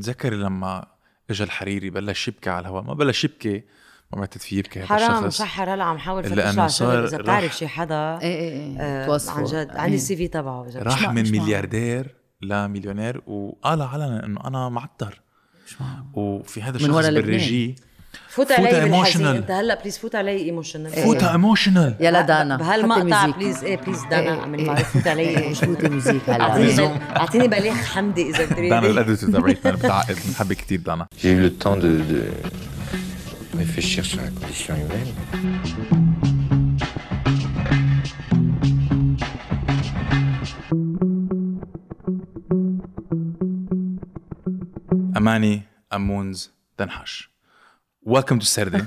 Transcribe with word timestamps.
تذكري 0.00 0.36
لما 0.36 0.86
اجى 1.30 1.44
الحريري 1.44 1.90
بلش 1.90 2.28
يبكي 2.28 2.50
على 2.50 2.60
الهواء 2.60 2.82
ما 2.82 2.94
بلش 2.94 3.24
يبكي 3.24 3.64
ما 4.12 4.18
بعتت 4.20 4.42
فيه 4.42 4.58
يبكي 4.58 4.80
هذا 4.80 4.86
حرام 4.86 5.24
الشخص 5.24 5.40
مشحر 5.40 5.74
هلا 5.74 5.84
عم 5.84 5.98
حاول 5.98 6.40
على 6.40 6.68
صار 6.68 7.04
إذا 7.04 7.18
بتعرف 7.18 7.56
شي 7.56 7.68
حدا 7.68 8.18
إيه 8.20 8.20
إيه 8.22 8.80
إيه 8.80 9.14
آه،. 9.14 9.20
عن 9.28 9.44
جد 9.44 9.70
عندي 9.70 9.80
إيه. 9.80 9.94
السي 9.94 10.16
في 10.16 10.28
تبعه 10.28 10.66
راح 10.76 11.08
من. 11.10 11.32
ملياردير 11.32 12.16
لمليونير 12.42 13.22
وقال 13.26 13.82
علنا 13.82 14.26
إنه 14.26 14.40
أنا 14.44 14.68
معطر 14.68 15.20
وفي 16.14 16.62
هذا 16.62 16.78
من 16.78 16.98
الشخص. 16.98 17.14
بالريجي 17.14 17.74
فوت 18.28 18.52
علي 18.52 18.80
بالحزين. 18.80 19.26
emotional. 19.26 19.36
انت 19.36 19.50
هلا 19.50 19.80
بليز 19.82 19.98
فوت 19.98 20.14
علي 20.14 20.36
ايموشنال 20.36 20.92
فوتها 20.92 21.32
ايموشنال 21.32 21.94
يلا 22.00 22.20
دانا 22.20 22.56
بهالمقطع. 22.56 23.26
بليز 23.26 23.64
إيه 23.64 23.76
بليز 23.76 24.04
دانا 24.10 24.40
أعمل. 24.40 24.66
معروف 24.66 24.92
فوت 24.92 25.06
علي. 25.06 25.38
ايموشنال 25.38 25.74
فوتي 25.74 25.88
ميوزيك 25.88 26.30
هلا. 26.30 26.42
أعطيني 26.42 27.00
أعطيني 27.16 27.48
بليغ 27.48 27.74
حمدي 27.74 28.30
إذا 28.30 28.44
دانا 28.44 28.52
بتريدي 28.52 28.90
الاديتور 28.90 29.30
تبعتنا 29.30 29.72
بتعقد 29.72 30.16
بنحبك 30.26 30.56
كثير 30.56 30.80
دانا. 30.80 31.06
J'ai 31.22 31.32
eu 31.32 31.40
le 31.40 31.50
temps 31.64 31.76
de, 31.76 31.92
de 32.12 32.20
réfléchir 33.58 34.04
sur 34.04 34.18
la 34.20 34.30
condition 34.40 34.74
humaine. 34.74 35.10
أماني 45.16 45.62
أمونز 45.92 46.50
دنهش 46.78 47.29
welcome 48.02 48.38
to 48.38 48.44
سردة 48.44 48.84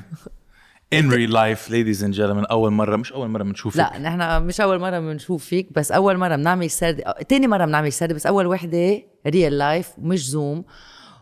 in 0.93 1.09
real 1.11 1.31
life 1.31 1.69
ladies 1.69 2.03
and 2.03 2.13
gentlemen 2.13 2.45
أول 2.45 2.71
مرة 2.71 2.95
مش 2.95 3.13
أول 3.13 3.29
مرة 3.29 3.43
بنشوفك. 3.43 3.77
لا 3.77 3.99
نحن 3.99 4.43
مش 4.43 4.61
أول 4.61 4.79
مرة 4.79 4.99
بنشوف 4.99 5.45
فيك 5.45 5.73
بس 5.73 5.91
أول 5.91 6.17
مرة 6.17 6.35
بنعمل 6.35 6.69
سرد 6.69 7.01
تاني 7.29 7.47
مرة 7.47 7.65
بنعمل 7.65 7.93
سرد 7.93 8.13
بس 8.13 8.25
أول 8.25 8.47
وحدة 8.47 9.01
real 9.27 9.57
life 9.57 9.89
مش 9.97 10.29
زوم 10.29 10.63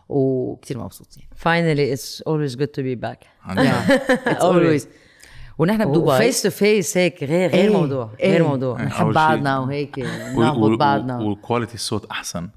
وكتير 0.08 0.78
مبسوطين. 0.78 1.22
Finally 1.34 1.96
it's 1.98 2.22
always 2.28 2.56
good 2.56 2.72
to 2.74 2.82
be 2.82 2.96
back. 3.06 3.26
عن 3.42 3.56
جد. 3.56 4.00
always. 4.80 4.82
ونحن 5.58 5.84
بدبي. 5.92 6.18
face 6.18 6.42
to 6.42 6.50
face 6.50 6.96
هيك 6.98 7.24
غير 7.24 7.50
غير 7.50 7.70
إيه، 7.70 7.76
موضوع 7.76 8.10
إيه. 8.20 8.32
غير 8.32 8.42
موضوع. 8.48 8.76
أول 8.78 8.86
نحب. 8.86 9.12
بعضنا 9.12 9.58
وهيك 9.58 9.98
وال- 10.36 10.76
بعضنا. 10.76 11.18
وال 11.18 11.30
quality 11.30 11.74
الصوت 11.74 12.06
أحسن. 12.10 12.48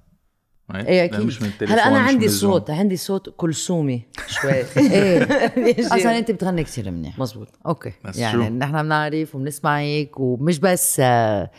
لأن 0.70 0.86
أكيد. 0.88 1.20
مش 1.20 1.42
من 1.42 1.50
هلا 1.62 1.88
أنا 1.88 2.00
عندي. 2.00 2.30
صوت 2.30 2.70
عندي 2.70 2.98
صوت 2.98 3.34
كلثومي 3.38 4.02
شوي. 4.28 4.52
إيه. 4.78 5.28
أصلا 5.96 6.18
أنت 6.18 6.32
بتغني 6.32 6.64
كثير 6.64 6.92
منيح. 6.92 7.20
مزبوط 7.20 7.48
okay. 7.66 7.92
يعني. 8.16 8.50
نحن 8.50 8.84
بنعرف 8.84 9.36
وبنسمعك 9.36 10.20
ومش 10.20 10.60
بس 10.60 11.00
آه، 11.00 11.52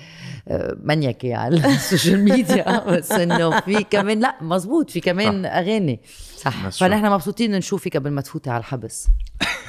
آه، 0.49 0.77
منيكي 0.83 1.35
على 1.35 1.57
ال 1.75 1.82
social 1.82 2.25
media 2.25 2.85
بس 2.91 3.13
إنه 3.13 3.61
في 3.61 3.85
كمان 3.91 4.21
لا 4.21 4.37
مزبوط 4.41 4.91
في 4.91 5.01
كمان 5.01 5.47
أغاني. 5.47 6.01
صح. 6.37 6.69
فنحن 6.69 7.11
مبسوطين 7.11 7.51
نشوفك 7.53 7.97
قبل 7.97 8.11
ما 8.11 8.21
تفوتي 8.21 8.51
على 8.51 8.61
الحبس. 8.61 9.09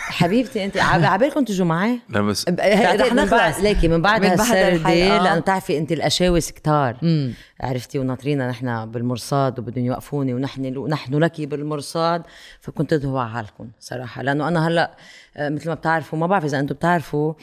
حبيبتي 0.09 0.65
أنت 0.65 0.77
عب- 0.77 1.03
عبالكم 1.03 1.43
تجوا 1.43 1.65
معي 1.65 1.99
لا 2.09 2.21
بس 2.21 2.45
رح 2.49 3.13
نخلص 3.13 3.59
ليكي 3.59 3.87
من 3.87 4.01
بعد 4.01 4.21
من 4.21 4.27
بعد 4.29 4.39
هالسردة 4.39 4.67
الحلقة. 4.67 5.23
لأنه 5.23 5.39
بتعرفي 5.39 5.77
أنت 5.77 5.91
الاشاوس 5.91 6.51
كتار 6.51 6.97
عرفتي؟ 7.61 7.99
وناطرينا 7.99 8.49
نحن 8.49 8.85
بالمرصاد 8.91 9.59
وبدهم 9.59 9.85
يوقفوني 9.85 10.33
ونحن 10.33 10.77
ونحن 10.77 11.15
لك 11.15 11.41
بالمرصاد. 11.41 12.23
فكنت 12.61 12.93
ادعوا 12.93 13.19
على 13.19 13.29
حالكم 13.29 13.67
صراحة 13.79 14.21
لأنه 14.21 14.47
أنا 14.47 14.67
هلأ 14.67 14.91
آه، 15.37 15.49
مثل 15.49 15.69
ما 15.69 15.75
بتعرفوا 15.75 16.19
ما 16.19 16.27
بعرف 16.27 16.45
إذا 16.45 16.59
أنتم 16.59 16.75
بتعرفوا 16.75 17.33
آه، 17.33 17.35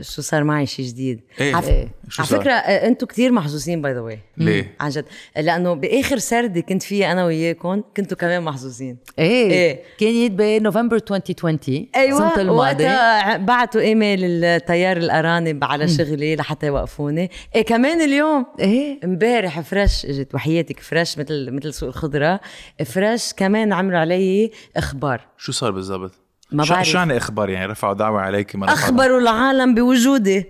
شو 0.00 0.22
صار 0.22 0.44
معي 0.44 0.66
شيء 0.66 0.86
جديد؟ 0.86 1.20
إيه. 1.40 1.54
عف- 1.56 1.68
إيه. 1.68 1.88
شو 2.08 2.22
على 2.22 2.28
صار؟ 2.30 2.40
فكرة 2.40 2.52
آه، 2.52 2.86
أنتم 2.88 3.06
كتير 3.06 3.32
محظوظين 3.32 3.82
by 3.82 3.92
the 3.92 4.00
way 4.00 4.18
ليه؟ 4.36 4.74
عن 4.80 4.90
جد. 4.90 5.04
لأنه 5.36 5.72
بآخر 5.74 6.18
سردة 6.18 6.60
كنت 6.60 6.82
فيها 6.82 7.12
أنا 7.12 7.24
وياكم 7.24 7.82
كنتوا 7.96 8.16
كمان 8.16 8.42
محظوظين. 8.42 8.96
إيه, 9.18 9.50
إيه. 9.50 9.80
كانت 9.98 10.32
بنوفمبر 10.32 10.96
2020 10.96 11.86
أيوه. 11.96 12.28
السنة 12.28 12.42
الماضيه 12.42 12.60
وقتها 12.86 13.36
بعتوا 13.36 13.80
إيميل 13.80 14.44
التيار 14.44 14.96
الارانب 14.96 15.64
على 15.64 15.88
شغلي 15.88 16.36
لحتى 16.36 16.66
يوقفوني. 16.66 17.30
إيه 17.54 17.62
كمان 17.64 18.00
اليوم. 18.00 18.46
إيه. 18.60 19.00
امبارح 19.04 19.60
fresh 19.60 20.06
اجت 20.06 20.34
وحياتك 20.34 20.80
fresh 20.80 21.18
مثل 21.18 21.50
مثل 21.50 21.72
سوق 21.74 21.88
الخضرة. 21.88 22.40
fresh 22.84 23.32
كمان 23.32 23.72
عملوا 23.72 23.98
علي 23.98 24.50
إخبار. 24.76 25.20
شو 25.38 25.52
صار 25.52 25.70
بالضبط؟ 25.70 26.12
ما 26.52 26.64
شو- 26.64 26.74
بعرف. 26.74 26.86
شو 26.86 26.98
يعني 26.98 27.16
إخبار 27.16 27.50
يعني؟ 27.50 27.66
رفعوا 27.72 27.94
دعوة 27.94 28.20
عليك 28.20 28.56
ما 28.56 28.72
اخبروا 28.72 29.20
العالم 29.20 29.74
بوجودي 29.74 30.44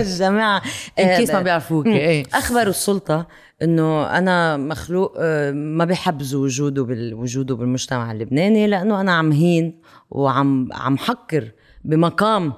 الجماعه 0.00 0.62
in 0.98 1.16
case 1.16 1.30
ما 1.30 1.38
آه، 1.38 1.42
بيعرفوك 1.42 1.86
إيه. 1.86 2.24
اخبروا 2.34 2.68
السلطة 2.70 3.26
إنه 3.62 4.18
أنا 4.18 4.56
مخلوق 4.56 5.14
آه، 5.18 5.50
ما 5.50 5.84
بحبذوا 5.84 6.44
وجوده 6.44 6.82
بالوجوده 6.84 7.54
بالمجتمع 7.56 8.12
اللبناني 8.12 8.66
لأنه 8.66 9.00
أنا 9.00 9.12
عم 9.14 9.32
هين 9.32 9.80
وعم 10.10 10.68
عم 10.72 10.98
حكر 10.98 11.50
بمقام 11.84 12.52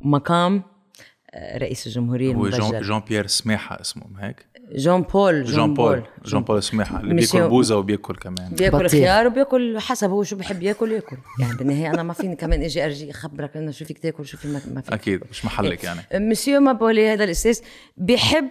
مقام 0.00 0.62
آه، 1.34 1.58
رئيس 1.58 1.86
الجمهورية 1.86 2.34
هو 2.34 2.48
جون 2.48 2.60
المبجل. 2.62 2.82
جون 2.86 3.00
بيير 3.08 3.26
سماحه 3.26 3.80
اسمه 3.80 4.04
هيك؟ 4.20 4.46
جون 4.74 5.02
بول 5.02 5.44
جون 5.44 5.74
بول 5.74 6.02
جون 6.24 6.42
بول 6.42 6.62
سماحه 6.62 7.00
اللي 7.00 7.14
بياكل 7.14 7.48
بوزة 7.48 7.76
وبياكل 7.76 8.16
كمان. 8.16 8.50
بياكل. 8.52 8.88
خيار 8.88 9.26
وبياكل 9.26 9.78
حسب 9.78 10.10
هو 10.10 10.22
شو 10.22 10.36
بحب 10.36 10.62
ياكل 10.62 10.92
ياكل. 10.92 11.16
يعني 11.40 11.54
بالنهاية 11.54 11.90
أنا 11.90 12.02
ما 12.02 12.12
فيني 12.12 12.36
كمان 12.36 12.62
إجي 12.62 12.84
أرجي 12.84 13.10
اخبرك 13.10 13.56
إنه 13.56 13.70
شو 13.70 13.84
فيك 13.84 13.98
تاكل 13.98 14.26
شو 14.26 14.36
في 14.36 14.48
ما 14.48 14.60
ما 14.74 14.80
فيك. 14.80 14.92
أكيد 14.92 15.20
مش 15.30 15.44
محلك 15.44 15.84
يعني. 15.84 16.00
مسيو 16.14 16.60
مابولي 16.60 17.12
هذا 17.12 17.24
الاستاذ 17.24 17.60
بيحب 17.96 18.48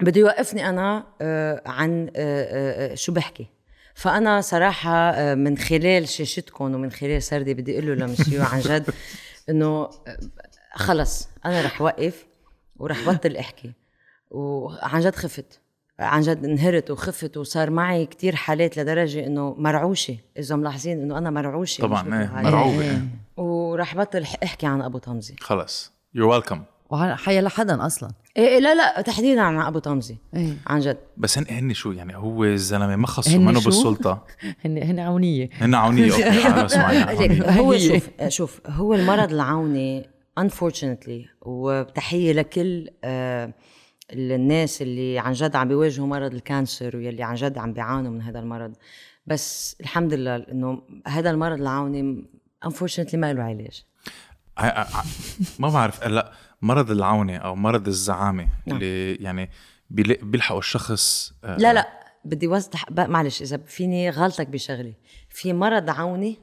بده 0.00 0.20
يوقفني 0.20 0.68
أنا 0.68 1.06
آه، 1.20 1.62
عن 1.66 2.10
آه، 2.16 2.92
آه، 2.92 2.94
شو 2.94 3.12
بحكي. 3.12 3.46
فأنا 3.94 4.40
صراحة 4.40 5.34
من 5.34 5.58
خلال 5.58 6.08
شاشتكم 6.08 6.74
ومن 6.74 6.90
خلال 6.90 7.22
سردي 7.22 7.54
بدي 7.54 7.72
أقول 7.74 7.86
له 7.86 8.06
لمسيو 8.06 8.42
عن 8.42 8.60
جد 8.60 8.90
إنه 9.50 9.90
خلص 10.74 11.28
أنا 11.44 11.62
رح 11.62 11.82
وقف 11.82 12.26
ورح 12.76 13.08
بطل 13.08 13.36
أحكي. 13.36 13.72
وعن 14.30 15.00
جد 15.00 15.14
خفت 15.14 15.60
عن 16.00 16.20
جد 16.20 16.44
انهرت 16.44 16.90
وخفت 16.90 17.36
وصار 17.36 17.70
معي 17.70 18.06
كتير 18.06 18.36
حالات 18.36 18.78
لدرجة 18.78 19.26
إنه 19.26 19.54
مرعوشة 19.58 20.16
إذا 20.38 20.56
ملاحظين 20.56 21.00
إنه 21.02 21.18
أنا 21.18 21.30
مرعوشة 21.30 21.82
طبعا 21.82 22.20
إيه. 22.20 22.42
مرعوبة 22.42 22.80
إيه. 22.80 23.02
ورح 23.36 23.96
بطل 23.96 24.26
احكي 24.44 24.66
عن 24.66 24.82
أبو 24.82 24.98
طمزي 24.98 25.34
خلص 25.40 25.92
you're 26.14 26.28
welcome 26.28 26.62
وحيا 26.90 27.42
لحدا 27.42 27.86
أصلا 27.86 28.10
إيه 28.36 28.48
إيه 28.48 28.58
لا 28.58 28.74
لا 28.74 29.00
تحديدا 29.02 29.40
عن 29.40 29.60
أبو 29.60 29.78
طمزي 29.78 30.16
إيه. 30.36 30.54
عن 30.66 30.80
جد 30.80 30.96
بس 31.16 31.38
هن 31.38 31.46
هن 31.50 31.72
شو 31.74 31.92
يعني 31.92 32.16
هو 32.16 32.44
الزلمة 32.44 32.96
ما 32.96 33.06
خصه 33.06 33.38
منه؟ 33.38 33.60
بالسلطة 33.60 34.24
هن 34.64 34.82
هن 34.82 34.98
عونية 34.98 35.50
هن 35.52 35.74
عونية 35.74 36.12
okay 36.12 36.30
ليك 36.30 36.46
عونية. 37.46 37.50
هو. 37.60 37.78
شوف 37.78 38.08
شوف 38.28 38.60
هو 38.66 38.94
المرض 38.94 39.32
العوني 39.32 40.08
unfortunately 40.40 41.28
وتحية 41.42 42.32
لكل 42.32 42.90
آه 43.04 43.52
الناس 44.12 44.82
اللي 44.82 45.18
عن 45.18 45.32
جد 45.32 45.56
عم 45.56 45.68
بيواجهوا 45.68 46.06
مرض 46.06 46.34
ال 46.34 46.43
cancer 46.43 46.96
واللي 46.96 47.22
عن 47.22 47.34
جد 47.34 47.58
عم 47.58 47.72
بيعانوا 47.72 48.10
من 48.10 48.22
هذا 48.22 48.38
المرض. 48.38 48.76
بس 49.26 49.76
الحمد 49.80 50.14
لله 50.14 50.36
إنه 50.36 50.82
هذا 51.06 51.30
المرض 51.30 51.60
العوني 51.60 52.24
unfortunately 52.66 53.14
ما 53.14 53.32
له 53.32 53.42
علاج. 53.42 53.84
ما 55.58 55.68
بعرف 55.68 56.04
هلأ 56.04 56.32
مرض 56.62 56.90
العونه 56.90 57.36
أو 57.36 57.56
مرض 57.56 57.88
الزعامة 57.88 58.48
اللي 58.68 59.14
يعني 59.14 59.50
بيلحقوا 59.90 60.58
الشخص 60.58 61.32
آه، 61.44 61.56
لا 61.56 61.72
لا 61.72 61.88
بدي 62.24 62.46
وضح 62.46 62.84
معلش 62.90 63.42
إذا 63.42 63.56
فيني 63.56 64.10
غلطك 64.10 64.46
بشغله 64.46 64.94
في 65.28 65.52
مرض 65.52 65.90
عوني 65.90 66.38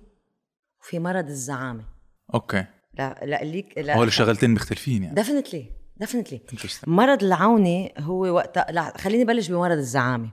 وفي 0.82 1.00
مرض 1.00 1.28
الزعامة. 1.28 1.84
okay. 2.34 2.66
لا 2.94 3.20
لا 3.24 3.44
ليك 3.44 3.78
لا. 3.78 3.98
هو 3.98 4.04
الشغلتين 4.04 4.54
مختلفين 4.54 5.04
يعني. 5.04 5.16
definitely 5.16 5.77
definitely. 6.00 6.42
مرض 6.88 7.24
العوني 7.24 7.94
هو 8.00 8.26
وقت 8.26 8.58
لا 8.58 8.98
خليني 8.98 9.26
بلش 9.26 9.48
بمرض 9.48 9.78
الزعامة. 9.78 10.30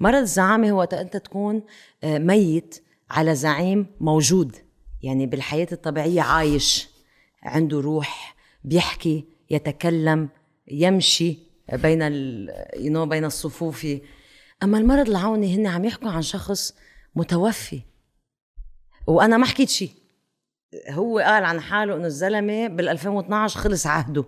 مرض 0.00 0.20
الزعامة 0.20 0.70
هو 0.70 0.78
وقت 0.78 0.94
أنت 0.94 1.16
تكون 1.16 1.62
آه، 2.04 2.18
ميت 2.18 2.82
على 3.10 3.34
زعيم 3.34 3.86
موجود. 4.00 4.56
يعني 5.02 5.26
بالحياة 5.26 5.68
الطبيعية 5.72 6.22
عايش. 6.22 6.88
عنده 7.42 7.80
روح 7.80 8.36
بيحكي 8.64 9.24
يتكلم 9.50 10.28
يمشي 10.68 11.38
بين 11.72 12.00
know, 12.72 13.08
بين 13.08 13.24
الصفوف. 13.24 13.86
أما 14.62 14.78
المرض 14.78 15.08
العوني 15.08 15.56
هن 15.56 15.66
عم 15.66 15.84
يحكوا 15.84 16.10
عن 16.10 16.22
شخص 16.22 16.74
متوفي. 17.14 17.80
وأنا 19.06 19.36
ما 19.36 19.46
حكيت 19.46 19.68
شيء. 19.68 19.90
هو 20.90 21.18
قال 21.18 21.44
عن 21.44 21.60
حاله 21.60 21.96
إنه 21.96 22.06
الزلمة 22.06 22.66
بال 22.66 22.88
2012 22.88 23.60
خلص 23.60 23.86
عهده. 23.86 24.24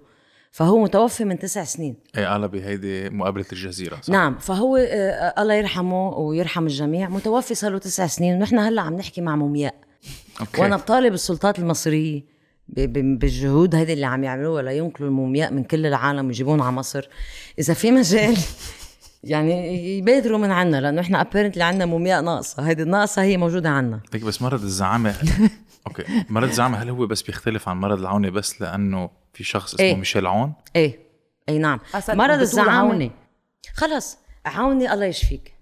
فهو 0.53 0.83
متوفي 0.83 1.25
من 1.25 1.39
تسع 1.39 1.65
سنين. 1.65 1.97
إيه 2.17 2.27
قال 2.27 2.49
بهيدي 2.49 3.11
مقابلة 3.11 3.45
الجزيرة 3.53 4.01
صح؟ 4.03 4.13
نعم 4.13 4.39
فهو 4.39 4.77
آه 4.77 5.35
الله 5.39 5.55
يرحمه 5.55 6.09
ويرحم 6.09 6.67
الجميع 6.67 7.09
متوفي 7.09 7.55
صار 7.55 7.73
له 7.73 7.79
تسع 7.79 8.07
سنين 8.07 8.35
ونحن 8.35 8.59
هلأ 8.59 8.83
عم 8.83 8.95
نحكي 8.97 9.21
مع 9.21 9.37
مومياء 9.37 9.75
okay. 10.41 10.63
وأنا 10.63 10.77
بطالب 10.77 11.15
السلطات 11.15 11.59
المصرية 11.59 12.23
بالجهود 12.69 13.75
هيدي 13.75 13.93
اللي 13.93 14.07
عم 14.07 14.25
يعملوها 14.25 14.63
لينقلوا 14.63 15.09
المومياء 15.09 15.53
من 15.53 15.65
كل 15.65 15.87
العالم 15.87 16.27
ويجيبون 16.27 16.61
على 16.61 16.73
مصر. 16.73 17.09
إذا 17.59 17.75
في 17.75 17.91
مجال 17.91 18.37
يعني 19.25 19.99
يبادروا 19.99 20.39
من 20.39 20.51
عنا 20.51 20.81
لأنه 20.81 21.01
إحنا 21.01 21.21
apparently 21.21 21.65
عنا 21.65 21.87
مومياء 21.87 22.23
ناقصة 22.23 22.69
هيدي 22.69 22.83
الناقصة 22.83 23.23
هي 23.23 23.37
موجودة 23.37 23.69
عنا. 23.69 24.01
بس 24.27 24.43
مرض 24.43 24.63
الزعامة 24.63 25.15
okay. 25.87 26.25
مرض 26.29 26.49
الزعامه 26.49 26.79
هل 26.79 26.91
هو 26.91 27.07
بس 27.07 27.23
بيختلف 27.23 27.69
عن 27.69 27.81
مرض 27.81 27.99
العونة 27.99 28.31
بس 28.31 28.61
لأنه 28.61 29.11
في 29.33 29.45
شخص 29.45 29.75
اسمه 29.75 29.87
إيه. 29.87 29.97
ميشيل 29.97 30.27
عون؟ 30.27 30.53
إيه. 30.77 30.99
إي 31.49 31.59
نعم. 31.59 31.81
مرض 32.09 32.41
الزعامه. 32.41 33.11
خلص. 33.75 34.19
عوني 34.47 34.93
الله 34.93 35.05
يشفيك. 35.05 35.55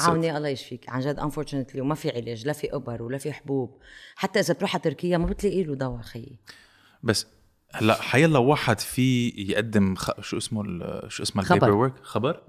عوني 0.00 0.36
الله 0.36 0.48
يشفيك. 0.48 0.88
عن 0.88 1.00
جد 1.00 1.18
unfortunately 1.18 1.80
وما 1.80 1.94
في 1.94 2.10
علاج 2.10 2.46
لا 2.46 2.52
في 2.52 2.74
أبر 2.74 3.02
ولا 3.02 3.18
في 3.18 3.32
حبوب. 3.32 3.80
حتى 4.16 4.40
إذا 4.40 4.54
بتروح 4.54 4.74
على 4.74 4.82
تركيا 4.82 5.18
ما 5.18 5.26
بتلاقي 5.26 5.62
له 5.64 5.74
دواء 5.74 6.02
خيي. 6.02 6.38
بس 7.02 7.26
هلأ 7.72 8.02
حيلا 8.02 8.38
واحد 8.38 8.80
في 8.80 9.28
يقدم 9.28 9.94
خ... 9.94 10.20
شو 10.20 10.36
اسمه 10.36 10.62
ال... 10.62 11.02
شو 11.12 11.22
اسمه 11.22 11.42
خبر. 11.42 11.54
ال 11.54 11.72
paperwork 11.72 11.94
خبر 12.02 12.42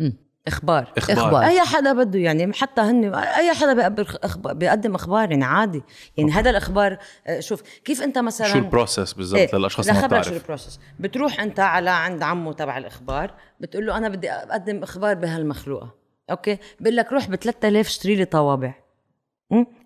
إخبار. 0.47 0.93
إخبار, 0.97 1.17
إخبار. 1.17 1.43
أي 1.43 1.61
حدا 1.61 1.93
بده 1.93 2.19
يعني 2.19 2.53
حتى 2.53 2.81
هن 2.81 3.15
أي 3.15 3.53
حدا 3.53 3.73
بيقبل 3.73 4.05
أخبار 4.23 4.53
بيقدم 4.53 4.95
إخبار 4.95 5.31
يعني 5.31 5.45
عادي. 5.45 5.83
يعني 6.17 6.31
هذا 6.31 6.49
الإخبار 6.49 6.97
آه، 7.27 7.39
شوف 7.39 7.61
كيف 7.85 8.01
أنت 8.01 8.17
مثلا 8.17 8.47
شو 8.47 8.57
ال 8.57 8.64
process 8.64 9.13
بالضبط 9.13 9.39
إيه، 9.39 9.55
للأشخاص 9.55 9.87
اللي 9.87 10.01
ما 10.01 10.05
لخبرك 10.05 10.23
شو 10.23 10.29
بتعرف؟ 10.29 10.43
ال 10.43 10.48
process 10.48 10.79
بتروح 10.99 11.39
أنت 11.39 11.59
على 11.59 11.89
عند 11.89 12.23
عمه 12.23 12.53
تبع 12.53 12.77
الإخبار 12.77 13.33
بتقول 13.59 13.85
له 13.85 13.97
أنا 13.97 14.09
بدي 14.09 14.31
أقدم 14.31 14.83
إخبار 14.83 15.15
بهالمخلوقة 15.15 15.95
okay؟ 16.31 16.57
بقول 16.79 16.95
لك 16.95 17.13
روح 17.13 17.29
ب 17.29 17.35
3000 17.35 17.87
اشتري 17.87 18.15
لي 18.15 18.25
طوابع? 18.25 18.84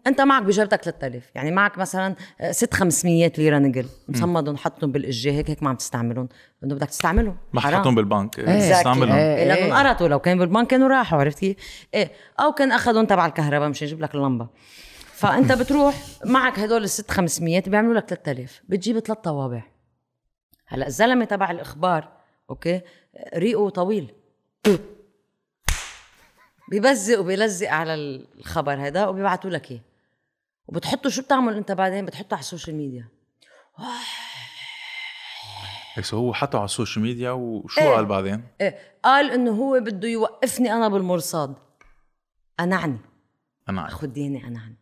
انت 0.07 0.21
معك 0.21 0.43
بجيبتك 0.43 0.83
3000 0.83 1.31
يعني 1.35 1.51
معك 1.51 1.77
مثلا 1.77 2.15
آه، 2.41 2.51
ست 2.51 2.73
500 2.73 3.31
ليرة 3.37 3.57
نقل 3.57 3.85
مصمدهم 4.09 4.57
حطهم 4.57 4.91
بالاجه 4.91 5.31
هيك 5.31 5.49
هيك 5.49 5.63
ما 5.63 5.69
عم 5.69 5.75
تستعملهم. 5.75 6.29
انه 6.63 6.75
بدك 6.75 6.87
تستعملهم. 6.87 7.37
ما. 7.53 7.61
حطهم 7.61 7.95
بالبنك. 7.95 8.39
إيه. 8.39 8.71
استعملهم 8.71 9.15
إيه. 9.15 9.35
إيه 9.35 9.47
لانهم 9.47 9.77
قرطوا. 9.77 10.07
لو 10.07 10.19
كان 10.19 10.39
بالبنك 10.39 10.67
كانوا 10.67 10.87
راحوا 10.87 11.19
عرفت 11.19 11.39
كيف؟ 11.39 11.55
إيه. 11.93 12.11
أو 12.39 12.51
كان 12.51 12.71
اخذهم 12.71 13.05
تبع 13.05 13.25
الكهرباء 13.25 13.69
مشان 13.69 13.87
يجيب 13.87 14.01
لك 14.01 14.15
اللمبة. 14.15 14.47
فأنت 15.13 15.51
بتروح 15.61 15.95
معك 16.25 16.59
هدول 16.59 16.83
الست 16.83 17.11
500 17.11 17.61
بيعملوا 17.61 17.93
لك 17.93 18.05
3000 18.05 18.61
بتجيب 18.69 18.99
ثلاث 18.99 19.17
طوابع. 19.17 19.63
هلأ 20.67 20.87
الزلمة 20.87 21.25
تبع 21.25 21.51
الإخبار 21.51 22.09
okay 22.49 22.81
ريقه 23.35 23.69
طويل. 23.69 24.13
بيبزق 26.69 27.19
وبيلزق 27.19 27.69
على 27.69 27.93
الخبر 27.93 28.87
هذا 28.87 29.07
وبيبعتوا 29.07 29.49
لك 29.49 29.71
إياه. 29.71 29.81
وبتحطه 30.67 31.09
شو 31.09 31.21
بتعمل 31.21 31.55
أنت 31.55 31.71
بعدين؟ 31.71 32.05
بتحطه 32.05 32.33
على 32.33 32.41
ال 32.41 32.46
social 32.46 32.75
media. 32.75 33.07
هيك 35.93 36.05
so 36.05 36.17
هو 36.17 36.33
حطه 36.33 36.57
على 36.57 36.65
السوشيال 36.65 37.05
ميديا 37.05 37.31
وشو 37.31 37.81
إيه. 37.81 37.89
قال 37.89 38.05
بعدين؟ 38.05 38.43
إيه 38.61 38.77
قال 39.03 39.31
إنه 39.31 39.51
هو 39.51 39.79
بده 39.79 40.07
يوقفني 40.07 40.73
أنا 40.73 40.87
بالمرصاد. 40.87 41.55
انعني 42.59 42.97
أنا 43.69 43.81
عارف. 43.81 43.93
خديني 43.93 44.47
انعني 44.47 44.75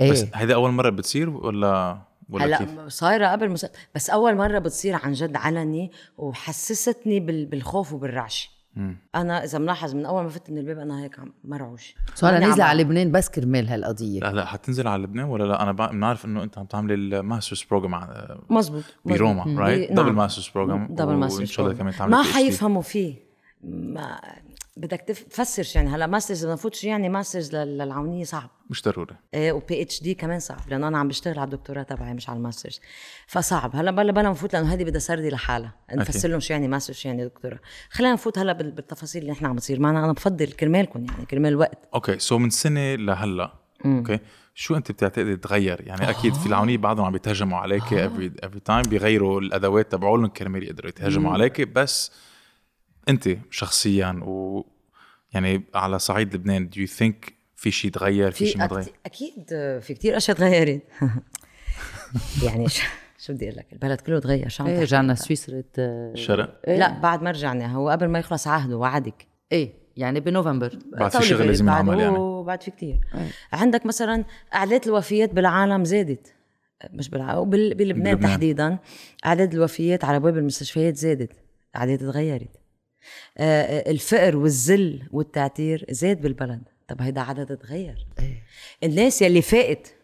بس 0.00 0.22
إيه 0.22 0.30
هيدي 0.34 0.54
أول 0.54 0.70
مرة 0.70 0.90
بتصير 0.90 1.30
ولا 1.30 2.02
ولا 2.28 2.58
كيف؟ 2.58 2.68
هلا 2.70 2.88
صايرة 2.88 3.28
قبل 3.28 3.50
مس... 3.50 3.66
بس 3.94 4.10
أول 4.10 4.34
مرة 4.34 4.58
بتصير 4.58 4.94
عن 4.94 5.12
جد 5.12 5.36
علني 5.36 5.92
وحسستني 6.16 7.20
بال... 7.20 7.46
بالخوف 7.46 7.92
وبالرعش. 7.92 8.50
مم. 8.76 8.96
أنا 9.14 9.44
إذا 9.44 9.58
ملاحظ 9.58 9.94
من 9.94 10.06
أول 10.06 10.22
ما 10.22 10.28
فتت 10.28 10.50
من 10.50 10.58
الباب 10.58 10.78
أنا 10.78 11.02
هيك 11.02 11.18
عم 11.18 11.32
مرعوش 11.44 11.94
so 12.14 12.26
ماني 12.26 12.46
نازله 12.46 12.64
عم- 12.64 12.70
على 12.70 12.82
لبنان 12.82 13.12
بس 13.12 13.28
كرمال 13.30 13.68
هالقضية 13.68 14.20
لا 14.20 14.32
لا 14.32 14.44
حتنزل 14.44 14.88
على 14.88 15.02
لبنان 15.02 15.24
ولا 15.26 15.44
لا 15.44 15.62
أنا 15.62 15.72
بنعرف 15.72 16.24
إنه 16.24 16.42
أنت 16.42 16.58
عم 16.58 16.64
تعملي 16.66 16.94
ال 16.94 17.03
masters 17.03 17.64
program 17.70 18.08
مزبوط 18.50 18.84
بروما. 19.04 19.60
right 19.60 19.92
double. 19.92 20.12
masters 20.12 20.48
program 20.54 20.86
double 20.90 21.14
masters 21.14 21.38
وإن 21.38 21.46
شاء 21.46 21.66
الله 21.66 21.76
program. 21.76 21.92
كمان 21.96 22.10
تعملي 22.10 22.16
ما. 22.28 22.34
حيفهموا 22.34 22.82
فيه 22.82 23.14
ما 23.64 24.20
بدك 24.76 25.00
تف- 25.00 25.22
تفسرش 25.22 25.76
يعني. 25.76 25.88
هلا 25.90 26.06
masters 26.06 26.42
بدنا 26.42 26.54
نفوت 26.54 26.74
شو 26.74 26.86
يعني 26.88 27.08
masters 27.08 27.56
لل- 27.56 27.78
للعونية 27.78 28.24
صعب. 28.24 28.50
مش 28.70 28.82
ضروري. 28.82 29.16
إيه 29.34 29.52
و 29.52 29.82
PhD 29.82 30.14
كمان 30.14 30.40
صعب 30.40 30.58
لأنه 30.68 30.88
أنا 30.88 30.98
عم 30.98 31.08
بشتغل 31.08 31.38
على 31.38 31.44
الدكتوراه 31.54 31.82
تبعي 31.82 32.14
مش 32.14 32.28
على 32.28 32.36
ال 32.36 32.41
masters 32.41 32.80
فصعب. 33.26 33.76
هلا 33.76 33.90
بلا 33.90 34.12
بلا 34.12 34.30
نفوت 34.30 34.52
لأنه 34.54 34.74
هذه 34.74 34.84
بدها 34.84 34.98
سردي 35.00 35.28
لحالها. 35.30 35.74
نفسر 35.94 36.28
لهم 36.28 36.40
شو 36.40 36.52
يعني 36.54 36.68
masters 36.68 36.96
شو 36.96 37.08
يعني 37.08 37.24
دكتوراه. 37.24 37.58
خلينا 37.90 38.12
نفوت 38.14 38.38
هلا 38.38 38.52
بال- 38.52 38.70
بالتفاصيل 38.70 39.22
اللي 39.22 39.32
نحن 39.32 39.46
عم 39.46 39.56
تصير 39.58 39.80
معنا. 39.80 40.04
أنا 40.04 40.12
بفضل 40.12 40.46
كرمالكم 40.46 41.04
يعني 41.04 41.26
كرمال 41.26 41.52
الوقت 41.52 41.78
أوكي 41.94 42.18
so 42.18 42.38
من 42.38 42.50
سنة 42.50 42.94
لهلأ 42.94 43.52
okay 43.84 44.18
شو 44.54 44.76
أنت 44.76 44.92
بتعتقدي 44.92 45.36
تغير؟ 45.36 45.80
يعني 45.86 46.10
أكيد 46.10 46.34
في 46.34 46.46
العونية 46.46 46.76
بعضهم 46.78 47.04
عم 47.06 47.12
بيتهجموا 47.12 47.58
عليك 47.58 47.92
every 47.92 48.32
every 48.42 48.60
time 48.60 48.82
بيغيروا 48.82 49.40
الأدوات 49.40 49.92
تبعولهم 49.92 50.26
كرمال 50.26 50.62
يقدروا 50.62 50.88
يتهجموا 50.88 51.32
عليك 51.32 51.60
بس 51.60 52.12
أنت 53.08 53.28
شخصيا 53.50 54.20
و 54.24 54.64
يعني 55.34 55.62
على 55.74 55.98
صعيد 55.98 56.34
لبنان 56.34 56.68
do 56.68 56.80
you 56.80 56.86
think 56.86 57.32
في 57.56 57.70
شيء 57.70 57.90
تغير 57.90 58.30
في 58.30 58.46
شيء 58.46 58.58
ما 58.58 58.66
أكت- 58.66 58.70
تغير؟ 58.70 58.92
أكيد 59.06 59.44
في 59.80 59.94
كتير 59.94 60.16
أشياء 60.16 60.36
تغيرت. 60.36 60.82
يعني 62.44 62.68
شو 62.68 62.82
شو 63.18 63.32
بدي 63.32 63.44
أقول 63.48 63.56
لك؟ 63.58 63.66
البلد 63.72 64.00
كله 64.00 64.18
تغير 64.18 64.48
شو 64.48 64.62
عم 64.64 64.68
إيه 64.70 64.80
رجعنا؟ 64.80 65.14
سويسرا. 65.14 65.62
آه، 65.78 66.12
شرق 66.14 66.60
لا 66.68 67.00
بعد 67.00 67.22
ما 67.22 67.30
رجعنا 67.30 67.72
هو 67.74 67.88
قبل 67.90 68.08
ما 68.08 68.18
يخلص 68.18 68.46
عهده 68.48 68.76
وعدك. 68.76 69.26
إيه 69.52 69.72
يعني 69.96 70.20
بنوفمبر. 70.20 70.78
بعد 70.92 71.10
في 71.16 71.22
شغل 71.26 71.46
لازم 71.46 71.66
بعد 71.66 71.84
ينعمل 71.84 72.00
يعني. 72.00 72.18
هو 72.18 72.44
بعد 72.44 72.62
في 72.62 72.70
كتير. 72.70 73.00
عندك 73.52 73.86
مثلا 73.86 74.24
أعداد 74.54 74.86
الوفيات 74.86 75.32
بالعالم 75.34 75.84
زادت. 75.84 76.34
مش 76.90 77.08
بالعالم 77.10 77.50
بال- 77.50 77.74
بلبنان 77.74 78.14
بلبنان. 78.14 78.30
تحديدا 78.30 78.78
أعداد 79.26 79.54
الوفيات 79.54 80.04
على 80.04 80.16
ابواب 80.16 80.38
المستشفيات 80.38 80.96
زادت. 80.96 81.32
اعداد 81.76 81.98
تغيرت. 81.98 82.61
الفقر 83.38 84.36
والذل 84.36 85.08
والتعتير 85.10 85.86
زاد 85.90 86.20
بالبلد. 86.20 86.62
طب 86.88 87.02
هيدا 87.02 87.20
عدد 87.20 87.56
تغير 87.56 88.06
إيه. 88.18 88.42
الناس 88.82 89.22
يلي 89.22 89.42
فاقت 89.42 89.94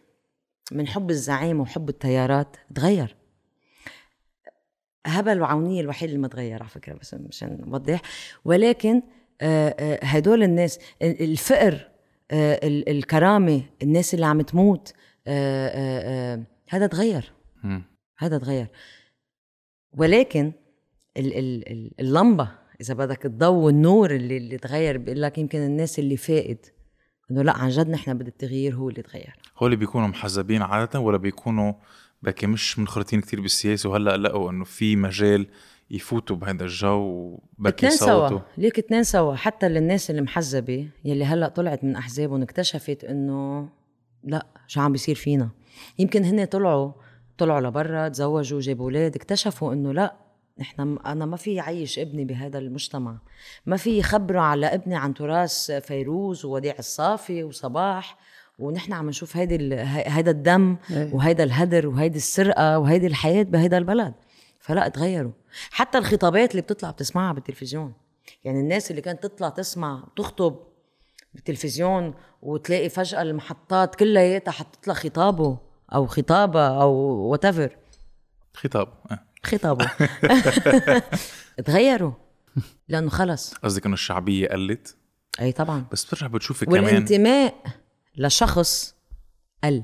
من 0.72 0.86
حب 0.88 1.10
الزعيم 1.10 1.60
وحب 1.60 1.88
التيارات 1.88 2.56
تغير. 2.74 3.16
هبل 5.06 5.40
وعونية 5.40 5.80
الوحيد 5.80 6.08
اللي 6.08 6.20
ما 6.20 6.28
تغير 6.28 6.62
على 6.62 6.70
فكرة 6.70 6.94
بس 6.94 7.14
مشان 7.14 7.64
نوضح. 7.66 8.02
ولكن 8.44 9.02
آه، 9.40 9.74
آه، 9.78 10.04
هدول 10.04 10.42
الناس 10.42 10.78
ال- 11.02 11.22
الفقر 11.22 11.88
آه، 12.30 12.66
ال- 12.66 12.88
الكرامة 12.88 13.62
الناس 13.82 14.14
اللي 14.14 14.26
عم 14.26 14.40
تموت 14.40 14.92
آه، 15.26 15.68
آه، 15.68 16.34
آه، 16.34 16.42
هذا 16.68 16.86
تغير. 16.86 17.32
هذا 18.18 18.38
تغير. 18.38 18.66
ولكن 19.96 20.52
ال 21.16 21.38
ال 21.38 21.68
ال 21.72 21.90
اللمبة 22.00 22.48
إذا 22.80 22.94
بدك 22.94 23.26
الضوء 23.26 23.56
والنور 23.56 24.10
اللي 24.10 24.36
اللي 24.36 24.58
تغير 24.58 24.98
بيقول 24.98 25.22
لك 25.22 25.38
يمكن 25.38 25.58
الناس 25.58 25.98
اللي 25.98 26.16
فاقت 26.16 26.72
إنه 27.30 27.42
لا 27.42 27.52
عن 27.52 27.68
جد 27.68 27.88
نحن 27.88 28.14
بدنا 28.14 28.28
التغيير 28.28 28.74
هو 28.74 28.88
اللي 28.88 29.02
تغير. 29.02 29.36
هول 29.58 29.76
بيكونوا 29.76 30.08
محزبين 30.08 30.62
عادة 30.62 31.00
ولا 31.00 31.16
بيكونوا 31.16 31.72
بكي 32.22 32.46
مش 32.46 32.78
منخرطين 32.78 33.20
كتير 33.20 33.40
بالسياسة 33.40 33.88
وهلأ 33.88 34.16
لقوا 34.16 34.50
إنه 34.50 34.64
في 34.64 34.96
مجال 34.96 35.46
يفوتوا 35.90 36.36
بهذا 36.36 36.64
الجو 36.64 37.00
وبكي 37.58 37.86
اتنين 37.86 37.90
سوا. 37.90 38.40
ليك 38.58 38.78
اتنين 38.78 39.02
سوا. 39.02 39.34
حتى 39.34 39.66
الناس 39.66 40.10
اللي 40.10 40.22
محزبة 40.22 40.88
يلي 41.04 41.24
هلأ 41.24 41.48
طلعت 41.48 41.84
من 41.84 41.96
أحزابهم 41.96 42.42
اكتشفت 42.42 43.04
إنه 43.04 43.68
لا 44.24 44.46
شو 44.66 44.80
عم 44.80 44.92
بيصير 44.92 45.14
فينا؟ 45.14 45.50
يمكن 45.98 46.24
هن 46.24 46.44
طلعوا 46.44 46.92
طلعوا 47.38 47.60
لبرا 47.60 48.08
تزوجوا 48.08 48.60
جابوا 48.60 48.84
أولاد 48.84 49.16
اكتشفوا 49.16 49.72
إنه 49.72 49.92
لا 49.92 50.27
نحن 50.58 50.98
أنا 51.06 51.26
ما 51.26 51.36
في 51.36 51.60
عيش 51.60 51.98
ابني 51.98 52.24
بهذا 52.24 52.58
المجتمع. 52.58 53.18
ما 53.66 53.76
في 53.76 54.02
خبرة 54.02 54.40
على 54.40 54.66
ابني 54.66 54.96
عن 54.96 55.14
تراث 55.14 55.70
فيروز 55.70 56.44
ووديع 56.44 56.74
الصافي 56.78 57.44
وصباح 57.44 58.18
ونحن 58.58 58.92
عم 58.92 59.08
نشوف 59.08 59.36
هيدي 59.36 59.74
هيدا 59.84 60.30
الدم 60.30 60.76
إيه. 60.90 61.14
وهيدا 61.14 61.44
الهدر 61.44 61.86
وهيدي 61.86 62.16
السرقة 62.16 62.78
وهيدي 62.78 63.06
الحياة 63.06 63.42
بهيدا 63.42 63.78
البلد. 63.78 64.14
فلا 64.60 64.88
تغيروا 64.88 65.32
حتى 65.70 65.98
الخطابات 65.98 66.50
اللي 66.50 66.62
بتطلع 66.62 66.90
بتسمعها 66.90 67.32
بالتلفزيون. 67.32 67.92
يعني 68.44 68.60
الناس 68.60 68.90
اللي 68.90 69.02
كانت 69.02 69.22
تطلع 69.22 69.48
تسمع 69.48 70.04
تخطب 70.16 70.56
بالتلفزيون 71.34 72.14
وتلاقي 72.42 72.88
فجأة 72.88 73.22
المحطات 73.22 73.94
كلها 73.94 74.50
حطت 74.50 74.88
لها 74.88 74.96
خطابه 74.96 75.58
أو 75.94 76.06
خطابة 76.06 76.82
أو 76.82 76.92
وات 77.30 77.46
خطاب 78.54 78.88
آه. 79.10 79.27
خطابه. 79.42 79.90
تغيروا. 81.66 82.12
لأنه 82.88 83.10
خلص. 83.10 83.54
قصدك 83.54 83.86
إنه 83.86 83.94
الشعبية 83.94 84.48
قلت؟ 84.48 84.96
أي 85.40 85.52
طبعا. 85.52 85.84
بس 85.92 86.04
بترجع 86.04 86.26
بتشوفي 86.26 86.66
كمان. 86.66 86.84
والانتماء 86.84 87.54
لشخص 88.16 88.94
قل. 89.64 89.82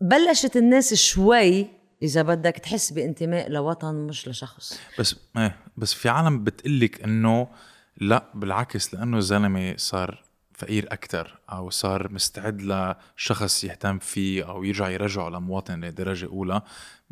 بلشت 0.00 0.56
الناس 0.56 0.94
شوي 0.94 1.66
إذا 2.02 2.22
بدك 2.22 2.56
تحس 2.56 2.92
بانتماء 2.92 3.50
لوطن 3.50 3.94
مش 3.94 4.28
لشخص. 4.28 4.80
بس 4.98 5.16
إيه 5.36 5.56
بس 5.76 5.94
في 5.94 6.08
عالم 6.08 6.44
بتقلك 6.44 7.02
إنه 7.02 7.48
لا 7.96 8.24
بالعكس 8.34 8.94
لأنه 8.94 9.18
الزلمة 9.18 9.74
صار 9.76 10.22
فقير 10.54 10.92
أكثر 10.92 11.38
أو 11.52 11.70
صار 11.70 12.12
مستعد 12.12 12.62
لشخص 12.62 13.64
يهتم 13.64 13.98
فيه 13.98 14.48
أو 14.48 14.64
يرجع 14.64 14.88
يرجعه 14.88 15.28
لمواطن 15.28 15.80
لدرجة 15.80 16.26
أولى. 16.26 16.62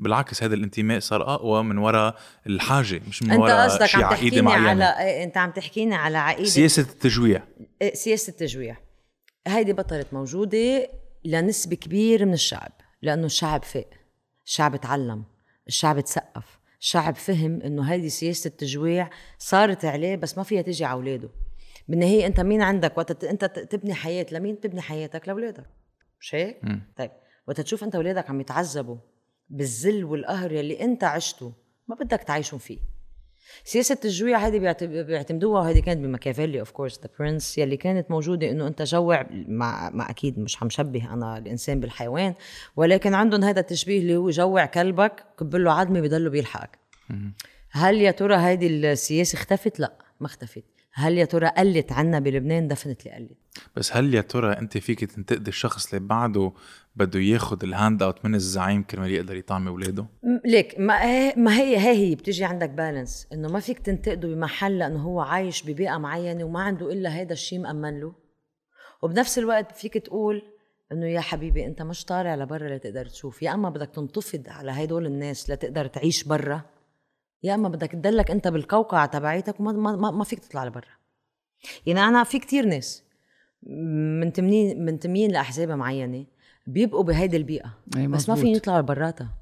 بالعكس 0.00 0.42
هذا 0.42 0.54
الانتماء 0.54 0.99
صار 0.99 1.35
أقوى 1.35 1.62
من 1.62 1.78
وراء 1.78 2.16
الحاجة 2.47 3.00
مش 3.09 3.23
من 3.23 3.37
وراء 3.37 3.87
شيء 3.87 4.04
عقيدة 4.04 4.42
معينه 4.42 4.85
على 4.85 5.25
أنت 5.25 5.37
عم 5.37 5.50
تحكيني 5.50 5.95
على 5.95 6.19
عقيدة 6.19 6.49
سياسة 6.49 6.83
التجويع. 6.83 7.42
إيه، 7.83 7.95
سياسة 7.95 8.30
التجويع. 8.30 8.76
هيدي 9.47 9.73
بطلت 9.73 10.07
موجودة 10.12 10.88
لنسبة 11.25 11.76
كبيرة 11.76 12.25
من 12.25 12.33
الشعب 12.33 12.73
لأنه 13.02 13.26
الشعب 13.26 13.62
فاق 13.62 13.90
الشعب 14.47 14.76
تعلم 14.76 15.25
الشعب 15.69 16.00
تسقف 16.00 16.59
الشعب 16.80 17.14
فهم 17.14 17.61
إنه 17.61 17.83
هيدي 17.83 18.09
سياسة 18.09 18.49
التجويع 18.49 19.11
صارت 19.38 19.85
عليه 19.85 20.16
بس 20.16 20.38
ما 20.38 20.45
فيها 20.45 20.62
تيجي 20.62 20.85
على 20.85 20.95
أولاده. 20.95 21.28
بالنهاية 21.88 22.26
أنت 22.26 22.40
مين 22.40 22.62
عندك؟ 22.62 22.99
وقت 22.99 23.25
أنت 23.25 23.45
تبني 23.45 23.95
حياة 23.95 24.26
لمين 24.33 24.61
تبني 24.61 24.80
حياتك؟ 24.80 25.28
لأولادك. 25.28 25.66
مش 26.21 26.35
هيك؟ 26.35 26.61
طيب 26.97 27.11
وقت 27.49 27.61
تشوف 27.61 27.85
أنت 27.85 27.95
أولادك 27.95 28.30
عم 28.30 28.40
يتعذبوا 28.40 28.97
بالذل 29.50 30.04
والقهر 30.04 30.52
يلي 30.52 30.80
انت 30.80 31.04
عشته 31.04 31.52
ما 31.88 31.95
بدك 31.95 32.23
تعيشهم 32.23 32.59
فيه. 32.59 32.78
سياسة 33.64 33.92
التجويع 33.92 34.38
هذه 34.38 34.59
بيعتمدوها 34.83 35.61
وهذه 35.61 35.80
كانت 35.80 36.00
بماكيافيلي 36.00 36.61
of 36.61 36.71
course 36.71 37.00
The 37.00 37.09
Prince 37.19 37.59
يلي 37.59 37.76
كانت 37.76 38.11
موجودة 38.11 38.50
إنه 38.50 38.66
أنت 38.66 38.83
جوع 38.83 39.26
ما, 39.30 39.90
ما 39.90 40.11
أكيد 40.11 40.38
مش 40.38 40.57
حمشبه 40.57 41.12
أنا 41.12 41.38
الإنسان 41.38 41.80
بالحيوان 41.80 42.35
ولكن 42.76 43.14
عندهم 43.14 43.45
هذا 43.45 43.61
التشبيه 43.61 44.00
اللي 44.00 44.16
هو 44.16 44.30
جوع 44.30 44.66
كلبك 44.66 45.25
كب 45.38 45.57
له 45.57 45.73
عظمة 45.73 46.00
بضله 46.00 46.30
بيلحقك. 46.30 46.78
هل 47.71 48.00
يا 48.00 48.11
ترى 48.11 48.35
هذه 48.35 48.66
السياسة 48.66 49.37
اختفت؟ 49.37 49.80
لا 49.80 49.99
ما 50.21 50.26
اختفت. 50.26 50.64
هل 50.92 51.19
يا 51.19 51.25
ترى 51.25 51.49
قلت 51.49 51.92
عنا 51.92 52.19
بلبنان؟ 52.19 52.69
definitely 52.69 53.12
قلت. 53.12 53.38
بس 53.76 53.97
هل 53.97 54.14
يا 54.14 54.21
ترى 54.21 54.52
أنت 54.52 54.78
فيك 54.78 55.04
تنتقدي 55.04 55.49
الشخص 55.49 55.95
اللي 55.95 56.07
بعده 56.07 56.52
بده 56.97 57.20
ياخذ 57.20 57.64
ال 57.64 57.72
hand 57.72 58.02
out 58.02 58.25
من 58.25 58.35
الزعيم 58.35 58.82
كرمال 58.82 59.11
يقدر 59.11 59.37
يطعمي 59.37 59.68
أولاده؟ 59.68 60.06
ليك 60.44 60.75
ما 60.78 61.04
هي 61.04 61.35
ما 61.37 61.56
هي 61.56 61.76
هي 61.76 62.11
هي 62.11 62.14
بتيجي 62.14 62.44
عندك 62.44 62.70
balance 62.71 63.26
إنه 63.32 63.49
ما 63.49 63.61
فيك 63.61 63.78
تنتقده 63.78 64.28
بمحل 64.28 64.78
لأنه 64.78 65.02
هو 65.02 65.20
عايش 65.20 65.62
ببيئة 65.62 65.97
معينة 65.99 66.44
وما 66.44 66.62
عنده 66.62 66.92
إلا 66.92 67.09
هذا 67.11 67.32
الشيء 67.32 67.59
مأمن 67.59 68.00
له 68.00 68.14
وبنفس 69.02 69.38
الوقت 69.38 69.76
فيك 69.76 69.99
تقول 69.99 70.42
إنه 70.92 71.06
يا 71.06 71.20
حبيبي 71.20 71.66
أنت 71.66 71.82
مش 71.82 72.04
طالع 72.04 72.35
لبرا 72.35 72.76
لتقدر 72.76 73.06
تشوف 73.06 73.42
يا 73.42 73.54
أما 73.54 73.70
بدك 73.70 73.90
تنتفض 73.90 74.42
على 74.49 74.70
هدول 74.70 75.06
الناس 75.06 75.50
لتقدر 75.50 75.87
تعيش 75.87 76.25
برا 76.25 76.62
يا 77.42 77.54
أما 77.54 77.68
بدك 77.68 77.92
تضلك 77.92 78.30
أنت 78.30 78.49
بالقوقعه 78.49 79.06
تبعيتك 79.06 79.61
وما 79.61 79.73
ما, 79.73 80.11
ما 80.11 80.25
فيك 80.25 80.38
تطلع 80.38 80.64
لبرا 80.64 81.00
يعني 81.87 82.00
أنا 82.00 82.25
في 82.25 82.38
كتير 82.38 82.66
ناس 82.66 83.02
منتمين 84.20 84.85
منتمين 84.85 85.30
لأحزاب 85.30 85.70
معينة 85.70 86.26
بيبقوا 86.67 87.02
بهيدي 87.02 87.37
البيئة. 87.37 87.79
بس 87.87 88.29
ما 88.29 88.35
فيهم 88.35 88.47
يطلعوا 88.47 88.81
براتها 88.81 89.40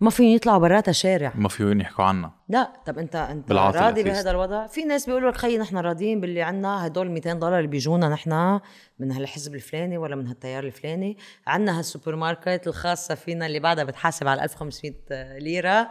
ما 0.00 0.10
فيهم 0.10 0.28
يطلعوا 0.28 0.58
براتها 0.58 0.92
شارع. 0.92 1.32
ما 1.34 1.48
فيهم 1.48 1.80
يحكوا 1.80 2.04
عنا. 2.04 2.32
لا 2.48 2.72
طب 2.86 2.98
انت 2.98 3.16
انت 3.16 3.52
راضي 3.52 4.02
بهذا 4.02 4.30
الوضع؟ 4.30 4.66
في 4.66 4.84
ناس 4.84 5.06
بيقولوا 5.06 5.30
لك 5.30 5.36
خيي 5.36 5.58
نحن 5.58 5.76
راضيين 5.76 6.20
باللي 6.20 6.42
عنا 6.42 6.86
هدول 6.86 7.10
200 7.10 7.32
دولار 7.32 7.58
اللي 7.58 7.68
بيجونا 7.68 8.08
نحن 8.08 8.60
من 8.98 9.12
هالحزب 9.12 9.54
الفلاني 9.54 9.98
ولا 9.98 10.16
من 10.16 10.26
هالتيار 10.26 10.64
الفلاني. 10.64 11.16
عنا 11.46 11.78
هالسوبر 11.78 12.16
ماركت 12.16 12.66
الخاصة 12.66 13.14
فينا 13.14 13.46
اللي 13.46 13.60
بعدها 13.60 13.84
بتحاسب 13.84 14.28
على 14.28 14.44
1500 14.44 15.38
ليرة. 15.38 15.90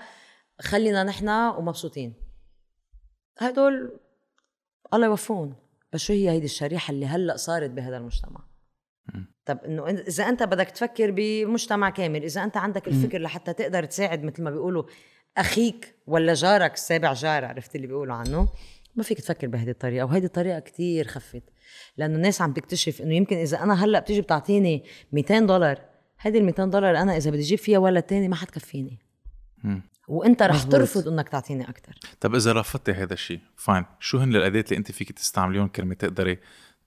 خلينا 0.61 1.03
نحن 1.03 1.29
ومبسوطين. 1.29 2.13
هدول 3.39 3.99
الله 4.93 5.05
يوفقهم. 5.05 5.55
بس 5.93 5.99
شو 5.99 6.13
هي 6.13 6.29
هيدي 6.29 6.45
الشريحة 6.45 6.91
اللي 6.91 7.05
هلأ 7.05 7.37
صارت 7.37 7.69
بهذا 7.69 7.97
المجتمع؟ 7.97 8.49
طب 9.49 9.59
إنه 9.65 9.89
إذا 9.89 10.29
أنت 10.29 10.43
بدك 10.43 10.69
تفكر 10.69 11.11
بمجتمع 11.11 11.89
كامل 11.89 12.23
إذا 12.23 12.43
أنت 12.43 12.57
عندك 12.57 12.87
الفكر 12.87 13.21
لحتى 13.21 13.53
تقدر 13.53 13.85
تساعد 13.85 14.23
مثل 14.23 14.43
ما 14.43 14.51
بيقولوا 14.51 14.83
أخيك 15.37 15.95
ولا 16.07 16.33
جارك 16.33 16.73
السابع 16.73 17.13
جار 17.13 17.45
عرفت 17.45 17.75
اللي 17.75 17.87
بيقولوا 17.87 18.15
عنه؟ 18.15 18.49
ما 18.95 19.03
فيك 19.03 19.21
تفكر 19.21 19.47
بهذه 19.47 19.69
الطريقة 19.69 20.05
وهيدي 20.05 20.25
الطريقة 20.25 20.59
كتير 20.59 21.07
خفت 21.07 21.43
لأنه 21.97 22.15
الناس 22.15 22.41
عم 22.41 22.53
تكتشف 22.53 23.01
إنه 23.01 23.15
يمكن 23.15 23.37
إذا 23.37 23.63
أنا 23.63 23.85
هلأ 23.85 23.99
بتيجي 23.99 24.21
بتعطيني 24.21 24.83
200 25.11 25.39
دولار 25.39 25.81
هذه 26.17 26.37
ال 26.37 26.45
200 26.45 26.65
دولار 26.65 26.97
أنا 26.97 27.17
إذا 27.17 27.31
بدي 27.31 27.41
أجيب 27.41 27.59
فيها 27.59 27.79
ولد 27.79 28.03
تاني 28.03 28.27
ما 28.27 28.35
حتكفيني. 28.35 28.99
وأنت 30.07 30.41
رح 30.41 30.55
مزبوط. 30.55 30.71
ترفض 30.71 31.07
إنك 31.07 31.29
تعطيني 31.29 31.69
أكثر 31.69 31.99
طب 32.19 32.35
إذا 32.35 32.51
رفضتي 32.51 32.91
هذا 32.91 33.13
الشيء 33.13 33.39
فاين 33.55 33.85
شو 33.99 34.17
هن 34.17 34.35
الأداة 34.35 34.63
اللي 34.67 34.77
أنت 34.77 34.91
فيك 34.91 35.11
تستعمليهم 35.11 35.67
كرمال 35.67 35.97
تقدري 35.97 36.39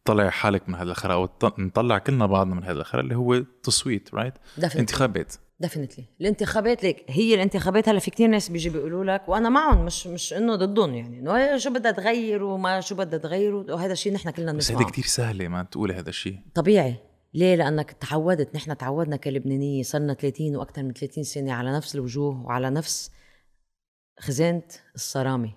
تطلعي 0.05 0.31
حالك 0.31 0.69
من 0.69 0.75
هذا 0.75 0.91
الخرا 0.91 1.15
أو 1.15 1.29
نطلع 1.59 1.99
كلنا 1.99 2.27
بعضنا 2.27 2.55
من 2.55 2.65
هذا 2.65 2.81
الخرا 2.81 3.01
اللي 3.01 3.17
هو 3.17 3.45
تصويت 3.63 4.15
right 4.15 4.35
right? 4.61 4.77
انتخابات. 4.77 5.35
definitely 5.61 6.05
الانتخابات 6.21 6.83
ليك 6.83 7.05
هي 7.09 7.35
الانتخابات 7.35 7.89
هلا 7.89 7.99
في 7.99 8.11
كتير 8.11 8.29
ناس 8.29 8.49
بيجي 8.49 8.71
بيقولوا 8.71 9.05
لك 9.05 9.29
وأنا 9.29 9.49
معهم 9.49 9.85
مش 9.85 10.07
مش 10.07 10.33
إنه 10.33 10.57
ضدهم 10.57 10.95
يعني 10.95 11.19
إنه 11.19 11.59
شو 11.59 11.71
بدها 11.71 11.93
تغير 11.93 12.43
وما 12.43 12.81
شو 12.81 12.95
بدها 12.95 13.19
تغير 13.19 13.55
وهذا 13.55 13.93
الشيء 13.93 14.13
نحن 14.13 14.31
كلنا 14.31 14.53
بس 14.53 14.73
هذا 14.73 14.85
كثير 14.85 15.05
سهلة 15.05 15.49
ما 15.49 15.63
تقولي 15.63 15.95
هذا 15.95 16.09
الشيء. 16.09 16.39
طبيعي. 16.55 16.97
ليه؟ 17.35 17.55
لأنك 17.55 17.93
تعودت 17.93 18.55
نحن 18.55 18.77
تعودنا 18.77 19.17
كلبنانية 19.17 19.83
صرنا 19.83 20.15
30 20.15 20.57
وأكثر 20.57 20.83
من 20.83 20.93
30 20.93 21.25
سنة 21.25 21.53
على 21.53 21.73
نفس 21.73 21.95
الوجوه 21.95 22.43
وعلى 22.47 22.71
نفس 22.71 23.11
خزانة 24.21 24.63
الصرامة. 24.95 25.55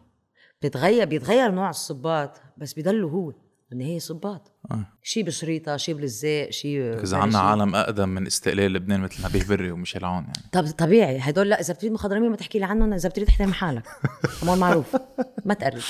بيتغير 0.62 1.06
بيتغير 1.06 1.52
نوع 1.52 1.70
الصباط 1.70 2.42
بس 2.58 2.74
بيضلوا 2.74 3.12
هو. 3.12 3.34
بالنهاية 3.69 4.00
صباط. 4.00 4.51
آه. 4.72 4.86
شيء 5.03 5.24
بشريطة 5.24 5.77
شيء 5.77 5.95
باللزاق 5.95 6.50
شيء 6.50 7.03
إذا 7.03 7.17
عنا 7.17 7.39
عالم 7.39 7.75
أقدم 7.75 8.10
من 8.10 8.27
استقلال 8.27 8.74
لبنان 8.74 9.01
مثل 9.01 9.25
نبيه 9.25 9.43
بري 9.48 9.72
وميشيل 9.72 10.05
عون 10.05 10.24
يعني. 10.24 10.50
طب 10.51 10.67
طبيعي 10.67 11.19
هدول 11.19 11.50
لا 11.50 11.60
إذا 11.60 11.74
بتريد 11.74 11.91
مخضرمين 11.91 12.29
ما 12.29 12.36
تحكي 12.36 12.60
لي 12.60 12.65
عنهم 12.65 12.93
إذا 12.93 13.10
بتريد 13.10 13.27
تحترم 13.27 13.53
حالك. 13.53 13.84
أمور 14.43 14.57
معروف. 14.57 14.95
ما 15.45 15.53
تقرب 15.53 15.81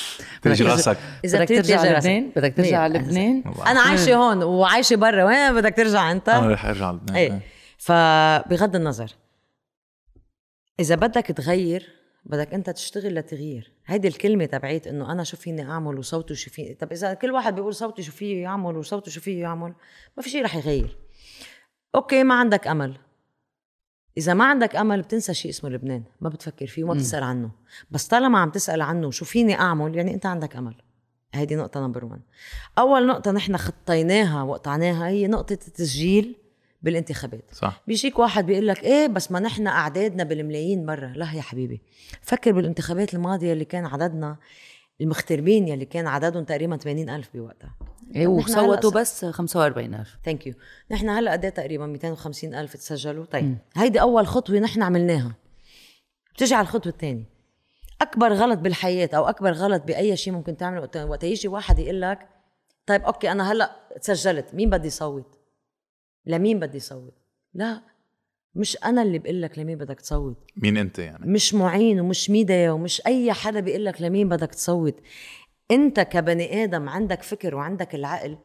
ترجي 0.42 0.64
راسك. 0.64 0.98
إذا 1.26 1.40
بدك 1.40 1.48
ترجع 1.48 1.80
على 1.80 1.90
لبنان؟ 1.90 2.32
بدك 2.36 2.54
ترجع 2.58 2.80
على 2.80 3.00
لبنان؟ 3.00 3.44
أنا 3.68 3.82
عايشة 3.82 4.16
هون 4.16 4.44
وعايشة 4.44 4.96
برا. 4.96 5.24
وين 5.24 5.56
بدك 5.56 5.74
ترجع 5.78 6.12
أنت؟ 6.12 6.30
أنا 6.30 6.48
رح 6.48 6.66
أرجع 6.66 6.88
على 6.88 6.98
لبنان. 6.98 7.16
إيه. 7.16 7.42
فبغض 7.78 8.76
النظر 8.76 9.12
إذا 10.80 10.96
بدك 10.96 11.26
تغير 11.26 11.95
بدك 12.26 12.54
أنت 12.54 12.70
تشتغل 12.70 13.16
لتغيير. 13.16 13.72
هيدي 13.86 14.08
الكلمة 14.08 14.46
تبعيت 14.46 14.88
إنه 14.88 15.12
أنا 15.12 15.24
شو 15.24 15.38
فيني 15.38 15.64
أعمل 15.64 16.00
وصوته 16.00 16.36
شو 16.36 16.50
فيني. 16.50 16.74
طب 16.74 16.92
إذا 16.92 17.14
كل 17.14 17.32
واحد 17.32 17.56
بيقول 17.56 17.76
صوتي 17.76 18.04
شو 18.04 18.12
فيه 18.12 18.42
يعمل 18.44 18.78
وصوته 18.78 19.12
شو 19.12 19.22
فيه 19.22 19.42
يعمل 19.42 19.74
ما 20.18 20.24
في 20.24 20.30
شيء 20.30 20.44
رح 20.44 20.56
يغير. 20.56 20.98
okay 21.96 22.24
ما 22.24 22.36
عندك 22.36 22.68
أمل. 22.68 22.98
إذا 24.18 24.34
ما 24.34 24.46
عندك 24.46 24.76
أمل 24.76 25.02
بتنسى 25.02 25.34
شيء 25.34 25.52
اسمه 25.52 25.70
لبنان. 25.70 26.04
ما 26.22 26.30
بتفكر 26.30 26.68
فيه 26.68 26.84
وما 26.84 26.94
بتسأل 26.94 27.24
عنه. 27.24 27.52
بس 27.92 28.08
طالما 28.08 28.40
عم 28.40 28.50
تسأل 28.50 28.82
عنه 28.82 29.12
شو 29.12 29.26
فيني 29.26 29.60
أعمل 29.60 29.96
يعني 29.96 30.14
أنت 30.14 30.26
عندك 30.26 30.56
أمل. 30.56 30.76
هيدي 31.34 31.56
نقطة 31.56 31.80
number 31.80 32.06
1 32.06 32.22
أول 32.78 33.08
نقطة 33.08 33.32
نحن 33.32 33.58
خطيناها 33.58 34.44
وقطعناها 34.44 35.08
هي 35.08 35.28
نقطة 35.28 35.54
التسجيل 35.54 36.36
بالانتخابات. 36.86 37.44
صح. 37.52 37.82
بيجيك 37.88 38.20
واحد 38.20 38.46
بيقول 38.46 38.68
لك 38.68 38.84
إيه 38.84 39.08
بس 39.08 39.32
ما 39.32 39.40
نحن 39.40 39.68
أعدادنا 39.68 40.24
بالملايين 40.24 40.86
مرة. 40.86 41.08
لا 41.08 41.32
يا 41.34 41.42
حبيبي. 41.42 41.82
فكر 42.22 42.52
بالانتخابات 42.52 43.14
الماضية 43.14 43.54
اللي 43.54 43.66
كان 43.66 43.86
عددنا 43.86 44.38
المغتربين 45.02 45.68
يلي 45.68 45.86
كان 45.86 46.08
عددهم 46.08 46.44
تقريبا 46.44 46.78
80 46.78 47.10
ألف 47.10 47.30
بوقتها. 47.34 47.76
إيه 48.16 48.28
وصوتوا 48.28 48.92
بس 48.92 49.26
45 49.26 49.94
ألف. 49.94 50.18
ثانك 50.26 50.48
يو 50.48 50.54
نحن 50.92 51.10
هلأ 51.10 51.32
قد 51.32 51.52
تقريبا 51.52 51.86
250 51.86 52.56
ألف 52.56 52.74
تسجلوا؟ 52.74 53.26
طيب. 53.26 53.44
م. 53.44 53.58
هيدي 53.76 54.02
أول 54.02 54.28
خطوة 54.28 54.60
نحن 54.60 54.82
عملناها. 54.82 55.36
بتجي 56.36 56.56
على 56.56 56.64
الخطوة 56.64 56.94
الثانية 56.94 57.30
أكبر 58.02 58.34
غلط 58.34 58.60
بالحياة 58.60 59.10
أو 59.14 59.30
أكبر 59.30 59.52
غلط 59.52 59.84
بأي 59.84 60.18
شيء 60.18 60.34
ممكن 60.34 60.58
تعمله 60.58 61.06
وقت 61.06 61.24
يجي 61.24 61.48
واحد 61.48 61.80
يقول 61.80 62.02
لك 62.02 62.28
طيب 62.86 63.02
okay 63.02 63.32
أنا 63.32 63.52
هلأ 63.52 63.76
تسجلت 64.02 64.54
مين 64.54 64.70
بدي 64.70 64.90
صوت 64.90 65.35
لمين 66.28 66.60
بدي 66.60 66.80
صوت؟ 66.80 67.14
لا 67.54 67.82
مش 68.56 68.78
أنا 68.86 69.02
اللي 69.02 69.20
بقول 69.20 69.42
لك 69.42 69.60
لمين 69.60 69.78
بدك 69.78 70.02
تصوت. 70.02 70.38
مين 70.58 70.78
أنت 70.78 71.00
يعني؟ 71.00 71.32
مش 71.32 71.54
معين 71.54 72.00
ومش 72.00 72.30
ميديا 72.30 72.72
ومش 72.72 73.02
أي 73.08 73.34
حدا 73.34 73.60
بيقول 73.60 73.86
لك 73.86 74.02
لمين 74.02 74.30
بدك 74.30 74.50
تصوت. 74.54 74.96
أنت 75.72 76.00
كبني 76.00 76.64
آدم 76.64 76.90
عندك 76.90 77.24
فكر 77.24 77.56
وعندك 77.56 77.96
العقل 77.96 78.38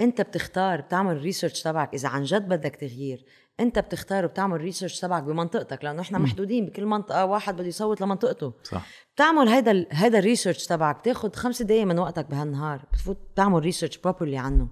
أنت 0.00 0.20
بتختار 0.20 0.80
بتعمل 0.80 1.22
research 1.22 1.62
تبعك. 1.62 1.94
إذا 1.94 2.08
عن 2.08 2.22
جد 2.22 2.48
بدك 2.48 2.76
تغيير 2.76 3.24
أنت 3.60 3.78
بتختار 3.78 4.24
وبتعمل 4.24 4.60
research 4.60 5.00
تبعك 5.00 5.22
بمنطقتك 5.22 5.84
لأنه 5.84 6.02
إحنا 6.02 6.18
محدودين 6.18 6.66
بكل 6.66 6.86
منطقة 6.86 7.24
واحد 7.24 7.54
بده 7.56 7.66
يصوت 7.66 8.00
لمنطقته. 8.00 8.52
صح. 8.64 8.86
بتعمل 9.14 9.48
هيدا 9.48 9.86
هيدا 9.90 10.18
ال 10.18 10.23
research 10.23 10.66
تبعك 10.66 10.98
بتاخذ 10.98 11.32
خمس 11.32 11.62
دقائق 11.62 11.84
من 11.84 11.98
وقتك 11.98 12.26
بهالنهار 12.30 12.84
بتفوت 12.92 13.18
بتعمل 13.32 13.62
research 13.62 13.98
properly 13.98 14.38
عنه. 14.38 14.68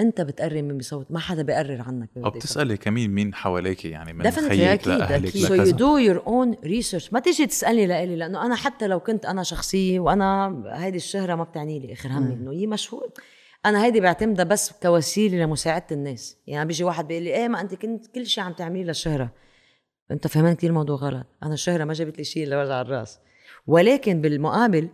انت 0.00 0.20
بتقرر 0.20 0.62
مين 0.62 0.76
بيصوت؟ 0.76 1.06
ما 1.10 1.18
حدا 1.18 1.42
بيقرر 1.42 1.82
عنك 1.82 2.08
أو 2.16 2.30
بتسألي 2.30 2.76
كمان 2.76 3.10
مين 3.10 3.34
حواليك 3.34 3.84
يعني 3.84 4.12
من 4.12 4.30
خيك 4.30 4.88
لأهلك 4.88 5.36
so 5.36 5.54
you 5.54 5.70
do 5.70 5.96
your 5.96 6.22
own 6.26 6.56
research 6.64 7.12
ما 7.12 7.20
تيجي 7.20 7.46
تسالني 7.46 7.86
لإلي 7.86 8.16
لأنه 8.16 8.46
أنا 8.46 8.54
حتى 8.54 8.86
لو 8.86 9.00
كنت 9.00 9.26
أنا 9.26 9.42
شخصيه 9.42 10.00
وأنا 10.00 10.62
هيدي 10.66 10.96
الشهرة 10.96 11.34
ما 11.34 11.44
بتعني 11.44 11.78
لي 11.78 11.92
آخر 11.92 12.08
همي 12.08 12.34
إنه 12.34 12.52
هي 12.52 12.66
مشهور. 12.66 13.10
أنا 13.66 13.84
هيدي 13.84 14.00
بعتمدها 14.00 14.44
بس 14.44 14.72
كوسيلة 14.82 15.44
لمساعدة 15.44 15.86
الناس. 15.92 16.36
يعني 16.46 16.66
بيجي 16.66 16.84
واحد 16.84 17.08
بيقول 17.08 17.22
لي 17.22 17.34
إيه 17.36 17.48
ما 17.48 17.60
أنت 17.60 17.74
كنت 17.74 18.06
كل 18.06 18.26
شيء 18.26 18.44
عم 18.44 18.52
تعمليه 18.52 18.84
للشهرة. 18.84 19.32
أنت 20.10 20.26
فهمان 20.26 20.54
كثير 20.54 20.70
الموضوع 20.70 20.96
غلط. 20.96 21.26
أنا 21.42 21.54
الشهرة 21.54 21.84
ما 21.84 21.92
جابت 21.92 22.18
لي 22.18 22.24
شيء 22.24 22.44
إلا 22.44 22.62
وجع 22.62 22.80
الرأس. 22.80 23.18
ولكن 23.66 24.20
بالمقابل 24.20 24.88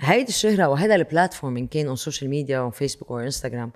هيدي 0.00 0.28
الشهرة 0.28 0.68
وهذا 0.68 0.94
ال 0.94 1.01
platform 1.01 1.56
إن 1.56 1.66
كان 1.66 1.90
on 1.90 1.98
social 1.98 2.30
media 2.30 2.58
أو 2.58 2.70
فيسبوك 2.70 3.10
أو 3.10 3.18
انستغرام 3.18 3.72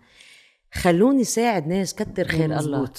خلوني 0.72 1.24
ساعد 1.24 1.66
ناس 1.66 1.94
كتر 1.94 2.28
خير 2.28 2.58
الله. 2.58 2.90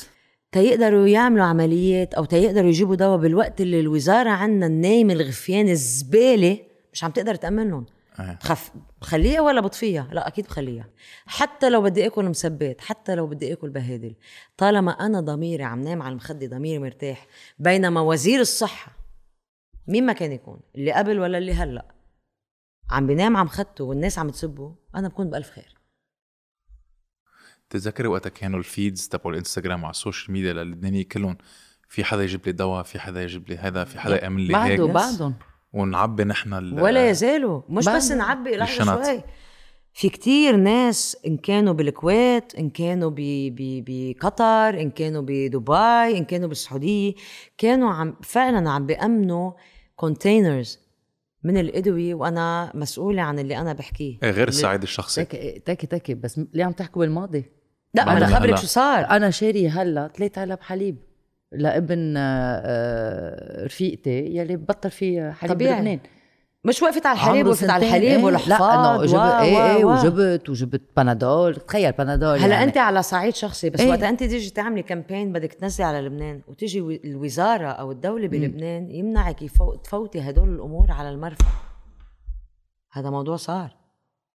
تيقدروا 0.52 1.08
يعملوا 1.08 1.46
عمليات 1.46 2.14
أو 2.14 2.26
تيقدروا 2.26 2.70
يجيبوا 2.70 2.96
دواء 2.96 3.18
بالوقت 3.18 3.62
اللي 3.62 3.80
الوزارة 3.80 4.30
عنا 4.30 4.66
النايم 4.66 5.12
الغفيان 5.12 5.70
الزبالة 5.70 6.60
مش 6.94 7.04
عم 7.04 7.12
تقدر 7.12 7.36
تأمن 7.36 7.70
لهم. 7.70 7.86
إيه. 8.20 8.34
بخليها 8.34 9.42
ولا 9.42 9.62
بطفيها؟ 9.62 10.08
لا 10.12 10.28
أكيد 10.28 10.46
بخليها. 10.46 10.90
حتى 11.26 11.70
لو 11.70 11.82
بدي 11.82 12.08
آكل 12.08 12.26
مسبات 12.26 12.82
حتى 12.82 13.16
لو 13.16 13.28
بدي 13.28 13.54
آكل 13.54 13.70
بهادل. 13.70 14.16
طالما 14.58 14.92
أنا 14.92 15.20
ضميري 15.20 15.64
عم 15.64 15.82
نام 15.82 16.02
على 16.02 16.12
المخدة 16.12 16.48
ضميري 16.48 16.80
مرتاح 16.80 17.28
بينما 17.60 18.02
وزير 18.02 18.40
الصحة 18.40 18.92
مين 19.88 20.06
ما 20.06 20.14
كان 20.14 20.32
يكون 20.32 20.60
اللي 20.76 20.92
قبل 20.92 21.20
ولا 21.20 21.38
اللي 21.38 21.54
هلأ. 21.54 21.86
عم 22.92 23.08
بينام 23.08 23.38
عمخدته 23.38 23.84
والناس 23.84 24.20
عم 24.20 24.30
تسبه 24.30 24.76
أنا 24.96 25.08
بكون 25.08 25.30
بألف 25.30 25.50
خير. 25.50 25.76
تتذكري 27.70 28.08
وقتها 28.08 28.30
كانوا 28.30 28.60
ال 28.60 28.68
feeds 28.68 29.08
تبعوا 29.08 29.32
الإنستغرام 29.32 29.86
على 29.86 29.92
السوشيال 29.92 30.32
ميديا 30.34 30.54
للبنانية 30.54 31.04
كلهم 31.08 31.38
في 31.90 32.04
حدا 32.04 32.24
يجيب 32.24 32.42
لي 32.46 32.52
دواء 32.52 32.84
في 32.84 33.00
حدا 33.00 33.24
يجيب 33.24 33.50
لي 33.50 33.58
هذا 33.58 33.84
في 33.84 34.00
حدا 34.00 34.22
يعمل 34.24 34.42
لي 34.42 34.56
هيك. 34.58 34.80
بعده 34.80 34.94
بعدهم. 34.94 35.36
ونعبي 35.74 36.24
نحن 36.24 36.80
ولا 36.80 37.10
يزالوا. 37.10 37.62
مش 37.70 37.90
بس 37.90 38.12
نعبي 38.12 38.56
لحظه. 38.56 39.04
شوي. 39.04 39.24
في 39.94 40.10
كتير 40.10 40.56
ناس 40.56 41.18
إن 41.28 41.38
كانوا 41.38 41.74
بالكويت 41.74 42.56
إن 42.56 42.70
كانوا 42.70 43.10
ب- 43.10 43.16
ب- 43.56 43.84
بقطر 43.88 44.70
إن 44.82 44.92
كانوا 44.92 45.22
بدبي 45.22 46.18
إن 46.18 46.26
كانوا 46.26 46.48
بالسعودية 46.48 47.14
كانوا 47.58 47.90
عم 47.94 48.16
فعلا 48.24 48.70
عم 48.70 48.86
بيأمنوا 48.86 49.52
containers 49.96 50.80
من 51.44 51.58
الادويه 51.58 52.16
وأنا 52.16 52.72
مسؤولة 52.76 53.22
عن 53.22 53.40
اللي 53.40 53.58
أنا 53.58 53.74
بحكيه 53.74 54.18
إيه 54.24 54.32
غير 54.32 54.48
السعيد 54.48 54.82
الشخصي 54.82 55.26
تاكي 55.26 55.60
تاكي 55.60 55.88
تاكي 55.88 56.14
بس 56.14 56.42
ليه 56.54 56.64
عم 56.64 56.72
تحكوا 56.72 57.02
بالماضي؟ 57.06 57.46
لا 57.94 58.06
بعد 58.06 58.24
أنا. 58.24 58.36
خبرك 58.36 58.56
شو 58.56 58.68
صار 58.68 59.06
أنا 59.06 59.30
شاري 59.30 59.70
هلأ 59.70 60.08
ثلاث 60.08 60.38
علب 60.38 60.60
حليب 60.62 60.98
لابن 61.52 62.18
آه، 62.18 62.62
آه، 62.66 63.66
رفيقتي 63.66 64.20
يلي 64.20 64.56
بطل 64.56 64.92
فيه 64.92 65.32
حليب 65.32 65.54
طبيعي. 65.54 65.76
بلبنان 65.76 66.00
مش 66.64 66.82
وقفت 66.82 67.06
على 67.06 67.16
الحليب 67.16 67.48
وقفت 67.48 67.70
على. 67.70 67.86
الحليب 67.86 68.10
إيه، 68.10 68.24
والحفاض 68.24 69.02
لا 69.02 69.12
إنه 69.12 69.40
إيه 69.40 69.76
إيه. 69.76 69.86
وجبت 69.86 70.50
وجبت 70.50 70.82
بنادول. 70.98 71.56
تخيل 71.56 71.92
بنادول 71.92 72.40
هلا 72.40 72.54
يعني. 72.54 72.64
أنت 72.64 72.78
على 72.78 73.04
صعيد 73.04 73.36
شخصي 73.36 73.70
بس 73.70 73.80
إيه. 73.80 73.90
وقت 73.90 74.04
أنت 74.04 74.20
تيجي 74.20 74.50
تعملي 74.50 74.84
كامبين 74.84 75.34
بدك 75.34 75.54
تنزلي 75.54 75.86
على 75.86 76.02
لبنان 76.02 76.42
وتيجي 76.48 77.02
الوزارة 77.06 77.68
أو 77.68 77.92
الدولة 77.92 78.28
بلبنان 78.28 78.92
يمنعك 78.92 79.40
تفوتي 79.84 80.22
هدول 80.22 80.50
الأمور 80.50 80.92
على 80.92 81.10
المرفأ. 81.10 81.46
هذا 82.92 83.10
موضوع 83.10 83.36
صار 83.36 83.76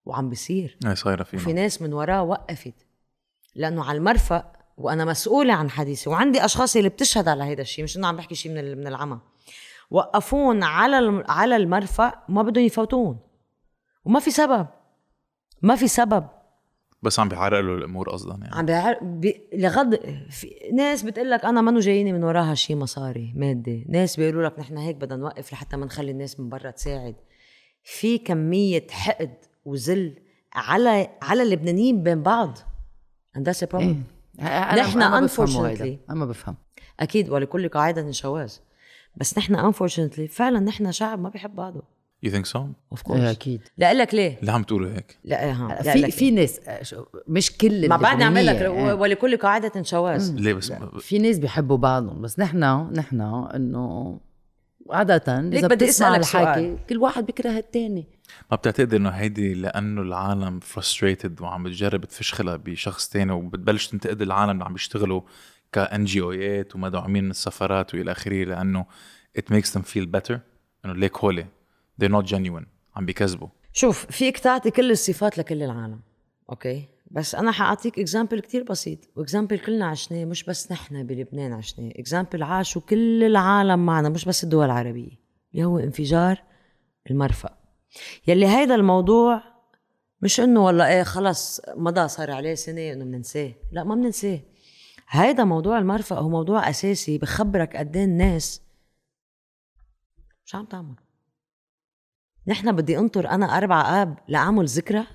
وعم 0.04 0.28
بيصير. 0.28 0.78
إيه 0.87 0.95
صايرة 0.95 1.21
وفي 1.21 1.38
فينا 1.38 1.62
ناس 1.62 1.83
من 1.83 1.92
وراه 1.92 2.23
وقفت. 2.23 2.87
لأنه 3.54 3.85
على 3.85 3.99
المرفأ 3.99 4.52
وأنا 4.78 5.04
مسؤولة 5.04 5.54
عن 5.54 5.71
حديثي 5.71 6.11
وعندي 6.11 6.45
أشخاص 6.45 6.76
اللي 6.76 6.88
بتشهد 6.88 7.28
على 7.28 7.45
هذا 7.45 7.62
الشيء 7.62 7.85
مش 7.85 7.97
إنه 7.97 8.06
عم 8.06 8.16
بحكي 8.16 8.35
شيء 8.35 8.52
من 8.52 8.78
من 8.78 8.87
العمى. 8.87 9.18
وقفون 9.90 10.62
على 10.62 10.99
الم- 10.99 11.25
على 11.28 11.57
المرفأ 11.57 12.12
ما 12.28 12.43
بدهم 12.43 12.64
يفوتون. 12.64 13.19
وما 14.05 14.21
في 14.21 14.31
سبب. 14.31 14.66
ما 15.62 15.76
في 15.76 15.88
سبب. 15.88 16.26
بس 17.02 17.21
عم 17.21 17.28
بيعرقلوا 17.28 17.78
الأمور 17.78 18.11
قصدا 18.11 18.38
يعني. 18.43 18.55
عم 18.57 18.66
بيعر... 18.66 18.99
بي... 19.02 19.49
لغض 19.52 19.95
في 20.31 20.50
ناس 20.75 21.02
بتقول 21.02 21.31
لك 21.31 21.45
أنا 21.45 21.61
منو 21.61 21.81
جاييني 21.81 22.12
من 22.12 22.25
وراها 22.25 22.55
شيء 22.55 22.76
مصاري 22.76 23.33
مادي. 23.37 23.87
ناس 23.88 24.16
بيقولوا 24.16 24.47
لك 24.49 24.59
نحن 24.59 24.76
هيك 24.78 24.97
بدنا 24.97 25.16
نوقف 25.16 25.52
لحتى 25.52 25.76
ما 25.76 25.87
نخلي 25.87 26.11
الناس 26.11 26.40
من 26.40 26.49
برا 26.49 26.71
تساعد. 26.71 27.14
في 27.83 28.19
كمية 28.19 28.87
حقد 28.90 29.35
وذل 29.64 30.19
على 30.55 31.09
على 31.23 31.43
اللبنانيين 31.43 32.02
بين 32.02 32.23
بعض. 32.23 32.59
And 33.38 33.40
that's 33.43 33.62
a 33.66 33.66
problem. 33.66 33.97
أنا- 34.40 34.43
نحن 34.78 35.28
unfortunately. 35.28 36.11
أنا 36.11 36.14
ما 36.19 36.26
بفهم. 36.26 36.56
أكيد 37.00 37.30
ولكل 37.30 37.69
قاعدة 37.69 38.11
شواذ. 38.11 38.52
بس 39.17 39.39
نحن 39.39 39.73
unfortunately 39.73 40.31
فعلا 40.31 40.61
نحن 40.61 40.93
شعب 40.93 41.19
ما 41.21 41.29
بيحب 41.29 41.55
بعضه. 41.55 41.83
you 42.23 42.30
think 42.30 42.47
so? 42.47 42.59
of 42.59 43.00
إيه، 43.00 43.05
course 43.04 43.21
أكيد. 43.21 43.61
لا 43.79 43.95
لك 43.95 44.15
ليه؟ 44.15 44.39
ليه 44.43 44.52
عم 44.52 44.63
تقولوا 44.63 44.91
هيك؟ 44.91 45.19
لا 45.25 45.45
إيه 45.45 45.52
ها. 45.52 45.83
لا 45.83 45.93
في 45.93 45.99
لك 45.99 46.11
في 46.11 46.31
ناس 46.31 46.61
آه، 46.69 46.83
مش 47.29 47.57
كل 47.57 47.89
ما 47.89 47.97
بعدني 47.97 48.25
اعمل 48.25 48.47
لك 48.47 48.55
إيه. 48.55 48.93
ولكل 48.93 49.37
قاعدة 49.37 49.83
شواذ. 49.83 50.35
ليه 50.35 50.55
بس 50.55 50.73
في 51.00 51.19
ناس 51.19 51.39
بيحبوا 51.39 51.76
بعضهم 51.76 52.23
بس 52.23 52.39
نحن 52.39 52.65
نحن 52.93 53.21
إنه 53.55 54.19
عادة 54.91 55.41
ليك 55.41 55.59
إذا 55.59 55.69
بدي 55.69 55.89
أسألك 55.89 56.21
الحكي 56.21 56.55
سؤال. 56.55 56.79
كل 56.89 56.99
واحد 56.99 57.26
بيكره 57.26 57.59
التاني. 57.59 58.07
ما 58.50 58.57
بتعتقد 58.57 58.95
إنه 58.95 59.09
هيدي 59.09 59.55
لأنه 59.55 60.02
العالم 60.02 60.61
frustrated 60.61 61.41
وعم 61.41 61.63
بتجرب 61.63 62.05
تفشخلها 62.05 62.57
بشخص 62.57 63.09
تاني 63.09 63.33
وبتبلش 63.33 63.87
تنتقد 63.87 64.23
العالم 64.23 64.50
اللي 64.50 64.65
عم 64.65 64.73
بيشتغلوا 64.73 65.21
كان 65.73 66.05
NGO 66.04 66.21
يات 66.21 66.75
ومدعومين 66.75 67.25
من 67.25 67.31
السفارات 67.31 67.95
وإلى 67.95 68.13
آخره 68.13 68.45
لأنه 68.45 68.87
it 69.39 69.52
makes 69.52 69.71
them 69.71 69.83
feel 69.83 70.07
better. 70.17 70.39
إنه 70.85 70.95
ليك 70.95 71.19
هولي. 71.19 71.47
They're 72.02 72.13
not 72.13 72.26
genuine. 72.26 72.67
عم 72.97 73.07
بيكذبوا. 73.07 73.49
شوف 73.73 74.07
فيك 74.07 74.39
تعطي 74.39 74.71
كل 74.71 74.91
الصفات 74.91 75.39
لكل 75.39 75.63
العالم. 75.63 76.00
أوكي؟ 76.50 76.89
بس 77.11 77.35
أنا 77.35 77.52
حأعطيك 77.52 77.99
example 77.99 78.41
كتير 78.41 78.63
بسيط. 78.63 78.99
و 79.17 79.22
example 79.22 79.59
كلنا 79.59 79.87
عشناه 79.87 80.25
مش 80.25 80.45
بس 80.45 80.73
نحن 80.73 81.07
بلبنان 81.07 81.52
عشناه. 81.52 81.93
example 81.97 82.43
عاشوا 82.43 82.83
كل 82.83 83.25
العالم 83.25 83.87
معنا 83.87 84.09
مش 84.09 84.25
بس 84.25 84.45
الدول 84.45 84.65
العربية. 84.65 85.26
اللي 85.55 85.65
هو 85.65 85.79
انفجار 85.79 86.43
المرفأ. 87.11 87.59
يلي 88.26 88.47
هيدا 88.47 88.75
الموضوع 88.75 89.43
مش 90.23 90.41
إنه 90.41 90.65
والله 90.65 90.89
إيه 90.89 91.02
خلص 91.02 91.61
مضى 91.76 92.09
صار 92.09 92.31
عليه 92.31 92.55
سنة 92.55 92.93
إنه 92.93 93.05
بننساه 93.05 93.52
لا 93.73 93.85
ما 93.85 93.95
بننساه 93.95 94.41
هيدا 95.08 95.45
موضوع 95.45 95.78
المرفأ 95.78 96.16
هو 96.16 96.28
موضوع 96.28 96.71
أساسي 96.71 97.19
بخبرك 97.19 97.76
قد 97.76 97.97
إيه 97.97 98.04
الناس 98.04 98.62
شو 100.45 100.58
عم 100.58 100.64
تعمل. 100.64 100.95
نحن 102.47 102.73
بدي 102.73 102.99
أنطر 102.99 103.28
أنا 103.28 103.58
أربع 103.58 104.02
آب 104.02 104.19
لأعمل 104.28 104.64
ذكرى. 104.64 105.06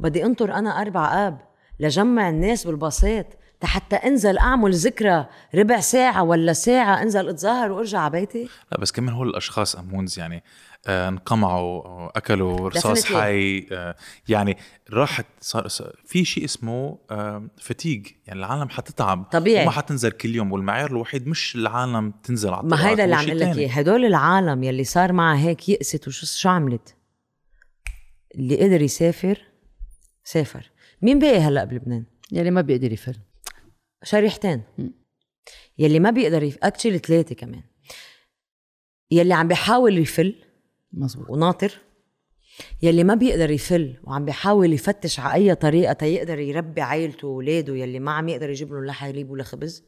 بدي 0.00 0.24
أنطر 0.24 0.52
أنا 0.54 0.80
أربع 0.80 1.26
آب 1.26 1.40
لجمع 1.80 2.28
الناس 2.28 2.66
بالباصات 2.66 3.34
حتى 3.64 3.96
أنزل 3.96 4.38
أعمل 4.38 4.74
ذكرى 4.74 5.28
ربع 5.54 5.80
ساعة 5.80 6.22
ولا 6.22 6.52
ساعة 6.52 7.02
أنزل 7.02 7.28
أتظاهر 7.28 7.72
وأرجع 7.72 7.98
على 8.00 8.10
بيتي؟ 8.10 8.48
لا 8.72 8.80
بس 8.80 8.92
كمان 8.92 9.14
هول 9.14 9.28
الأشخاص 9.28 9.76
أمونز 9.76 10.18
يعني 10.18 10.42
انقمعوا 10.86 11.84
آه، 11.86 12.12
اكلوا 12.16 12.68
رصاص 12.68 13.06
Definitely. 13.06 13.14
حي 13.14 13.66
آه 13.72 13.96
يعني 14.28 14.56
راحت 14.90 15.26
صار 15.40 15.68
في 16.06 16.24
شيء 16.24 16.44
اسمه 16.44 16.98
آه 17.10 17.48
fatigue 17.58 18.06
يعني 18.26 18.38
العالم 18.40 18.68
حتتعب. 18.68 19.24
طبيعي. 19.32 19.62
وما 19.62 19.70
حتنزل 19.70 20.10
كل 20.10 20.34
يوم 20.34 20.52
والمعيار 20.52 20.90
الوحيد 20.90 21.28
مش 21.28 21.56
العالم 21.56 22.10
تنزل 22.10 22.50
على 22.54 22.68
ما 22.68 22.88
هيدا 22.88 23.04
اللي 23.04 23.16
عم 23.16 23.26
أقول 23.26 23.40
لك. 23.40 23.58
إياه. 23.58 23.68
هدول 23.68 24.04
العالم 24.04 24.62
يلي 24.62 24.84
صار 24.84 25.12
معها 25.12 25.38
هيك 25.38 25.68
يأست 25.68 26.08
وشو 26.08 26.26
شو 26.26 26.48
عملت؟ 26.48 26.94
اللي 28.34 28.56
قدر 28.64 28.82
يسافر 28.82 29.42
سافر. 30.24 30.70
مين 31.02 31.18
باقي 31.18 31.38
هلأ 31.38 31.64
بلبنان؟ 31.64 32.04
يلي 32.32 32.50
ما 32.50 32.60
بيقدر 32.60 32.92
يفل 32.92 33.16
شريحتين. 34.04 34.62
يلي 35.78 36.00
ما 36.00 36.10
بيقدر 36.10 36.42
يف... 36.42 36.58
actually 36.62 36.98
ثلاثة 36.98 37.34
كمان. 37.34 37.62
يلي 39.10 39.34
عم 39.34 39.48
بيحاول 39.48 39.98
يفل 39.98 40.44
مزبوط 40.92 41.30
وناطر. 41.30 41.78
يلي 42.82 43.04
ما 43.04 43.14
بيقدر 43.14 43.50
يفل 43.50 43.96
وعم 44.04 44.24
بيحاول 44.24 44.72
يفتش 44.72 45.20
على 45.20 45.34
أي 45.34 45.54
طريقة 45.54 45.92
تيقدر 45.92 46.38
يربي 46.38 46.80
عائلته 46.80 47.28
واولاده 47.28 47.76
يلي 47.76 48.00
ما 48.00 48.12
عم 48.12 48.28
يقدر 48.28 48.50
يجيب 48.50 48.72
لهم 48.72 48.84
لا 48.84 48.92
حليب 48.92 49.30
ولا 49.30 49.42
خبز. 49.42 49.84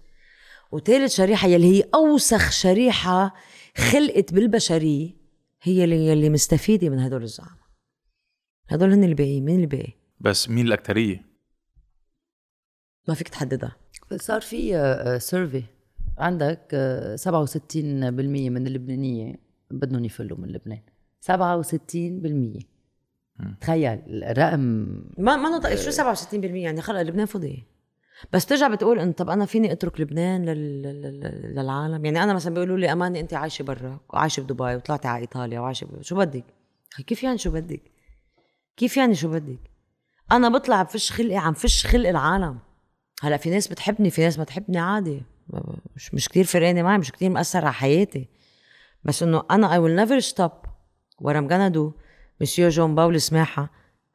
وثالث 0.73 1.15
شريحة 1.15 1.49
يلي 1.49 1.67
هي 1.67 1.85
أوسخ 1.95 2.51
شريحة 2.51 3.35
خلقت 3.77 4.35
بالبشرية 4.35 5.11
هي 5.63 5.85
اللي 5.85 6.07
يلي 6.07 6.31
مستفيدة 6.31 6.89
من 6.89 6.99
هدول 6.99 7.23
الزعماء. 7.23 7.65
هدول 8.69 8.93
هن 8.93 9.05
اللي 9.05 9.15
باقيين 9.15 9.45
مين 9.45 9.55
اللي 9.57 9.67
باقي 9.67 9.93
بس 10.21 10.49
مين 10.49 10.67
الاكثريه 10.67 11.25
ما 13.09 13.15
فيك 13.15 13.29
تحددها. 13.29 13.77
صار 14.17 14.41
في 14.41 15.19
سيرفي 15.21 15.63
عندك 16.19 16.69
آه، 16.75 17.17
67% 17.17 18.51
من 18.51 18.67
اللبنانية 18.67 19.35
بدهم 19.71 20.05
يفلوا 20.05 20.39
من 20.39 20.49
لبنان. 20.49 20.83
67% 21.31 21.31
تخيل 23.61 24.01
الرقم 24.09 24.61
ما 25.19 25.37
ما 25.37 25.57
نطق 25.57 25.75
شو 25.75 25.91
67% 25.91 26.35
يعني 26.35 26.83
خلق 26.83 27.01
لبنان 27.01 27.27
فضي. 27.27 27.65
بس 28.33 28.47
ترجع 28.47 28.69
بتقول 28.69 28.99
انت 28.99 29.19
طب 29.19 29.31
أنا 29.31 29.47
فيني 29.47 29.73
أترك 29.73 30.01
لبنان 30.01 30.45
لل... 30.45 30.83
لل... 30.83 31.53
للعالم؟ 31.55 32.05
يعني 32.05 32.23
أنا 32.23 32.35
مثلا 32.35 32.55
بيقولوا 32.55 32.77
لي 32.77 32.93
أماني 32.93 33.21
انت 33.21 33.35
عايشة 33.35 33.63
برا 33.63 34.01
وعايشة 34.11 34.41
بدبي 34.41 34.75
وطلعتي 34.75 35.09
على 35.09 35.21
إيطاليا 35.21 35.61
وعايشة 35.61 35.85
ب... 35.85 36.03
شو 36.03 36.17
بدك؟ 36.17 36.45
كيف 37.07 37.23
يعني 37.23 37.39
شو 37.39 37.51
بدك؟ 37.51 37.83
كيف 38.77 38.97
يعني 38.97 39.15
شو 39.15 39.29
بدك؟ 39.29 39.59
أنا 40.33 40.49
بطلع 40.49 40.83
بفش 40.83 41.13
خلقي 41.13 41.37
عم 41.37 41.53
فش 41.53 41.87
خلق 41.87 42.09
العالم. 42.09 42.59
هلأ 43.23 43.37
في 43.37 43.51
ناس 43.51 43.69
بتحبني 43.69 44.11
في 44.11 44.23
ناس 44.23 44.39
ما 44.39 44.45
تحبني 44.45 44.79
عادي. 44.79 45.23
مش 45.97 46.15
مش 46.15 46.29
كثير 46.29 46.45
فرقانة 46.45 46.83
معي 46.83 46.99
مش 46.99 47.13
كثير 47.13 47.31
مأثر 47.31 47.65
على 47.65 47.73
حياتي. 47.73 48.29
بس 49.05 49.23
إنه 49.23 49.43
أنا 49.51 49.69
I 49.69 49.81
will 49.81 50.07
never 50.07 50.35
stop 50.35 50.64
what 51.27 51.33
I'm 51.33 51.49
gonna 51.49 51.75
do. 51.77 51.93
مسيو 52.41 52.69
جون 52.69 52.95
باول 52.95 53.21
سماحه 53.21 53.71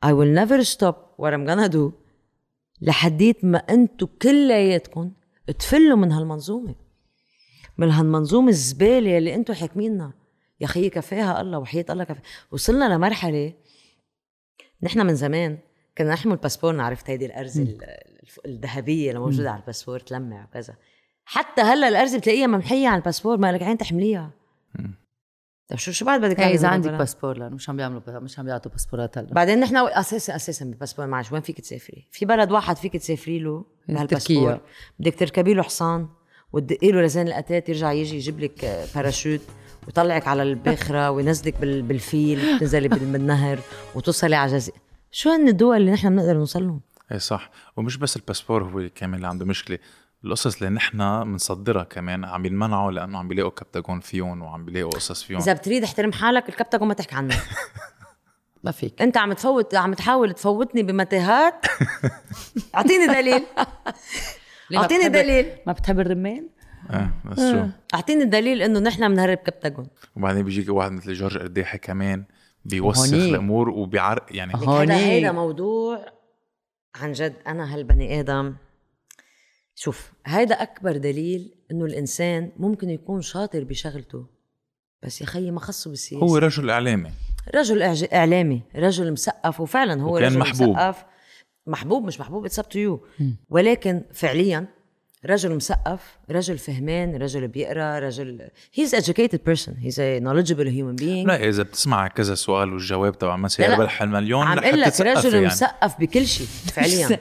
I 0.06 0.10
will 0.10 0.34
never 0.40 0.64
stop 0.64 0.96
what 1.18 1.34
I'm 1.34 1.46
gonna 1.50 1.74
do. 1.74 1.92
لحديت 2.82 3.46
ما 3.46 3.58
انتو 3.58 4.08
كلياتكم 4.08 5.12
تفلوا 5.60 5.98
من 5.98 6.12
هالمنظومة. 6.12 6.76
من 7.78 7.92
هالمنظومة 7.92 8.50
الزبالة 8.50 9.18
اللي 9.18 9.36
انتو 9.36 9.54
حاكميننا 9.54 10.14
يا 10.62 10.68
خيي 10.68 10.90
كفاها 10.90 11.42
الله 11.42 11.58
وحياة 11.58 11.86
الله 11.90 12.04
كفاها. 12.04 12.24
وصلنا 12.52 12.94
لمرحلة 12.96 13.54
نحن 14.84 15.06
من 15.06 15.16
زمان 15.16 15.58
كنا 15.98 16.14
نحمل 16.14 16.36
باسبور 16.36 16.82
عرفت 16.82 17.10
هيدي 17.10 17.26
الارزه 17.26 17.78
الذهبية 18.46 19.10
اللي 19.10 19.20
موجودة 19.20 19.52
على 19.52 19.60
الباسبور 19.62 20.00
تلمع 20.00 20.44
وكذا. 20.44 20.76
حتى 21.26 21.62
هلأ 21.62 21.88
الارزه 21.88 22.18
بتلاقيها 22.18 22.48
ممحية 22.48 22.88
على 22.88 22.98
الباسبور 22.98 23.38
ما 23.38 23.52
لك 23.52 23.64
عين 23.64 23.78
تحمليها. 23.78 24.32
طيب 25.70 25.80
شو 25.80 25.92
شو 25.92 26.06
بعد 26.06 26.22
بدك 26.22 26.40
إذا 26.40 26.68
عندك 26.68 26.92
باسبور 26.92 27.38
لأنه 27.38 27.56
مش 27.56 27.70
عم 27.70 27.78
بيعملوا 27.78 28.02
مش 28.08 28.40
عم 28.40 28.46
بيعطوا 28.46 28.72
باسبورات 28.72 29.18
هلا. 29.18 29.34
بعدين 29.34 29.60
نحن 29.60 29.78
أساسا 29.78 30.36
أساسا 30.36 30.66
بالباسبور 30.66 31.08
معلش 31.08 31.32
وين 31.32 31.42
فيك 31.42 31.62
تسافري؟ 31.62 32.08
في 32.12 32.26
بلد 32.26 32.52
واحد 32.52 32.78
فيك 32.78 32.98
تسافري 32.98 33.40
له 33.40 33.66
بهالباسبور. 33.88 34.60
بدك 35.00 35.20
تركبي 35.20 35.54
له 35.54 35.64
حصان 35.64 36.08
وتدقي 36.54 36.92
له 36.92 37.02
لزين 37.02 37.28
الأتات 37.28 37.70
يرجع 37.70 37.92
يجي 37.92 38.16
يجيب 38.16 38.40
لك 38.40 38.88
باراشوت 38.96 39.42
ويطلعك 39.88 40.28
على 40.28 40.44
الباخرة 40.44 41.12
وينزلك 41.12 41.58
بالفيل 41.62 42.60
تنزلي 42.60 42.88
بالنهر 42.88 43.60
وتوصلي 43.96 44.36
على 44.36 44.52
جزيره 44.52 44.78
شو 45.12 45.30
هن 45.30 45.48
الدول 45.48 45.78
اللي 45.78 45.92
نحن 45.92 46.10
بنقدر 46.10 46.34
نوصل 46.34 46.64
لهم؟ 46.64 46.82
إيه 47.12 47.18
صح 47.18 47.52
ومش 47.78 47.98
بس 47.98 48.16
الباسبور 48.16 48.64
هو 48.64 48.90
كمان 48.96 49.16
اللي 49.16 49.28
عنده 49.28 49.46
مشكلة. 49.46 49.78
القصص 50.26 50.58
اللي 50.58 50.70
نحن 50.70 51.24
بنصدرها 51.24 51.84
كمان 51.84 52.26
عم 52.26 52.46
ينمنعوا 52.46 52.92
لأنه 52.92 53.18
عم 53.18 53.28
بيلاقوا 53.28 53.52
كبتاجون 53.52 54.00
فيهم 54.00 54.42
وعم 54.42 54.66
بيلاقوا 54.66 54.92
قصص 54.92 55.24
فيهم. 55.24 55.40
إذا 55.40 55.54
بتريد 55.54 55.84
احترم 55.84 56.12
حالك 56.12 56.50
الكبتاجون 56.50 56.88
ما 56.88 56.94
تحكي 56.94 57.16
عنه. 57.16 57.36
ما 58.64 58.72
فيك. 58.72 59.02
أنت 59.02 59.18
عم 59.18 59.34
تفوت 59.34 59.76
عم 59.76 59.94
تحاول 59.94 60.34
تفوتني 60.34 60.84
بمتاهات 60.84 61.66
أعطيني 62.76 63.08
دليل. 63.08 63.44
أعطيني 64.76 65.10
دليل. 65.10 65.46
ما 65.68 65.74
بتحب 65.74 66.00
الرمان؟ 66.00 66.50
إيه 66.94 67.12
بس 67.26 67.40
شو؟ 67.40 67.66
أعطيني 67.94 68.26
دليل 68.26 68.62
إنه 68.62 68.80
نحن 68.80 69.10
بنهرب 69.10 69.38
كبتاجون. 69.38 69.88
وبعدين 70.16 70.44
بيجيك 70.44 70.70
واحد 70.70 70.92
مثل 70.92 71.14
جورج 71.14 71.38
قرداحي 71.38 71.78
كمان 71.78 72.24
بيوسخ 72.66 73.14
الأمور 73.14 73.70
وبيعرق 73.70 74.26
يعني 74.30 74.54
هذا 74.54 74.96
هيدا 74.96 75.32
موضوع 75.32 76.06
عن 76.96 77.12
جد 77.12 77.36
أنا 77.48 77.76
هالبني 77.76 78.20
آدم 78.20 78.56
شوف 79.82 80.12
هيدا 80.26 80.56
أكبر 80.56 80.98
دليل 80.98 81.56
إنه 81.72 81.86
الإنسان 81.86 82.52
ممكن 82.58 82.90
يكون 82.90 83.22
شاطر 83.22 83.64
بشغلته 83.64 84.26
بس 85.04 85.22
يا 85.22 85.26
خيي 85.26 85.52
ما 85.52 85.60
خصه 85.60 85.90
بالسياسة. 85.90 86.26
هو 86.26 86.38
رجل 86.38 86.70
إعلامي. 86.70 87.12
رجل 87.56 87.82
إعلامي 88.14 88.62
رجل 88.76 89.12
مثقف 89.12 89.60
وفعلا 89.60 90.02
هو 90.02 90.18
رجل 90.18 90.40
محبوب. 90.40 90.70
مثقف 90.70 91.06
محبوب 91.68 92.04
مش 92.04 92.20
محبوب 92.20 92.46
it's 92.46 92.60
up 92.60 92.70
to 92.70 92.80
you 92.80 93.06
ولكن 93.50 94.04
فعليا 94.14 94.68
رجل 95.26 95.56
مثقف 95.56 96.19
رجل 96.32 96.58
فهمان 96.58 97.16
رجل 97.16 97.48
بيقرأ 97.48 98.00
رجل 98.00 98.50
he's 98.74 98.96
educated 98.96 99.38
person 99.50 99.72
he's 99.80 100.02
knowledgeable 100.02 100.70
human 100.70 101.02
being. 101.02 101.28
لا 101.28 101.50
إذا 101.50 101.64
بتسمع 101.64 102.08
كذا 102.08 102.36
سؤال 102.36 102.74
والجواب 102.74 103.18
تبع 103.18 103.36
مسير 103.38 103.80
ربح 103.80 104.02
المليون 104.02 104.48
عم 104.48 104.60
أقول 104.60 104.82
لك 104.82 105.02
رجل 105.02 105.34
يعني. 105.34 105.46
مثقف 105.46 106.00
بكل 106.00 106.28
شيء 106.28 106.48
فعليا. 106.48 107.20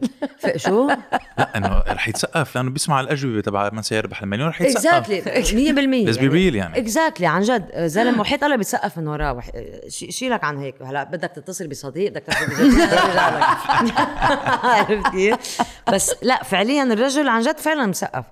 شو؟ 0.56 0.88
لا 1.38 1.56
إنه 1.56 1.82
رح 1.88 2.08
يتسقف 2.08 2.56
لأنه 2.56 2.70
بيسمع 2.70 3.00
الأجوبة 3.00 3.40
تبع 3.40 3.70
من 3.72 3.82
سيربح 3.82 4.22
المليون 4.22 4.48
رح 4.48 4.60
يتسقف. 4.60 5.10
exactly 5.10 6.04
100% 6.04 6.08
بس 6.08 6.16
بيبيل 6.16 6.54
يعني 6.54 6.78
exactly 6.78 7.26
عن 7.26 7.42
جد 7.42 7.86
زلمة 7.86 8.20
وحيط 8.20 8.44
الله 8.44 8.56
بيتسقف 8.56 8.98
من 8.98 9.08
وراه. 9.08 9.42
شيلك 9.88 10.44
عن 10.44 10.58
هيك؟ 10.58 10.74
هلا 10.82 11.04
بدك 11.04 11.32
تتصل 11.36 11.68
بصديق 11.68 12.10
بدك 12.10 12.22
تتصل 12.22 12.80
عرفت 14.64 15.12
كيف؟ 15.12 15.62
بس 15.92 16.14
لا 16.22 16.42
فعليا 16.42 16.82
الرجل 16.82 17.28
عن 17.28 17.42
جد 17.42 17.58
فعلا 17.58 17.86
مثقف 17.86 18.24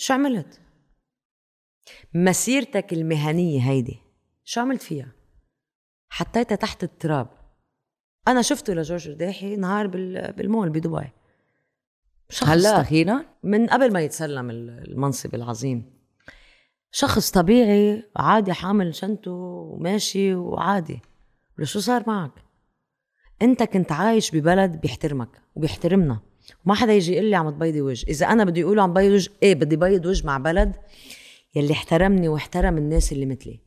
شو 0.00 0.14
عملت؟ 0.14 0.60
مسيرتك 2.14 2.92
المهنية 2.92 3.70
هيدي 3.70 3.98
شو 4.44 4.60
عملت 4.60 4.82
فيها؟ 4.82 5.12
حطيتها 6.08 6.56
تحت 6.56 6.82
التراب 6.82 7.28
أنا 8.28 8.42
شفته 8.42 8.74
لجورج 8.74 9.08
رداحي 9.08 9.56
نهار 9.56 9.86
بالمول 9.86 10.70
بدبي 10.70 11.10
هلا 12.42 12.80
أخيرا؟ 12.80 13.24
من 13.42 13.66
قبل 13.66 13.92
ما 13.92 14.00
يتسلم 14.00 14.50
المنصب 14.50 15.34
العظيم 15.34 15.98
شخص 16.90 17.30
طبيعي 17.30 18.10
عادي 18.16 18.52
حامل 18.52 18.94
شنطه 18.94 19.30
وماشي 19.30 20.34
وعادي 20.34 21.00
شو 21.62 21.80
صار 21.80 22.04
معك؟ 22.06 22.32
أنت 23.42 23.62
كنت 23.62 23.92
عايش 23.92 24.30
ببلد 24.30 24.80
بيحترمك 24.80 25.42
وبيحترمنا 25.54 26.27
وما 26.64 26.74
حدا 26.74 26.92
يجي 26.92 27.12
يقول 27.12 27.24
لي 27.24 27.36
عم 27.36 27.50
تبيضي 27.50 27.80
وجه. 27.80 28.06
إذا 28.08 28.26
أنا 28.26 28.44
بدي 28.44 28.64
أقول 28.64 28.80
عم 28.80 28.92
بيض 28.92 29.12
وجه 29.12 29.30
إيه 29.42 29.54
بدي 29.54 29.76
بيض 29.76 30.06
وجه 30.06 30.26
مع 30.26 30.38
بلد 30.38 30.72
يلي 31.54 31.72
احترمني 31.72 32.28
واحترم 32.28 32.78
الناس 32.78 33.12
اللي 33.12 33.26
مثلي. 33.26 33.60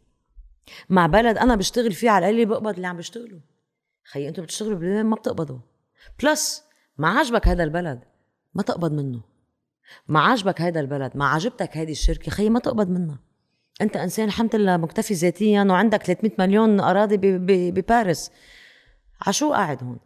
مع 0.90 1.08
بلد 1.08 1.38
أنا 1.38 1.56
بشتغل 1.56 1.92
فيه 1.92 2.10
على 2.10 2.30
القليل 2.30 2.46
بقبض 2.46 2.76
اللي 2.76 2.88
عم 2.88 2.98
بيشتغلوا 2.98 3.40
خيي 4.04 4.28
أنتم 4.28 4.44
بتشتغلوا 4.44 4.78
بلبنان 4.78 5.06
ما 5.06 5.16
بتقبضوا. 5.16 5.60
بلس 6.24 6.64
ما 6.98 7.10
عجبك 7.10 7.48
هذا 7.48 7.64
البلد 7.64 8.00
ما 8.54 8.64
تقبض 8.64 8.92
منه. 8.92 9.22
ما 10.08 10.20
عجبك 10.20 10.62
هذا 10.62 10.80
البلد 10.80 11.12
ما 11.16 11.26
عجبتك 11.26 11.78
هذه 11.78 11.92
الشركة 11.92 12.32
خيي 12.32 12.50
ما 12.50 12.60
تقبض 12.60 12.90
منها. 12.90 13.20
أنت 13.82 13.98
إنسان 13.98 14.28
الحمد 14.28 14.56
لله 14.56 14.78
مكتفي 14.78 15.14
ذاتيا 15.14 15.64
وعندك 15.64 16.04
300 16.04 16.34
مليون 16.40 16.80
أراضي 16.80 17.18
بباريس. 17.72 18.32
عشو 19.28 19.54
قاعد 19.54 19.84
هون؟ 19.84 20.00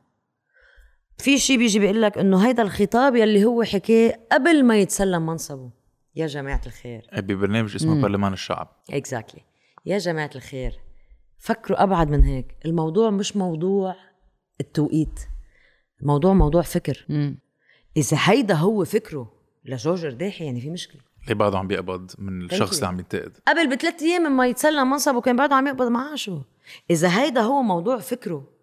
في 1.17 1.38
شيء 1.38 1.58
بيجي 1.58 1.80
بيقول 1.80 2.01
لك 2.01 2.17
إنه 2.17 2.47
هيدا 2.47 2.63
الخطاب 2.63 3.15
يلي 3.15 3.45
هو 3.45 3.63
حكاه 3.63 4.19
قبل 4.32 4.63
ما 4.63 4.78
يتسلم 4.78 5.25
منصبه. 5.25 5.71
يا 6.15 6.28
جماعة 6.28 6.62
الخير. 6.65 7.08
ببرنامج 7.17 7.75
اسمه 7.75 8.01
برلمان 8.01 8.34
الشعب. 8.34 8.67
اكزاكتلي 8.89 9.39
exactly. 9.41 9.43
يا 9.86 9.97
جماعة 9.97 10.30
الخير 10.36 10.80
فكروا 11.38 11.84
أبعد 11.84 12.10
من 12.10 12.23
هيك. 12.23 12.58
الموضوع 12.65 13.10
مش 13.10 13.38
موضوع 13.38 13.95
التوقيت. 14.62 15.19
الموضوع 16.01 16.34
موضوع 16.34 16.62
فكر. 16.62 17.06
مم. 17.10 17.39
إذا 17.97 18.17
هيدا 18.19 18.54
هو 18.54 18.86
فكره 18.86 19.34
لجورج 19.65 20.06
رداحي 20.06 20.45
يعني 20.45 20.62
في 20.62 20.69
مشكلة. 20.69 21.01
ليه 21.28 21.36
بعده 21.36 21.58
عم 21.58 21.67
بيقبض 21.67 22.12
من 22.17 22.41
الشخص 22.41 22.75
اللي 22.75 22.88
عم 22.88 22.99
ينتقد؟ 22.99 23.38
قبل 23.47 23.69
بثلاث 23.69 24.04
أيام 24.04 24.38
ما 24.38 24.47
يتسلم 24.47 24.89
منصبه 24.89 25.21
كان 25.21 25.36
بعده 25.36 25.56
عم 25.56 25.67
يقبض 25.67 25.88
معاشه. 25.88 26.43
إذا 26.89 27.19
هيدا 27.19 27.41
هو 27.41 27.62
موضوع 27.62 27.97
فكره 27.97 28.55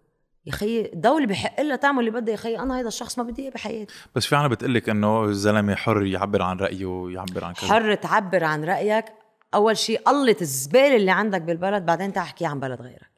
يا 0.45 0.51
خيي 0.51 0.93
الدولة 0.93 1.25
بحق 1.25 1.61
لها 1.61 1.75
تعمل 1.75 1.99
اللي 1.99 2.11
بدها 2.11 2.31
يا 2.31 2.37
خيي 2.37 2.59
أنا 2.59 2.79
هذا 2.79 2.87
الشخص 2.87 3.17
ما 3.17 3.23
بدي 3.23 3.41
إياه 3.41 3.51
بحياتي. 3.51 3.93
بس 4.15 4.25
في 4.25 4.35
عنا 4.35 4.47
بتقول 4.47 4.73
لك 4.73 4.89
إنه 4.89 5.23
الزلمة 5.23 5.75
حر 5.75 6.05
يعبر 6.05 6.41
عن 6.41 6.57
رأيه 6.57 7.09
يعبر 7.09 7.43
عن 7.43 7.53
كذا. 7.53 7.67
حر 7.67 7.95
تعبر 7.95 8.43
عن 8.43 8.63
رأيك. 8.65 9.05
أول 9.53 9.77
شيء 9.77 10.01
قلة 10.01 10.35
الزبالة 10.41 10.95
اللي 10.95 11.11
عندك 11.11 11.41
بالبلد 11.41 11.85
بعدين 11.85 12.13
تحكي 12.13 12.45
عن 12.45 12.59
بلد 12.59 12.81
غيرك. 12.81 13.11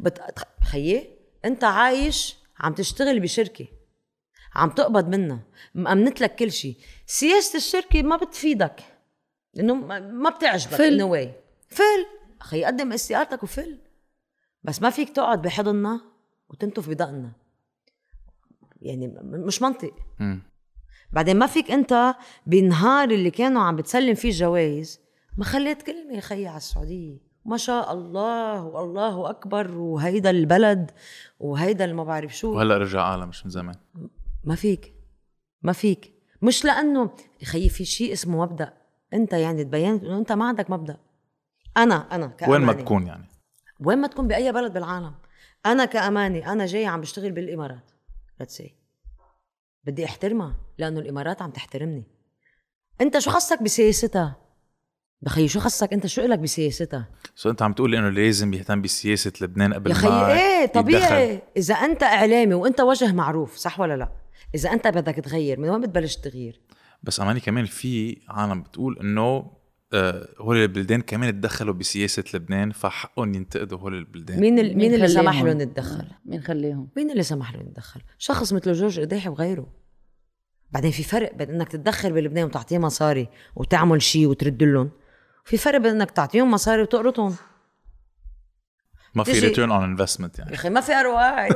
بت... 0.00 0.20
خيي 0.64 1.10
أنت 1.44 1.64
عايش 1.64 2.36
عم 2.60 2.72
تشتغل 2.72 3.20
بشركة 3.20 3.66
عم 4.54 4.70
تقبض 4.70 5.08
منها 5.08 5.40
مأمنت 5.74 6.20
لك 6.20 6.34
كل 6.34 6.52
شيء. 6.52 6.76
سياسة 7.06 7.56
الشركة 7.56 8.02
ما 8.02 8.16
بتفيدك 8.16 8.80
لأنه 9.54 9.74
ما 9.98 10.30
بتعجبك 10.30 10.74
فل. 10.74 11.02
واي 11.02 11.34
فل. 11.68 12.06
خيي 12.40 12.64
قدم 12.64 12.92
استقالتك 12.92 13.42
وفل. 13.42 13.78
بس 14.62 14.82
ما 14.82 14.90
فيك 14.90 15.10
تقعد 15.10 15.42
بحضننا. 15.42 16.09
وتنتف 16.50 16.88
بدقنا 16.88 17.32
يعني 18.82 19.08
مش 19.22 19.62
منطق. 19.62 19.94
بعدين 21.12 21.38
ما 21.38 21.46
فيك 21.46 21.70
انت 21.70 22.14
بنهار 22.46 23.10
اللي 23.10 23.30
كانوا 23.30 23.62
عم 23.62 23.76
بتسلم 23.76 24.14
فيه 24.14 24.28
الجوائز 24.28 25.00
ما 25.38 25.44
خليت 25.44 25.82
كلمة 25.82 26.14
يا 26.14 26.20
خيي 26.20 26.46
على 26.46 26.56
السعودية. 26.56 27.30
ما 27.44 27.56
شاء 27.56 27.92
الله 27.92 28.64
والله 28.64 29.30
أكبر 29.30 29.78
وهيدا 29.78 30.30
البلد 30.30 30.90
وهيدا 31.40 31.84
اللي 31.84 31.96
ما 31.96 32.04
بعرف 32.04 32.36
شو. 32.36 32.52
وهلأ 32.52 32.78
رجع 32.78 33.02
عالم 33.02 33.28
مش 33.28 33.44
من 33.44 33.50
زمان. 33.50 33.74
ما 34.44 34.54
فيك. 34.54 34.94
ما 35.62 35.72
فيك. 35.72 36.12
مش 36.42 36.64
لأنه 36.64 37.10
خيي 37.44 37.68
في 37.68 37.84
شيء 37.84 38.12
اسمه 38.12 38.42
مبدأ. 38.44 38.72
انت 39.14 39.32
يعني 39.32 39.64
تبينت 39.64 40.04
إنه 40.04 40.18
انت 40.18 40.32
ما 40.32 40.44
عندك 40.48 40.70
مبدأ. 40.70 40.96
أنا 41.76 42.14
أنا. 42.14 42.36
وين 42.48 42.60
ما 42.60 42.72
تكون 42.72 43.06
يعني. 43.06 43.28
وين 43.80 43.98
ما 43.98 44.06
تكون 44.06 44.28
بأي 44.28 44.52
بلد 44.52 44.72
بالعالم. 44.72 45.14
أنا 45.66 45.84
كأماني 45.84 46.52
أنا 46.52 46.66
جاي 46.66 46.86
عم 46.86 47.00
بشتغل 47.00 47.32
بالإمارات. 47.32 47.90
ليتس 48.40 48.62
بدي 49.84 50.04
أحترمها 50.04 50.56
لأنه 50.78 51.00
الإمارات 51.00 51.42
عم 51.42 51.50
تحترمني. 51.50 52.04
أنت 53.00 53.18
شو 53.18 53.30
خصك 53.30 53.62
بسياستها؟ 53.62 54.36
بخي 55.22 55.48
شو 55.48 55.60
خصك 55.60 55.92
أنت؟ 55.92 56.06
شو 56.06 56.22
لك 56.22 56.38
بسياستها؟ 56.38 57.08
سو 57.34 57.50
أنت 57.50 57.62
عم 57.62 57.72
تقول 57.72 57.94
إنه 57.94 58.08
لازم 58.08 58.54
يهتم 58.54 58.82
بسياسة 58.82 59.32
لبنان 59.40 59.74
قبل 59.74 59.90
يا 59.90 59.94
خيي 59.94 60.10
ما 60.10 60.32
إيه 60.32 60.62
يتدخل. 60.64 60.82
طبيعي. 60.82 61.42
إذا 61.56 61.74
أنت 61.74 62.02
إعلامي 62.02 62.54
وأنت 62.54 62.80
وجه 62.80 63.12
معروف 63.12 63.56
صح 63.56 63.80
ولا 63.80 63.96
لا؟ 63.96 64.12
إذا 64.54 64.72
أنت 64.72 64.88
بدك 64.88 65.14
تغير 65.14 65.60
من 65.60 65.68
وين 65.68 65.80
بتبلش 65.80 66.16
التغيير 66.16 66.60
بس 67.02 67.20
أماني 67.20 67.40
كمان 67.40 67.64
في 67.64 68.20
عالم 68.28 68.62
بتقول 68.62 68.98
إنه 68.98 69.59
هول 70.38 70.56
البلدان 70.56 71.00
كمان 71.00 71.32
تدخلوا 71.40 71.74
بسياسة 71.74 72.24
لبنان 72.34 72.70
فحقهم 72.70 73.34
ينتقدوا 73.34 73.78
هول 73.78 73.94
البلدان. 73.94 74.40
مين 74.40 74.58
ال- 74.58 74.76
مين 74.76 74.94
اللي؟ 74.94 75.08
سمح 75.08 75.42
لهم 75.42 75.60
يتدخل؟ 75.60 76.06
مين 76.24 76.42
خليهم 76.42 76.88
مين 76.96 77.10
اللي 77.10 77.22
سمح 77.22 77.54
له 77.54 77.60
يتدخل؟ 77.60 78.00
شخص 78.18 78.52
مثل 78.52 78.72
جورج 78.72 79.00
قداحي 79.00 79.28
وغيره. 79.28 79.66
بعدين 80.70 80.90
في 80.90 81.02
فرق 81.02 81.34
بين 81.34 81.50
إنك 81.50 81.68
تتدخل 81.68 82.12
بلبنان 82.12 82.44
وتعطيه 82.44 82.78
مصاري 82.78 83.28
وتعمل 83.56 84.02
شيء 84.02 84.26
وترد 84.26 84.62
لهم. 84.62 84.90
في 85.44 85.56
فرق 85.56 85.78
بين 85.78 85.90
إنك 85.94 86.10
تعطيهم 86.10 86.50
مصاري 86.50 86.82
وتقرطهم 86.82 87.34
ما 89.14 89.24
في 89.24 89.38
return 89.38 89.70
on 89.72 89.84
investment 89.84 90.38
يا 90.38 90.44
يعني. 90.44 90.54
أخي 90.56 90.70
ما 90.70 90.80
في 90.80 90.92
أرواح. 90.92 91.48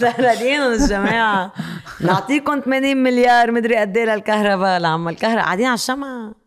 راضيين 0.20 0.60
الجماعة. 0.62 1.52
نعطيكم 2.06 2.60
80 2.60 2.96
مليار 2.96 3.50
مدري 3.52 3.76
قد 3.76 3.96
إيه 3.96 4.04
للكهرباء. 4.14 4.80
لعم 4.80 5.08
الكهرباء 5.08 5.44
قاعدين 5.44 5.66
على 5.66 5.74
الشمعة 5.74 6.30
yeah. 6.32 6.43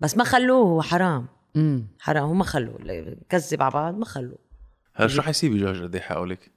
بس 0.00 0.16
ما 0.16 0.24
خلوه 0.24 0.58
هو 0.68 0.82
حرام. 0.82 1.28
امم 1.56 1.88
حرام 2.00 2.24
هو 2.24 2.34
ما 2.34 2.44
خلوه. 2.44 3.16
كذب 3.28 3.62
على 3.62 3.72
بعض 3.72 3.94
ما 3.94 4.04
خلوه. 4.04 4.38
هلا 4.94 5.08
شو 5.08 5.22
حيصير 5.22 5.52
بجورج 5.52 5.82
قرداحي 5.82 6.14
حقولك؟ 6.14 6.52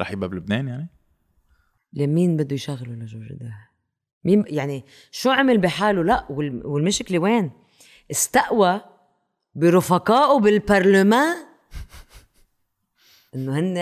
رح 0.00 0.10
يبقى 0.10 0.28
بلبنان 0.28 0.68
يعني؟ 0.68 0.88
لمين 1.92 2.36
بده 2.36 2.54
يشغله 2.54 2.92
لجورج 2.94 3.32
ده 3.32 3.52
مين 4.24 4.44
يعني 4.46 4.84
شو 5.10 5.30
عمل 5.30 5.58
بحاله؟ 5.58 6.02
لا 6.04 6.26
وال- 6.30 6.66
والمشكلة 6.66 7.18
وين؟ 7.18 7.50
استقوى 8.10 8.80
برفقائه 9.54 10.40
بالبرلمان 10.40 11.36
إنه 13.34 13.58
هن 13.58 13.78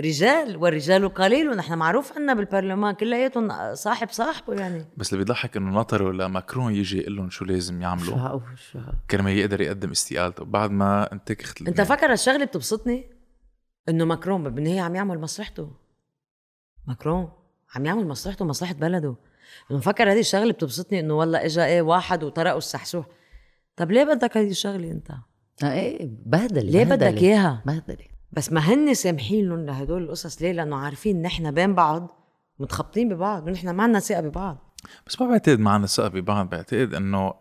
رجال 0.00 0.56
والرجال 0.56 1.14
قليل 1.14 1.48
ونحن 1.48 1.74
معروف 1.78 2.12
عنا 2.16 2.34
بالبرلمان 2.34 2.94
كلياتهم 2.94 3.74
صاحب 3.74 4.08
صاحبه 4.10 4.54
يعني. 4.54 4.84
بس 4.96 5.12
اللي 5.12 5.24
بيضحك 5.24 5.56
إنه 5.56 5.70
نطروا 5.70 6.12
لماكرون 6.12 6.74
يجي 6.74 7.00
يقول 7.00 7.16
لهم 7.16 7.30
شو 7.30 7.44
لازم 7.44 7.74
شو 7.74 7.82
يعملوا 7.82 8.16
هقول 8.16 8.42
شو 8.72 8.78
هقول 8.78 8.94
كرمال 9.10 9.32
يقدر 9.32 9.60
يقدم 9.60 9.90
استقالته. 9.90 10.44
بعد 10.44 10.70
ما 10.70 11.12
انتكخت 11.12 11.62
أنت 11.62 11.80
فكر 11.80 12.12
الشغلة 12.12 12.44
بتبسطني؟ 12.44 13.10
إنه 13.88 14.04
ماكرون 14.04 14.48
بالنهايه 14.48 14.80
عم 14.80 14.94
يعمل 14.94 15.18
مصلحته. 15.18 15.70
ماكرون 16.86 17.28
عم 17.74 17.86
يعمل 17.86 18.06
مصلحته 18.08 18.44
ومصلحة 18.44 18.74
بلده. 18.74 19.16
إنه 19.70 19.78
مفكر 19.78 20.12
هذه 20.12 20.20
الشغلة 20.20 20.52
بتبسطني 20.52 21.00
إنه 21.00 21.14
والله 21.14 21.44
اجى 21.44 21.64
إيه 21.64 21.82
واحد 21.82 22.24
وطرقوا 22.24 22.58
السحسوح. 22.58 23.06
طب 23.76 23.90
ليه 23.90 24.04
بدك 24.04 24.36
هذه 24.36 24.50
الشغلة 24.50 24.90
أنت؟ 24.90 25.10
آه 25.62 25.72
إيه 25.72 26.10
بهدلة 26.26 26.70
ليه 26.70 26.84
بدك. 26.84 27.22
إياها؟ 27.22 27.62
بهدلة. 27.66 28.09
بس 28.32 28.52
ما 28.52 28.60
هن 28.60 28.94
سامحين 28.94 29.48
لهم 29.48 29.66
لهدول 29.66 30.02
القصص 30.02 30.42
ليه؟ 30.42 30.52
لأنه 30.52 30.76
عارفين 30.76 31.22
نحن 31.22 31.50
بين 31.50 31.74
بعض 31.74 32.16
متخبطين 32.58 33.08
ببعض 33.08 33.46
ونحن 33.46 33.70
ما 33.70 33.82
عنا 33.82 34.00
ثقة 34.00 34.20
ببعض. 34.20 34.74
بس 35.06 35.20
ما 35.20 35.28
بعتقد 35.28 35.58
معنا 35.58 35.86
ثقة 35.86 36.08
ببعض 36.08 36.48
بعتقد 36.50 36.94
إنه 36.94 37.34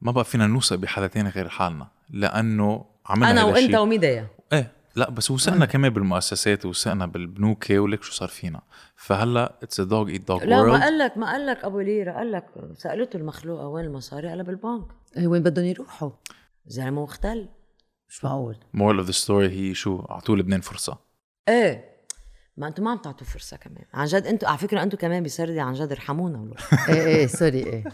ما 0.00 0.12
بقى 0.12 0.24
فينا 0.24 0.46
نوثق 0.46 0.76
بحدا 0.76 1.06
تاني 1.06 1.28
غير 1.28 1.48
حالنا. 1.48 1.88
لأنه 2.10 2.84
عملنا 3.06 3.30
أنا 3.30 3.44
وأنت. 3.44 3.74
وميديا. 3.74 4.26
إيه 4.52 4.72
لا 4.96 5.10
بس 5.10 5.30
وثقنا 5.30 5.66
كمان 5.66 5.92
بالمؤسسات 5.92 6.66
وثقنا 6.66 7.06
بالبنوك 7.06 7.66
ولك 7.70 8.02
شو 8.02 8.12
صار 8.12 8.28
فينا. 8.28 8.60
فهلأ 8.96 9.54
it's 9.62 9.80
a 9.80 9.84
dog 9.84 10.08
eat 10.08 10.28
dog 10.28 10.44
لا 10.44 10.62
ما 10.62 10.80
قال 10.80 10.98
لك 10.98 11.18
ما 11.18 11.26
قال 11.26 11.46
لك 11.46 11.64
أبو 11.64 11.80
ليره 11.80 12.12
قال 12.12 12.32
لك 12.32 12.46
سألته 12.74 13.16
المخلوقة 13.16 13.66
وين 13.68 13.84
المصاري؟ 13.84 14.28
قال 14.28 14.42
بالبنك. 14.42 14.84
إيه 15.16 15.26
وين 15.26 15.42
بدهم 15.42 15.64
يروحوا؟ 15.64 16.10
زلمه 16.66 17.02
مختل. 17.02 17.48
مش 18.08 18.24
معقول. 18.24 18.56
moral 18.74 18.98
of 18.98 19.06
the 19.06 19.12
story 19.12 19.48
هي 19.70 19.74
شو؟ 19.74 20.00
اعطوا 20.10 20.36
لبنان 20.36 20.60
فرصة. 20.60 20.98
إيه. 21.48 21.94
ما 22.56 22.68
أنتم 22.68 22.84
ما 22.84 22.90
عم 22.90 22.98
تعطوا 22.98 23.26
فرصة 23.26 23.56
كمان. 23.56 23.84
عن 23.94 24.06
جد 24.06 24.26
أنتم 24.26 24.46
على 24.46 24.58
فكرة 24.58 24.82
أنتم 24.82 24.96
كمان 24.98 25.22
بسردي 25.22 25.60
عن 25.60 25.74
جد 25.74 25.92
ارحمونا 25.92 26.50
إيه 26.88 26.94
إيه 27.06 27.26
sorry 27.26 27.58
إيه. 27.66 27.84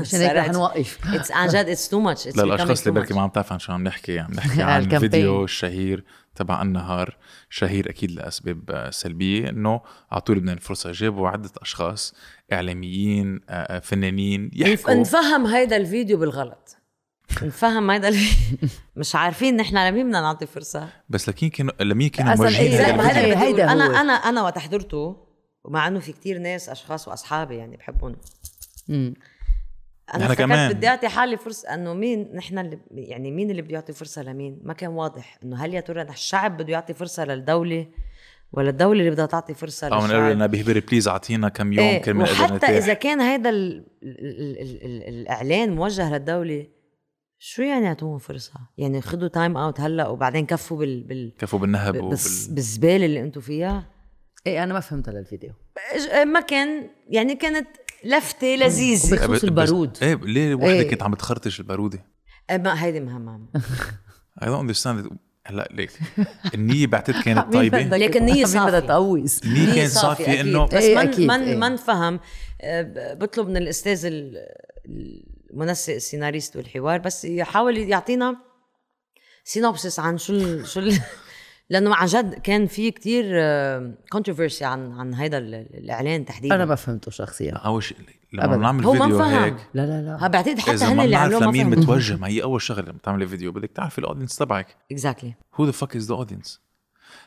مشان 0.00 0.20
هيك 0.20 0.32
رح. 0.32 0.48
نوقف. 0.50 0.98
it's 1.14 1.30
عن 1.38 1.48
جد 1.48 1.54
it's 1.68 1.88
too 1.88 2.00
much 2.00 2.28
للاشخاص 2.28 2.86
اللي 2.86 3.00
بركي 3.00 3.14
ما 3.14 3.22
عم 3.22 3.28
تعرف 3.28 3.52
عن 3.52 3.58
شو 3.58 3.72
عم 3.72 3.84
نحكي 3.84 4.18
عم 4.18 4.32
نحكي 4.32 4.62
عن. 4.62 4.82
الفيديو 4.82 5.44
الشهير 5.44 6.04
تبع 6.34 6.62
النهار. 6.62 7.16
شهير 7.50 7.90
أكيد 7.90 8.10
لأسباب 8.10 8.70
آه، 8.70 8.90
سلبية 8.90 9.48
إنه 9.48 9.80
اعطوا 10.12 10.34
لبنان 10.34 10.58
فرصة. 10.58 10.92
جابوا 10.92 11.28
عدة 11.28 11.50
أشخاص 11.62 12.14
إعلاميين 12.52 13.40
آه، 13.48 13.52
آه، 13.52 13.78
فنانين 13.78 14.50
يحكوا. 14.54 14.94
نفهم 14.94 15.46
هيدا 15.46 15.76
الفيديو 15.76 16.18
بالغلط. 16.18 16.75
نفهم 17.42 17.90
هيدا 17.90 18.08
الفيديو 18.08 18.68
مش 18.96 19.14
عارفين 19.14 19.56
نحن 19.56 19.76
لمين 19.76 20.06
بدنا 20.06 20.20
نعطي 20.20 20.46
فرصة 20.46 20.88
بس 21.08 21.28
لكن 21.28 21.48
كانوا 21.48 21.72
لمين 21.80 22.08
كانوا 22.08 22.34
موجهين 22.34 22.72
إيه، 22.72 22.86
هيدا-؟ 22.86 23.24
اللي 23.24 23.36
هيدا. 23.36 23.66
هو. 23.66 23.72
أنا 23.72 24.00
أنا 24.00 24.12
أنا 24.12 24.42
وقت 24.42 24.58
حضرته 24.58 25.16
ومع 25.64 25.88
إنه 25.88 26.00
في 26.00 26.12
كتير 26.12 26.38
ناس 26.38 26.68
أشخاص 26.68 27.08
وأصحابي 27.08 27.56
يعني 27.56 27.76
بحبهم 27.76 28.16
مم. 28.88 29.14
أنا 30.14 30.24
فكرت 30.24 30.38
كمان. 30.38 30.72
بدي 30.72 30.88
أعطي 30.88 31.08
حالي 31.08 31.36
فرصة 31.36 31.74
إنه 31.74 31.94
مين 31.94 32.30
نحن 32.34 32.58
اللي 32.58 32.78
يعني 32.92 33.30
مين 33.30 33.50
اللي 33.50 33.62
بده 33.62 33.74
يعطي 33.74 33.92
فرصة 33.92 34.22
لمين 34.22 34.58
ما 34.62 34.72
كان 34.72 34.90
واضح 34.90 35.38
إنه 35.44 35.64
هل 35.64 35.74
يا 35.74 35.80
ترى 35.80 36.02
الشعب 36.02 36.56
بده 36.56 36.72
يعطي 36.72 36.94
فرصة 36.94 37.24
للدولة 37.24 37.86
ولا 38.52 38.70
الدولة 38.70 39.00
اللي 39.00 39.10
بدها 39.10 39.26
تعطي 39.26 39.54
فرصة 39.54 39.88
أو 39.88 40.02
للشعب 40.02 40.32
لنا 40.32 40.46
بيهبر 40.46 40.80
please 40.88 41.08
أعطينا 41.08 41.48
كم 41.48 41.72
يوم 41.72 41.86
إيه 41.86 42.02
كرمال 42.02 42.22
وحتى 42.22 42.66
إذا 42.66 42.94
كان 42.94 43.20
هذا 43.20 43.50
ال 43.50 43.86
ال 44.02 44.60
ال 44.60 44.84
ال 44.84 45.02
الإعلان 45.08 45.74
موجه 45.74 46.12
للدولة 46.12 46.66
شو 47.38 47.62
يعني 47.62 47.84
يعطوهم 47.86 48.18
فرصة؟ 48.18 48.52
يعني 48.78 49.00
خذوا 49.00 49.28
time 49.28 49.56
out 49.56 49.80
هلأ 49.80 50.08
وبعدين 50.08 50.46
كفوا 50.46 50.76
بال 50.78 51.04
بال 51.04 51.32
كفوا 51.38 51.58
بالنهب 51.58 51.94
بالس- 51.96 52.44
وبال... 52.44 52.54
بالزبالة 52.54 53.06
اللي 53.06 53.20
أنتم 53.20 53.40
فيها 53.40 53.88
إيه 54.46 54.62
أنا 54.64 54.74
ما 54.74 54.80
فهمت 54.80 55.08
للفيديو 55.08 55.52
إج- 55.94 56.16
ما 56.26 56.40
كان 56.40 56.90
يعني 57.08 57.34
كانت 57.34 57.68
لفتة 58.04 58.46
لذيذة 58.46 59.12
وبخصوص 59.14 59.30
بس- 59.30 59.44
البارود. 59.44 59.98
إيه 60.02 60.14
ليه 60.14 60.54
وحدة 60.54 60.70
إيه. 60.72 60.88
كانت 60.88 61.02
عم 61.02 61.10
بتخرطش 61.10 61.60
البارودة 61.60 62.04
إيه، 62.50 62.56
ما 62.58 62.84
هيدي 62.84 63.00
مهمة 63.00 63.46
I 64.40 64.44
don't 64.44 64.68
understand 64.68 65.06
it. 65.06 65.12
هلأ 65.46 65.68
ليك 65.72 65.90
النية 66.54 66.86
بعتقد 66.86 67.22
كانت 67.22 67.52
طيبة 67.56 67.78
لكن 67.82 68.24
نية 68.24 68.32
مين 68.34 68.46
صافية. 68.46 68.66
بدها 68.68 68.80
تقوس 68.80 69.44
النية 69.44 69.74
كانت 69.74 69.90
صافية. 69.90 70.40
انه 70.40 70.64
بس 70.66 70.74
إيه، 70.74 70.94
ما 70.94 71.02
أكيد، 71.02 71.26
ما 71.28 71.44
إيه. 71.44 71.56
ما 71.56 71.68
نفهم 71.68 72.20
آه، 72.60 73.14
بطلب 73.14 73.48
من 73.48 73.56
الأستاذ 73.56 74.06
المنسق 75.50 75.94
السيناريست 75.94 76.56
والحوار 76.56 76.98
بس 76.98 77.24
يحاول 77.24 77.78
يعطينا 77.78 78.36
synopsis 79.44 80.00
عن 80.00 80.18
شو 80.18 80.62
شو 80.64 80.80
لأنه 81.70 81.94
عن 81.94 82.06
جد 82.06 82.34
كان 82.34 82.66
في 82.66 82.90
كتير 82.90 83.24
controversy 84.12 84.64
عن 84.64 84.92
عن 84.92 85.14
هيدا 85.14 85.38
ال- 85.38 85.54
الإعلان 85.54 86.24
تحديدا. 86.24 86.54
أنا 86.54 86.64
ما 86.64 86.74
فهمته 86.74 87.10
شخصيا. 87.10 87.52
أول 87.52 87.82
شيء 87.82 87.96
لما 88.32 88.44
أبداً. 88.44 88.56
نعمل 88.56 88.84
هو 88.84 88.92
ما 88.92 89.04
فيديو. 89.06 89.22
هيك 89.22 89.56
لا 89.74 89.86
لا 89.86 90.18
لا. 90.20 90.28
بعتقد 90.28 90.58
حتى 90.58 90.84
هن 90.84 91.00
اللي 91.00 91.16
عملوه 91.16 91.40
ما 91.40 91.44
لمين 91.46 91.70
فهموا 91.70 91.82
متوجه 91.84 92.16
ما 92.16 92.28
هي 92.28 92.42
أول 92.42 92.62
شغلة. 92.62 92.82
لما 92.88 92.98
تعملي 93.02 93.26
فيديو 93.26 93.52
بدك 93.52 93.70
تعرفي 93.70 93.98
ال 93.98 94.02
audience 94.02 94.36
تبعك. 94.36 94.76
exactly 94.92 95.34
who 95.54 95.64
the 95.64 95.70
fuck 95.72 95.96
is 95.96 96.08
the 96.08 96.14
audience 96.14 96.60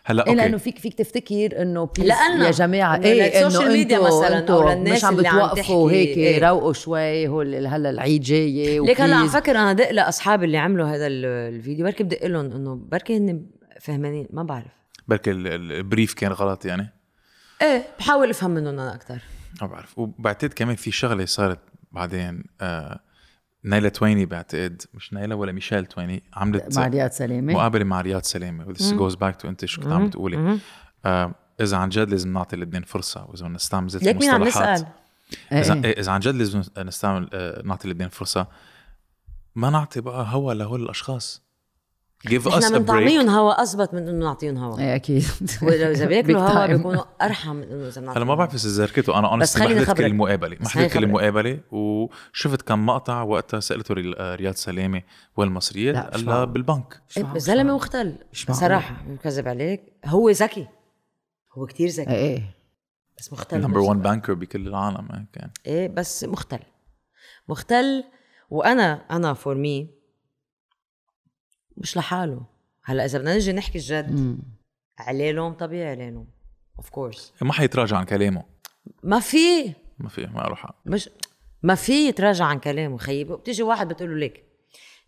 هلا 0.10 0.28
إيه 0.28 0.34
لأنه 0.34 0.54
أوكي 0.54 0.64
فيك 0.64 0.80
فيك 0.80 0.94
تفتكر 0.94 1.62
إنه 1.62 1.90
لأنه- 2.00 2.44
يا 2.46 2.52
جماعة 2.52 2.96
إنه 2.96 3.06
إيه 3.06 3.48
إنه 3.48 3.66
ميديا 3.68 4.00
مثلاً 4.00 4.40
أنتوا 4.40 4.74
للناس 4.74 4.98
مش 4.98 5.06
عم 5.06 5.18
اللي 5.18 5.28
عم 5.28 5.36
بتوقفوا 5.38 5.92
هيك 5.92 6.18
إيه. 6.18 6.50
روقوا 6.50 6.74
شوي 6.74 7.28
هو 7.28 7.42
ال- 7.42 7.68
هلا 7.68 7.90
العيد 7.90 8.22
جاي 8.22 8.80
ليك 8.80 9.02
هلا 9.02 9.16
عم. 9.16 9.28
فكر 9.28 9.52
أنا 9.52 9.74
دق 9.74 9.92
لاصحابي 9.92 10.46
اللي 10.46 10.58
عملوا 10.58 10.88
هذا 10.88 11.08
ال- 11.08 11.26
الفيديو. 11.56 11.86
بركي 11.86 12.04
بدق 12.04 12.26
لهم 12.26 12.46
إنه 12.52 12.76
بركي 12.76 13.18
هن 13.18 13.46
فهمانين 13.82 14.28
ما 14.34 14.44
بعرف. 14.44 14.72
بركي 15.08 15.32
ال- 15.32 15.48
ال- 15.48 15.72
ال 15.72 15.79
brief 15.79 16.14
كان 16.14 16.32
غلط 16.32 16.66
يعني؟ 16.66 16.94
إيه 17.62 17.84
بحاول 18.00 18.30
أفهم 18.30 18.52
منهم 18.52 18.80
أنا 18.80 18.96
أكثر 18.96 19.20
ما 19.62 19.68
بعرف. 19.68 20.00
وبعتقد 20.00 20.54
كمان 20.54 20.76
في 20.76 20.92
شغلة 20.92 21.26
صارت 21.26 21.60
بعدين 21.92 22.44
آه 22.62 23.00
نايلة 23.64 23.90
تويني 23.90 24.26
بعتقد 24.26 24.82
مش 24.94 25.14
نايلة 25.14 25.36
ولا 25.36 25.52
ميشيل 25.52 25.86
تويني 25.86 26.24
عملت 26.34 26.78
مع 26.78 26.88
رياض 26.88 27.12
سلامه 27.12 27.54
مقابلة 27.54 27.84
مع 27.84 28.02
رياض 28.02 28.22
سلامه 28.22 28.68
و 28.68 28.73
this 28.73 28.94
goes 28.94 29.16
back 29.16 29.36
to 29.36 29.50
انت 29.50 29.66
شو 29.66 29.82
كنت 29.82 29.92
عم 29.92 30.10
تقولي. 30.10 30.60
آه 31.06 31.36
إذا 31.62 31.78
عن 31.78 31.90
جد 31.90 32.10
لازم 32.10 32.34
نعطي 32.34 32.56
لبنان 32.56 32.84
فرصة 32.84 33.26
وإذا 33.26 33.46
بدنا 33.46 33.56
نستعمل 33.56 33.90
زيت 33.90 34.08
المصطلحات. 34.08 34.88
إذا 35.52 35.74
إيه. 35.74 35.84
إيه، 35.86 36.00
إذا 36.00 36.12
عن 36.12 36.20
جد 36.20 36.36
لازم 36.36 36.62
نستعمل 36.78 37.30
آه، 37.34 37.62
نعطي 37.66 37.90
لبنان 37.90 38.10
فرصة. 38.10 38.48
ما 39.56 39.70
نعطي 39.70 40.02
بقى 40.02 40.26
هوا 40.30 40.54
لهول 40.54 40.84
الأشخاص. 40.84 41.49
Give 42.28 42.44
us 42.46 42.54
إحنا 42.66 42.78
بنطعميهم 42.78 43.30
هوا 43.30 43.64
أثبت 43.64 43.94
من 43.94 44.08
إنه 44.08 44.26
نعطيهم 44.26 44.58
هوا. 44.58 44.80
إيه 44.80 44.96
أكيد. 44.96 45.24
وإذا 45.64 45.92
إذا 45.92 46.06
بياكلوا 46.06 46.42
هوا. 46.42 46.66
بيكونوا 46.66 47.04
أرحم 47.22 47.56
من 47.56 47.64
إنه 47.64 47.88
إذا 47.88 48.02
هلا 48.02 48.02
بنعطيهم 48.02 48.28
ما 48.28 48.36
بعرف 48.36 48.56
إذا 48.56 48.70
ذاكرته 48.70 49.20
أنا 49.20 49.38
بس 49.38 49.56
أنا 49.56 49.64
ما 49.66 49.70
خليني 49.70 49.86
حضرت 49.86 49.98
كل. 49.98 50.06
المقابله 50.06 50.58
ما 50.60 50.70
حضرت 50.70 50.94
كل. 50.94 51.04
المقابله 51.04 51.60
وشفت 51.72 52.62
كم 52.62 52.86
مقطع 52.86 53.22
وقتها 53.22 53.60
سألته 53.60 53.94
ري- 53.94 54.14
رياض 54.36 54.54
سلامة 54.54 55.02
والمصريات 55.38 55.96
لا، 55.96 56.08
مش 56.08 56.14
قال 56.16 56.26
لها. 56.26 56.46
بالبنك. 56.46 57.02
معقول. 57.18 57.40
زلمة 57.42 57.76
مختل. 57.76 58.16
صراحة 58.52 59.04
مو 59.08 59.18
كذب 59.18 59.48
عليك. 59.48 59.82
هو 60.06 60.30
ذكي. 60.30 60.68
هو 61.58 61.66
كتير 61.66 61.90
ذكي. 61.90 62.10
إيه 62.12 62.16
إيه. 62.38 62.56
بس 63.20 63.34
مختل. 63.34 63.62
نمبر 63.62 63.80
1 63.80 64.02
بانكر 64.02 64.34
بكل 64.34 64.68
العالم 64.68 65.08
هيك 65.12 65.28
يعني 65.36 65.52
إيه 65.66 65.88
بس 65.88 66.24
مختل. 66.24 66.60
مختل 67.50 68.04
وأنا 68.50 69.02
أنا 69.12 69.34
فور 69.34 69.56
مي 69.56 69.99
مش 71.80 71.98
لحاله. 71.98 72.46
هلا 72.84 73.06
إذا 73.06 73.20
بدنا 73.20 73.36
نجي 73.36 73.54
نحكي 73.54 73.78
الجد 73.78 74.40
عليه 74.98 75.32
لوم 75.32 75.54
طبيعي 75.54 75.92
عليه 75.92 76.10
لوم 76.10 76.28
of 76.78 76.90
course 76.90 77.34
ما 77.42 77.54
حيتراجع 77.54 77.98
عن 77.98 78.06
كلامه. 78.06 78.44
ما 79.04 79.20
في. 79.20 79.74
ما 79.98 80.10
في 80.10 80.26
ما 80.26 80.42
له 80.42 80.56
حق. 80.56 80.76
مش 80.86 81.10
ما 81.64 81.76
في 81.76 82.08
يتراجع 82.08 82.46
عن 82.46 82.60
كلامه. 82.60 82.98
خيي 82.98 83.24
بتيجي 83.24 83.64
واحد 83.64 83.88
بتقول 83.88 84.10
له 84.10 84.18
ليك 84.18 84.46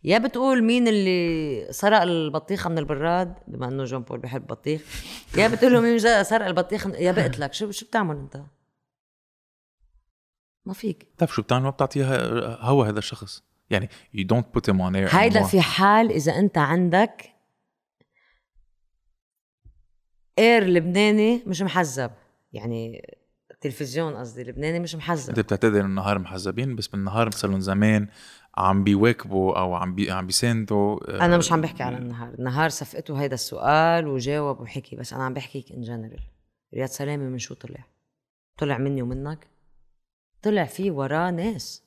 يا 0.04 0.18
بتقول 0.18 0.64
مين 0.64 0.88
اللي 0.88 1.68
سرق 1.72 2.02
البطيخة 2.02 2.70
من 2.70 2.78
البراد؟ 2.78 3.36
بما 3.48 3.68
إنه 3.68 3.84
جون 3.84 4.02
بول 4.02 4.20
بيحب 4.20 4.48
بطيخ 4.48 5.06
يا 5.38 5.48
بتقول 5.48 5.74
له 5.74 5.82
مين 5.82 5.98
جا 5.98 6.24
سرق 6.24 6.46
البطيخ 6.46 6.88
يا 6.88 7.12
بقتلك. 7.12 7.54
شو 7.54 7.72
شو 7.72 7.86
بتعمل 7.86 8.16
أنت؟ 8.16 8.44
ما 10.66 10.74
فيك. 10.74 11.08
طيب 11.18 11.30
شو 11.30 11.42
بتعمل؟ 11.42 11.64
ما 11.64 11.70
بتعطيها 11.70 12.18
هوا 12.62 12.86
هذا 12.86 13.00
الشخص. 13.00 13.44
يعني 13.72 13.90
you 14.18 14.22
don't 14.34 14.46
put 14.58 14.74
him 14.74 14.78
on 14.78 14.94
air 14.94 15.16
هيدا. 15.16 15.44
في 15.44 15.62
حال 15.62 16.12
إذا 16.12 16.36
أنت 16.36 16.58
عندك 16.58 17.32
air 20.40 20.64
لبناني 20.64 21.44
مش 21.48 21.62
محزب 21.62 22.12
يعني 22.54 23.08
تلفزيون 23.62 24.16
قصدي 24.16 24.44
لبناني 24.44 24.80
مش 24.80 24.96
أنت 24.96 25.04
محزب 25.04 25.34
بتعتذر 25.34 25.80
إنه 25.80 25.86
النهار 25.86 26.20
محزبين 26.20 26.76
بس 26.76 26.88
بالنهار 26.88 27.28
مثلا 27.28 27.60
زمان 27.60 28.08
عم 28.58 28.84
بيواكبوا 28.84 29.60
أو 29.60 29.76
عم 29.76 29.96
بي 29.96 30.12
عم 30.12 30.28
بيساندوا 30.28 31.00
آه، 31.22 31.26
أنا 31.26 31.38
مش 31.38 31.52
عم 31.52 31.62
بحكي 31.62 31.84
على 31.84 31.98
النهار. 31.98 32.34
النهار 32.34 32.70
صفقته 32.70 33.22
هيدا 33.22 33.34
السؤال 33.34 34.08
وجاوب 34.08 34.60
وحكي 34.60 34.96
بس 34.96 35.14
أنا 35.14 35.24
عم 35.24 35.34
بحكيك 35.34 35.72
ان 35.72 35.82
جنرال 35.82 36.20
رياض 36.74 36.90
سلامة 36.90 37.24
من 37.24 37.38
شو 37.38 37.54
طلع؟ 37.54 37.86
طلع 38.58 38.78
مني 38.78 39.02
ومنك؟ 39.02 39.48
طلع 40.42 40.66
في 40.66 40.92
وراه 40.92 41.32
ناس. 41.32 41.84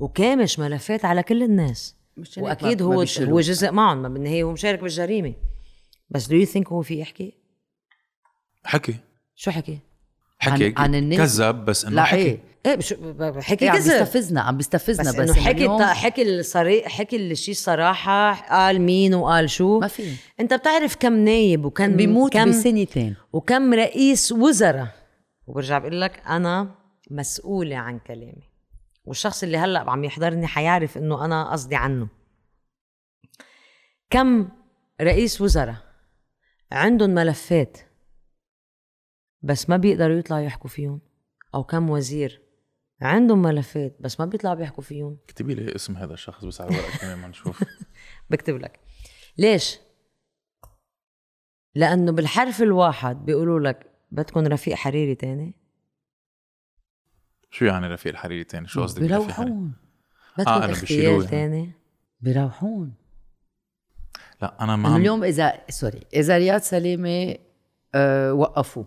وكامش 0.00 0.58
ملفات 0.58 1.04
على 1.04 1.22
كل 1.22 1.42
الناس. 1.42 1.94
مش 2.16 2.38
وأكيد 2.38 2.82
هو. 2.82 2.92
هو 2.92 3.40
جزء 3.40 3.70
معهم 3.72 4.02
ما 4.02 4.08
بالنهايه 4.08 4.42
هو 4.42 4.52
مشارك 4.52 4.80
بالجريمة. 4.80 5.34
بس 6.10 6.26
do 6.26 6.36
you 6.36 6.44
think 6.44 6.68
هو 6.68 6.82
في 6.82 6.98
يحكي؟ 7.00 7.34
حكي. 8.64 8.94
شو 9.34 9.50
حكي؟ 9.50 9.78
حكي 10.38 10.64
عن- 10.66 10.74
عن 10.76 10.94
الناس- 10.94 11.38
كذب 11.40 11.64
بس 11.64 11.84
إنه 11.84 11.94
لا 11.96 12.02
حكي. 12.04 12.20
إيه. 12.22 12.38
إيه 12.66 12.74
بشو 12.74 12.96
ب- 12.96 13.22
ب- 13.22 13.40
حكي 13.40 13.68
عم 13.68 13.76
بيستفزنا 13.76 14.40
عم 14.40 14.56
بيستفزنا 14.56 15.10
بس, 15.10 15.16
بس, 15.16 15.30
إنه 15.36 15.44
حكي 15.46 15.56
اليوم 15.56 15.82
حكي 15.82 16.22
الصريح 16.22 16.88
حكي 16.88 17.16
الشيء 17.16 17.54
الصراحة 17.54 18.32
قال 18.34 18.80
مين 18.80 19.14
وقال 19.14 19.50
شو. 19.50 19.78
ما 19.80 19.86
في. 19.88 20.12
أنت 20.40 20.54
بتعرف 20.54 20.96
كم 20.96 21.12
نايب 21.24 21.64
وكم 21.64 21.96
بيموت 21.96 22.32
كم 22.32 22.48
بسنتين. 22.50 23.16
وكم 23.32 23.74
رئيس 23.74 24.32
وزراء. 24.32 24.88
وبرجع 25.46 25.78
بقول 25.78 26.00
لك 26.00 26.22
أنا 26.28 26.74
مسؤولة 27.10 27.76
عن 27.76 27.98
كلامي. 27.98 28.47
والشخص 29.08 29.42
اللي 29.42 29.58
هلأ 29.58 29.90
عم 29.90 30.04
يحضرني 30.04 30.46
حيعرف 30.46 30.98
إنه 30.98 31.24
أنا 31.24 31.52
قصدي 31.52 31.76
عنه. 31.76 32.08
كم 34.10 34.48
رئيس 35.00 35.40
وزراء 35.40 35.76
عندهم 36.72 37.10
ملفات 37.10 37.78
بس 39.42 39.70
ما 39.70 39.76
بيقدروا 39.76 40.18
يطلعوا 40.18 40.42
يحكوا 40.42 40.70
فيهم؟ 40.70 41.00
أو 41.54 41.64
كم 41.64 41.90
وزير 41.90 42.42
عندهم 43.00 43.42
ملفات 43.42 43.96
بس 44.00 44.20
ما 44.20 44.26
بيطلعوا 44.26 44.54
بيحكوا 44.54 44.82
فيهم؟ 44.82 45.18
اكتبي 45.24 45.54
لي 45.54 45.74
اسم 45.74 45.96
هذا 45.96 46.14
الشخص 46.14 46.44
بس 46.44 46.60
على 46.60 46.70
الورقه 46.70 46.98
كمان 46.98 47.18
ما 47.18 47.28
نشوف. 47.28 47.64
بكتب 48.30 48.56
لك. 48.56 48.80
ليش؟ 49.38 49.78
لأنه 51.74 52.12
بالحرف 52.12 52.62
الواحد 52.62 53.24
بيقولوا 53.24 53.60
لك 53.60 53.90
بدكم 54.10 54.40
رفيق 54.40 54.74
حريري 54.74 55.14
تاني. 55.14 55.67
شو 57.50 57.64
يعني 57.64 57.86
رفيق 57.86 58.12
الحريري 58.12 58.44
تاني؟ 58.44 58.68
شو 58.68 58.82
قصدك؟ 58.82 59.00
بيروحون 59.02 59.72
بدكم 60.38 60.50
آه، 60.50 60.60
يعني. 60.90 61.26
تاني. 61.26 61.72
بيروحون 62.20 62.94
لا 64.42 64.64
أنا 64.64 64.76
ما 64.76 64.96
اليوم 64.96 65.24
اذا 65.24 65.52
سوري 65.68 66.00
إذا 66.14 66.38
رياض 66.38 66.60
سلامه 66.60 67.36
آه 67.94 68.32
وقفوه 68.32 68.86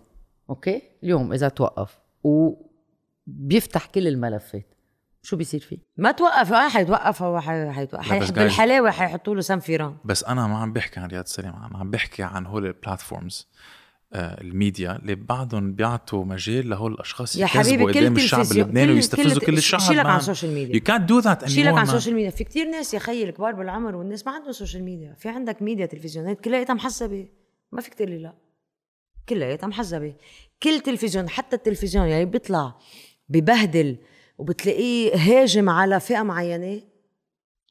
أوكي؟ 0.50 0.82
اليوم 1.02 1.32
إذا 1.32 1.48
توقف 1.48 1.98
وبيفتح 2.24 3.86
كل 3.86 4.08
الملفات. 4.08 4.74
شو 5.22 5.36
بيصير 5.36 5.60
فيه؟ 5.60 5.78
ما 5.96 6.10
توقف 6.12 6.52
آه 6.52 6.68
حيتوقف 6.68 7.22
هو 7.22 7.40
حي- 7.40 7.70
حيتوقف 7.70 8.30
بالحلاوة 8.32 8.90
حيحطوا 8.90 9.34
له 9.34 9.40
سنفيران. 9.40 9.96
بس 10.04 10.24
أنا 10.24 10.46
ما 10.46 10.58
عم 10.58 10.72
بحكي 10.72 11.00
عن 11.00 11.08
رياض 11.08 11.24
سليم 11.26 11.52
أنا 11.52 11.78
عم 11.78 11.90
بحكي 11.90 12.22
عن 12.22 12.46
هول 12.46 12.66
ال 12.66 12.74
platforms 12.74 13.48
الميديا 14.14 14.96
اللي 14.96 15.14
بعدهم 15.14 15.72
بيعطوا 15.72 16.24
مجال 16.24 16.68
لهول 16.70 16.92
الأشخاص 16.92 17.36
يا 17.36 17.44
يكذبوا 17.44 17.62
حبيبي 17.62 17.84
قدام 17.84 18.16
الشعب 18.16 18.52
اللبناني 18.52 18.92
ويستفزوا 18.92 19.40
كل- 19.40 19.46
كل 19.46 19.56
الشعب 19.58 19.80
شيلك 19.80 20.06
عن. 20.06 20.18
ال 20.18 20.23
social 20.23 20.54
media. 20.54 20.80
you 20.80 20.82
can't 20.82 21.02
do 21.06 21.24
that 21.26 21.46
شيلك 21.48 21.74
عن. 21.74 21.82
السوشيال 21.82 22.14
ميديا. 22.14 22.30
في 22.30 22.44
كتير 22.44 22.68
ناس 22.70 22.94
يا 22.94 22.98
خيي 22.98 23.24
الكبار 23.24 23.52
بالعمر 23.52 23.96
والناس 23.96 24.26
ما 24.26 24.32
عندهم 24.32 24.52
social 24.52 24.84
media. 24.84 25.14
في 25.18 25.28
عندك 25.28 25.62
ميديا 25.62 25.86
تلفزيونات 25.86 26.40
كلياتها 26.40 26.74
محزبه 26.74 27.26
ما 27.72 27.80
فيك 27.80 27.94
تقول 27.94 28.10
لي 28.10 28.18
لا 28.18 28.34
كلياتها 29.28 29.66
محزبه 29.66 30.14
كل 30.62 30.80
تلفزيون 30.80 31.28
حتى 31.28 31.56
التلفزيون 31.56 32.06
يعني 32.06 32.24
بيطلع 32.24 32.74
ببهدل 33.28 33.96
وبتلاقيه 34.38 35.14
هاجم 35.16 35.70
على 35.70 36.00
فئة 36.00 36.22
معينة 36.22 36.80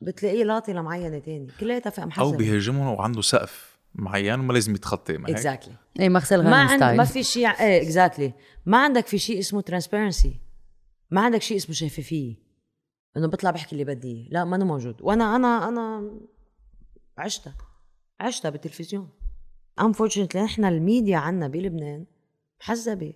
بتلاقيه 0.02 0.44
لاطي 0.44 0.74
لمعينه 0.74 1.20
تاني 1.20 1.48
كلياتها 1.60 1.90
فئة 1.90 2.04
أو 2.04 2.08
محزبه 2.08 2.38
بيهاجمهم 2.38 2.88
وعنده 2.88 3.22
سقف. 3.22 3.71
معين 3.96 4.40
وما 4.40 4.54
لازم 4.54 4.76
يتخطى 4.76 5.18
ما 5.18 5.30
هيك؟ 5.30 5.36
اكزاكتلي 5.36 5.76
إيه 6.00 6.10
مغسل 6.10 6.44
ما 6.44 6.44
غنم 6.44 6.54
عند 6.54 6.78
style. 6.78 6.98
ما 6.98 7.04
في 7.04 7.24
شيء 7.24 7.48
إيه 7.48 7.82
exactly 7.82 8.34
ما 8.66 8.84
عندك 8.84 9.08
في 9.08 9.18
شيء 9.18 9.40
اسمه 9.40 9.62
transparency 9.62 10.40
ما 11.12 11.22
عندك 11.22 11.42
شيء 11.42 11.58
اسمه 11.58 11.76
شفافية. 11.76 12.36
إنه 13.18 13.28
بطلع 13.28 13.52
بحكي 13.52 13.72
اللي 13.72 13.86
بدي. 13.86 14.28
لا 14.32 14.46
ما 14.46 14.56
أنا 14.56 14.66
موجود. 14.66 15.02
وأنا 15.02 15.36
أنا 15.36 15.68
أنا 15.68 16.12
عشتها. 17.18 17.56
عشتها 18.20 18.50
بالتلفزيون. 18.50 19.10
Unfortunately 19.82 20.36
نحن 20.36 20.66
الميديا 20.66 21.18
عنا 21.18 21.48
بلبنان 21.48 22.06
محزبة. 22.62 23.14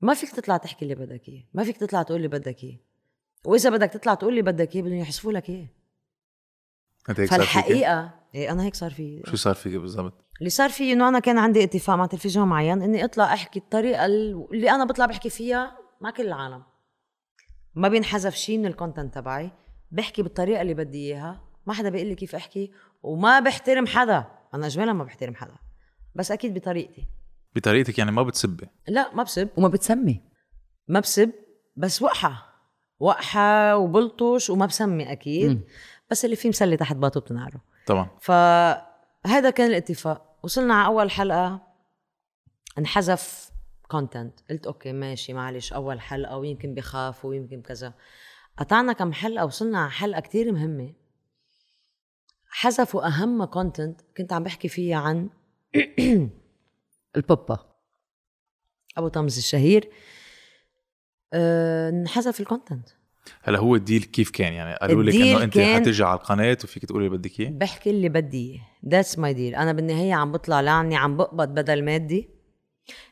ما 0.00 0.14
فيك 0.14 0.30
تطلع 0.30 0.56
تحكي 0.56 0.84
اللي 0.84 0.94
بدك 0.94 1.28
إياه. 1.28 1.44
ما 1.54 1.64
فيك 1.64 1.76
تطلع 1.76 2.02
تقول 2.02 2.16
اللي 2.16 2.28
بدك 2.28 2.64
إياه. 2.64 2.78
وإذا 3.44 3.70
بدك 3.70 3.90
تطلع 3.90 4.14
تقول 4.14 4.30
اللي 4.30 4.42
بدك 4.42 4.76
إياه 4.76 4.82
بدهم 4.82 4.98
يحسفوا 4.98 5.32
لك 5.32 5.50
إياه. 5.50 5.68
انت 7.10 7.20
هيك 7.20 7.30
صار 7.30 7.40
فيك؟ 7.40 7.48
فالحقيقة 7.48 8.14
إيه 8.34 8.52
أنا 8.52 8.62
هيك 8.62 8.74
صار 8.74 8.90
في. 8.90 9.22
شو 9.26 9.36
صار 9.36 9.54
فيك 9.54 9.76
بالضبط؟ 9.76 10.24
اللي 10.38 10.50
صار 10.50 10.70
فيه 10.70 10.92
إنه 10.92 11.08
أنا 11.08 11.18
كان 11.18 11.38
عندي 11.38 11.64
اتفاق 11.64 11.96
مع 11.96 12.06
تلفزيون 12.06 12.48
معين 12.48 12.82
إني 12.82 13.04
أطلع 13.04 13.24
أحكي 13.24 13.58
الطريقة 13.58 14.06
اللي 14.06 14.70
أنا 14.70 14.84
بطلع 14.84 15.06
بحكي 15.06 15.30
فيها 15.30 15.78
مع 16.00 16.10
كل 16.10 16.26
العالم. 16.26 16.62
ما 17.74 17.88
بينحذف 17.88 18.34
شيء 18.34 18.58
من 18.58 18.66
ال 18.66 18.72
content 18.72 19.14
تبعي. 19.14 19.50
بحكي 19.90 20.22
بالطريقة 20.22 20.62
اللي 20.62 20.74
بدي 20.74 20.98
إياها. 20.98 21.44
ما 21.66 21.74
حدا 21.74 21.88
بيقول 21.88 22.06
لي 22.06 22.14
كيف 22.14 22.34
أحكي. 22.34 22.72
وما 23.02 23.40
بحترم 23.40 23.86
حدا. 23.86 24.24
أنا 24.54 24.66
اجمالا 24.66 24.92
ما 24.92 25.04
بحترم 25.04 25.34
حدا. 25.34 25.54
بس 26.14 26.30
أكيد 26.30 26.54
بطريقتي. 26.54 27.06
بطريقتك 27.56 27.98
يعني 27.98 28.12
ما 28.12 28.22
بتسبي 28.22 28.66
لا 28.88 29.14
ما 29.14 29.22
بسب. 29.22 29.48
وما 29.56 29.68
بتسمي. 29.68 30.20
ما 30.88 31.00
بسب. 31.00 31.30
بس 31.76 32.02
وقحة. 32.02 32.52
وقحة 33.00 33.76
وبلطش 33.76 34.50
وما 34.50 34.66
بسمي 34.66 35.12
أكيد. 35.12 35.50
مم. 35.50 35.64
بس 36.12 36.24
اللي 36.24 36.36
فيه 36.36 36.48
مسلي 36.48 36.76
تحت 36.76 36.96
باطه 36.96 37.20
بتنعره 37.20 37.60
طبعا 37.86 38.10
فهذا 38.20 39.50
كان 39.50 39.70
الاتفاق. 39.70 40.38
وصلنا 40.42 40.74
على 40.74 40.86
أول 40.86 41.10
حلقة 41.10 41.62
انحذف 42.78 43.50
content 43.88 44.40
قلت 44.50 44.66
أوكي 44.66 44.92
ماشي 44.92 45.32
معلش 45.32 45.72
أول 45.72 46.00
حلقة 46.00 46.36
ويمكن 46.36 46.74
بخافوا 46.74 47.30
ويمكن 47.30 47.62
كذا. 47.62 47.94
قطعنا 48.56 48.92
كم 48.92 49.12
حلقة 49.12 49.44
وصلنا 49.44 49.78
على 49.78 49.90
حلقة 49.90 50.20
كتير 50.20 50.52
مهمة. 50.52 50.94
حذفوا 52.46 53.06
اهم 53.06 53.44
content 53.44 54.00
كنت 54.16 54.32
عم 54.32 54.42
بحكي 54.42 54.68
فيها 54.68 54.96
عن 54.96 55.30
البوبا. 57.16 57.76
أبو 58.96 59.08
طمز 59.08 59.38
الشهير. 59.38 59.92
أه 61.32 61.88
انحذف 61.88 62.40
ال 62.40 62.46
content 62.46 62.88
هلا 63.42 63.58
هو 63.58 63.76
ال 63.76 63.81
deal 63.81 64.02
كيف 64.02 64.30
كان؟ 64.30 64.52
يعني 64.52 64.74
قالوا 64.76 65.02
لك 65.02 65.14
إنه 65.14 65.42
انت 65.42 65.58
حتجي 65.58 66.04
على 66.04 66.18
القناة 66.18 66.58
وفيك 66.64 66.84
تقولي 66.86 67.06
اللي 67.06 67.18
بدك 67.18 67.40
إياه؟ 67.40 67.50
بحكي 67.50 67.90
اللي 67.90 68.08
بدي 68.08 68.50
إياه. 68.52 68.60
that's 68.88 69.18
my 69.18 69.34
deal 69.34 69.54
أنا 69.54 69.72
بالنهاية 69.72 70.14
عم 70.14 70.32
بطلع 70.32 70.60
لاني 70.60 70.96
عم 70.96 71.16
بقبض 71.16 71.48
بدل 71.48 71.84
مادي 71.84 72.30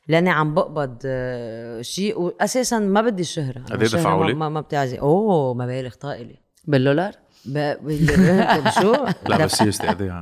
لاني 0.09 0.31
عم 0.31 0.55
بقبض 0.55 0.99
آه، 1.07 1.83
شيء 1.83 2.18
واساسا 2.20 2.79
ما 2.79 3.03
بدي 3.03 3.23
الشهره 3.23 3.61
قد 3.62 3.83
الشهرة 3.83 4.01
دفعوا 4.01 4.25
ما, 4.25 4.31
لك؟ 4.31 4.37
ما, 4.37 4.49
ما 4.49 4.61
بتعزي. 4.61 4.99
أوه 4.99 5.55
مبالغ 5.55 5.94
طائلة. 5.94 6.35
بالدولار؟ 6.64 7.12
ب... 7.44 7.53
بال- 7.83 8.73
شو؟ 8.81 8.92
لا 9.29 9.44
بس 9.44 9.52
seriously 9.52 9.88
قد 9.88 10.02
إيه 10.02 10.21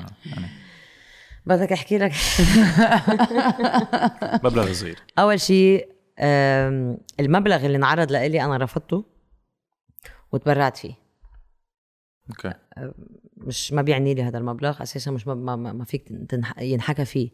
بدك 1.46 1.72
أحكي 1.72 1.98
لك؟ 1.98 2.12
مبلغ 4.44 4.72
صغير. 4.72 4.98
أول 5.18 5.40
شيء 5.40 5.88
المبلغ 7.20 7.66
اللي 7.66 7.76
انعرض 7.76 8.12
لإلي 8.12 8.44
أنا 8.44 8.56
رفضته 8.56 9.17
وتبرعت 10.32 10.76
فيه. 10.76 10.94
أوكي. 12.30 12.54
مش 13.36 13.72
ما 13.72 13.82
بيعني 13.82 14.14
لي 14.14 14.22
هذا 14.22 14.38
المبلغ 14.38 14.82
أساسا 14.82 15.10
مش 15.10 15.26
ما, 15.26 15.34
ما, 15.34 15.72
ما 15.72 15.84
فيك 15.84 16.12
ينحكى 16.60 17.04
فيه. 17.04 17.30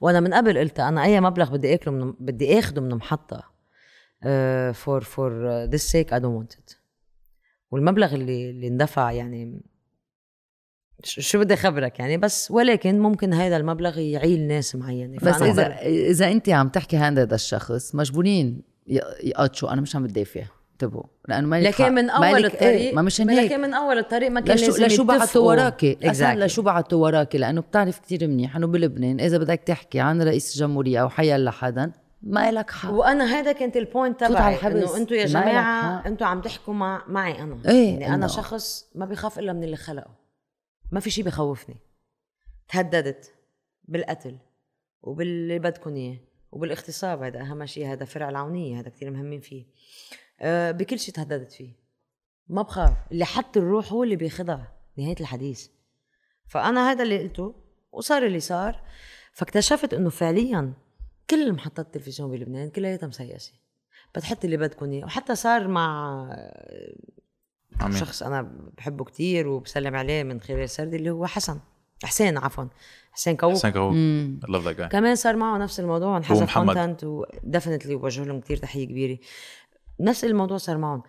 وأنا 0.00 0.20
من 0.20 0.34
قبل 0.34 0.58
قلت 0.58 0.80
أنا 0.80 1.04
أي 1.04 1.20
مبلغ 1.20 1.52
بدي 1.52 1.74
آكله 1.74 1.92
من 1.92 2.12
بدي 2.20 2.58
آخده 2.58 2.80
من 2.82 2.94
محطة 2.94 3.44
for 4.72 5.00
for 5.00 5.48
this 5.64 5.90
sake 5.90 6.12
I 6.14 6.20
don't 6.20 6.52
want 6.52 6.56
it. 6.56 6.76
والمبلغ 7.70 8.14
اللي 8.14 8.50
اللي 8.50 8.68
اندفع 8.68 9.12
يعني 9.12 9.62
شو 11.04 11.38
بدي 11.38 11.54
أخبرك 11.54 11.98
يعني؟ 11.98 12.16
بس 12.16 12.50
ولكن 12.50 12.98
ممكن 13.00 13.34
هذا 13.34 13.56
المبلغ 13.56 13.98
يعيل 13.98 14.46
ناس 14.46 14.76
معينة. 14.76 15.18
بس 15.18 15.42
إذا 15.42 15.78
إذا 15.86 16.32
أنت 16.32 16.48
عم 16.48 16.68
تحكي 16.68 16.96
هذا 16.96 17.22
هذا 17.22 17.34
الشخص 17.34 17.94
مجبورين 17.94 18.62
ي- 18.86 19.00
يقطشوا 19.22 19.72
أنا 19.72 19.80
مش 19.80 19.96
عم 19.96 20.06
بدافع. 20.06 20.44
انتبهوا 20.76 21.04
لأنه 21.28 21.46
ما 21.46 21.60
لكن 21.60 21.94
من 21.94 22.10
أول 22.10 22.44
الطريق 22.44 22.94
ما 22.94 23.02
مشان 23.02 23.30
هيك. 23.30 23.52
لكن 23.52 23.60
من 23.60 23.74
أول 23.74 23.98
الطريق 23.98 24.30
ما 24.30 24.40
كان 24.40 24.56
لشو 24.56 24.66
لازم 24.66 24.84
لشو 24.84 25.04
بعتوا. 25.04 25.46
وراكي؟ 25.46 25.98
أصلا. 26.10 26.46
لشو 26.46 26.62
بعتوا 26.62 27.02
وراكي؟ 27.02 27.38
لأنه 27.38 27.60
بتعرف 27.60 27.98
كتير 27.98 28.28
منيح. 28.28 28.56
انه 28.56 28.66
بلبنان 28.66 29.20
إذا 29.20 29.38
بدك 29.38 29.60
تحكي 29.66 30.00
عن 30.00 30.22
رئيس 30.22 30.54
الجمهورية 30.54 31.02
أو 31.02 31.08
حيا 31.08 31.38
لحدا 31.38 31.92
ما 32.22 32.52
لك 32.52 32.70
حق. 32.70 32.90
وأنا 32.90 33.24
هذا 33.24 33.52
كانت 33.52 33.76
البوينت 33.76 34.20
تبعي. 34.20 34.56
إنه 34.56 34.96
أنتم 34.96 35.14
يا 35.14 35.24
ما 35.24 35.30
جماعة. 35.30 36.06
أنتم 36.06 36.26
عم 36.26 36.40
تحكوا 36.40 36.74
مع 36.74 37.04
معي 37.08 37.42
أنا. 37.42 37.58
إيه، 37.68 38.00
يعني 38.00 38.14
أنا 38.14 38.26
شخص 38.26 38.90
ما 38.94 39.06
بخاف 39.06 39.38
إلا 39.38 39.52
من 39.52 39.64
اللي 39.64 39.76
خلقه. 39.76 40.14
ما 40.92 41.00
في 41.00 41.10
شيء 41.10 41.24
بخوفني. 41.24 41.76
تهددت 42.68 43.34
بالقتل 43.84 44.38
وباللي 45.02 45.58
بدكم 45.58 45.94
إياه 45.94 46.16
وبالاغتصاب 46.52 47.22
هذا 47.22 47.40
أهم 47.40 47.66
شيء 47.66 47.92
هذا 47.92 48.04
فرع 48.04 48.28
العونية 48.28 48.80
هذا 48.80 48.88
كثير 48.88 49.10
مهمين 49.10 49.40
فيه. 49.40 49.64
بكل 50.42 50.98
شيء 50.98 51.14
تهددت 51.14 51.52
فيه. 51.52 51.72
ما 52.48 52.62
بخاف. 52.62 52.96
اللي 53.12 53.24
حط 53.24 53.56
الروح 53.56 53.92
هو 53.92 54.04
اللي 54.04 54.16
بياخذها 54.16 54.72
نهاية 54.96 55.16
الحديث. 55.20 55.66
فأنا 56.46 56.90
هذا 56.90 57.02
اللي 57.02 57.22
قلته 57.22 57.54
وصار 57.92 58.26
اللي 58.26 58.40
صار. 58.40 58.80
فاكتشفت 59.32 59.94
إنه 59.94 60.10
فعليا 60.10 60.72
كل 61.30 61.52
محطات 61.52 61.86
التلفزيون 61.86 62.30
بلبنان 62.30 62.70
كلياتها 62.70 63.06
مسيسه 63.06 63.52
بتحط 64.14 64.44
اللي 64.44 64.56
بدكم 64.56 64.90
إياه. 64.90 65.04
وحتى 65.04 65.34
صار 65.34 65.68
مع 65.68 66.20
عمين. 67.80 67.96
شخص 67.96 68.22
أنا 68.22 68.42
بحبه 68.76 69.04
كتير 69.04 69.48
وبسلم 69.48 69.96
عليه 69.96 70.22
من 70.22 70.40
خلال 70.40 70.70
سردي 70.70 70.96
اللي 70.96 71.10
هو 71.10 71.26
حسن. 71.26 71.60
حسين 72.04 72.38
عفوا. 72.38 72.64
حسين 73.12 73.36
قاووق 73.36 73.52
حسين 73.52 74.40
love 74.44 74.64
that 74.64 74.78
guy. 74.78 74.86
كمان 74.86 75.16
صار 75.16 75.36
معه 75.36 75.58
نفس 75.58 75.80
الموضوع 75.80 76.16
انحذف. 76.16 76.54
content 76.54 77.04
و 77.04 77.12
definitely 77.12 77.96
بوجه 77.96 78.24
لهم 78.24 78.40
كثير 78.40 78.56
تحية 78.56 78.84
كبيرة. 78.84 79.18
نفس 80.00 80.24
الموضوع 80.24 80.56
صار 80.56 80.78
معهم. 80.78 81.02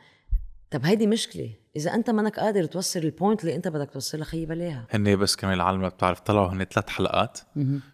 طب 0.71 0.85
هيدي 0.85 1.07
مشكلة. 1.07 1.53
إذا 1.75 1.93
أنت 1.93 2.09
منك 2.09 2.39
قادر 2.39 2.63
توصل 2.63 2.99
ال 2.99 3.06
point 3.06 3.41
اللي 3.43 3.55
أنت 3.55 3.67
بدك 3.67 3.91
توصلها 3.91 4.23
خيي 4.23 4.45
بلاها. 4.45 4.87
هن 4.91 5.15
بس 5.15 5.35
كمان 5.35 5.53
العالم 5.53 5.81
ما 5.81 5.87
بتعرف. 5.87 6.19
طلعوا 6.19 6.47
هن 6.47 6.63
ثلاث 6.63 6.89
حلقات. 6.89 7.39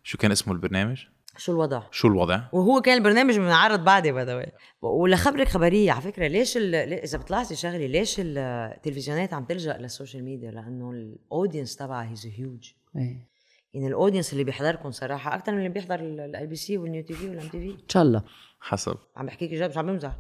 شو 0.04 0.18
كان 0.18 0.32
اسمه 0.32 0.54
البرنامج؟ 0.54 1.06
شو 1.38 1.52
الوضع؟ 1.52 1.84
شو 1.92 2.08
الوضع؟ 2.08 2.42
وهو 2.52 2.82
كان 2.82 2.98
البرنامج 2.98 3.40
منعرض 3.40 3.84
بعدي 3.84 4.12
باي 4.12 4.52
ولخبرك 4.82 5.48
خبرية 5.48 5.92
على 5.92 6.02
فكرة. 6.02 6.28
ليش 6.28 6.58
ال... 6.58 6.76
إذا 6.76 7.18
بطلعتي 7.18 7.56
شغلة 7.56 7.86
ليش 7.86 8.16
التلفزيونات 8.20 9.34
عم 9.34 9.46
تلجأ 9.46 9.78
لل 9.78 9.89
social 9.89 10.24
media؟ 10.24 10.52
لأنه 10.52 10.92
ال 10.92 11.01
audience 11.01 11.76
تبعها 11.76 12.12
is 12.12 12.28
huge 12.38 12.72
إيه. 12.96 13.34
يعني 13.74 13.88
ال 13.88 13.93
audience 13.93 14.34
اللي 14.34 14.44
بيحضركم 14.44 14.92
صراحة 14.92 15.36
أكثر 15.36 15.52
من 15.52 15.58
اللي 15.58 15.70
بيحضر 15.70 16.00
ال 16.00 16.48
LBC 16.48 16.78
وال 16.78 16.88
New 16.88 17.04
TV 17.04 17.30
وال 17.30 17.48
MTV 17.48 17.70
إن 17.70 17.90
شاء 17.90 18.04
الله. 18.04 18.24
حسب. 18.60 18.98
عم 19.16 19.26
بحكيك 19.26 19.52
جد 19.52 19.70
مش 19.70 19.78
عم 19.78 19.88
بمزح. 19.88 20.16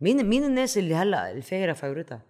مين 0.00 0.26
مين 0.26 0.44
الناس 0.44 0.78
اللي 0.78 0.94
هلأ 0.94 1.32
الفايرة 1.32 1.72
فورتها 1.72 2.22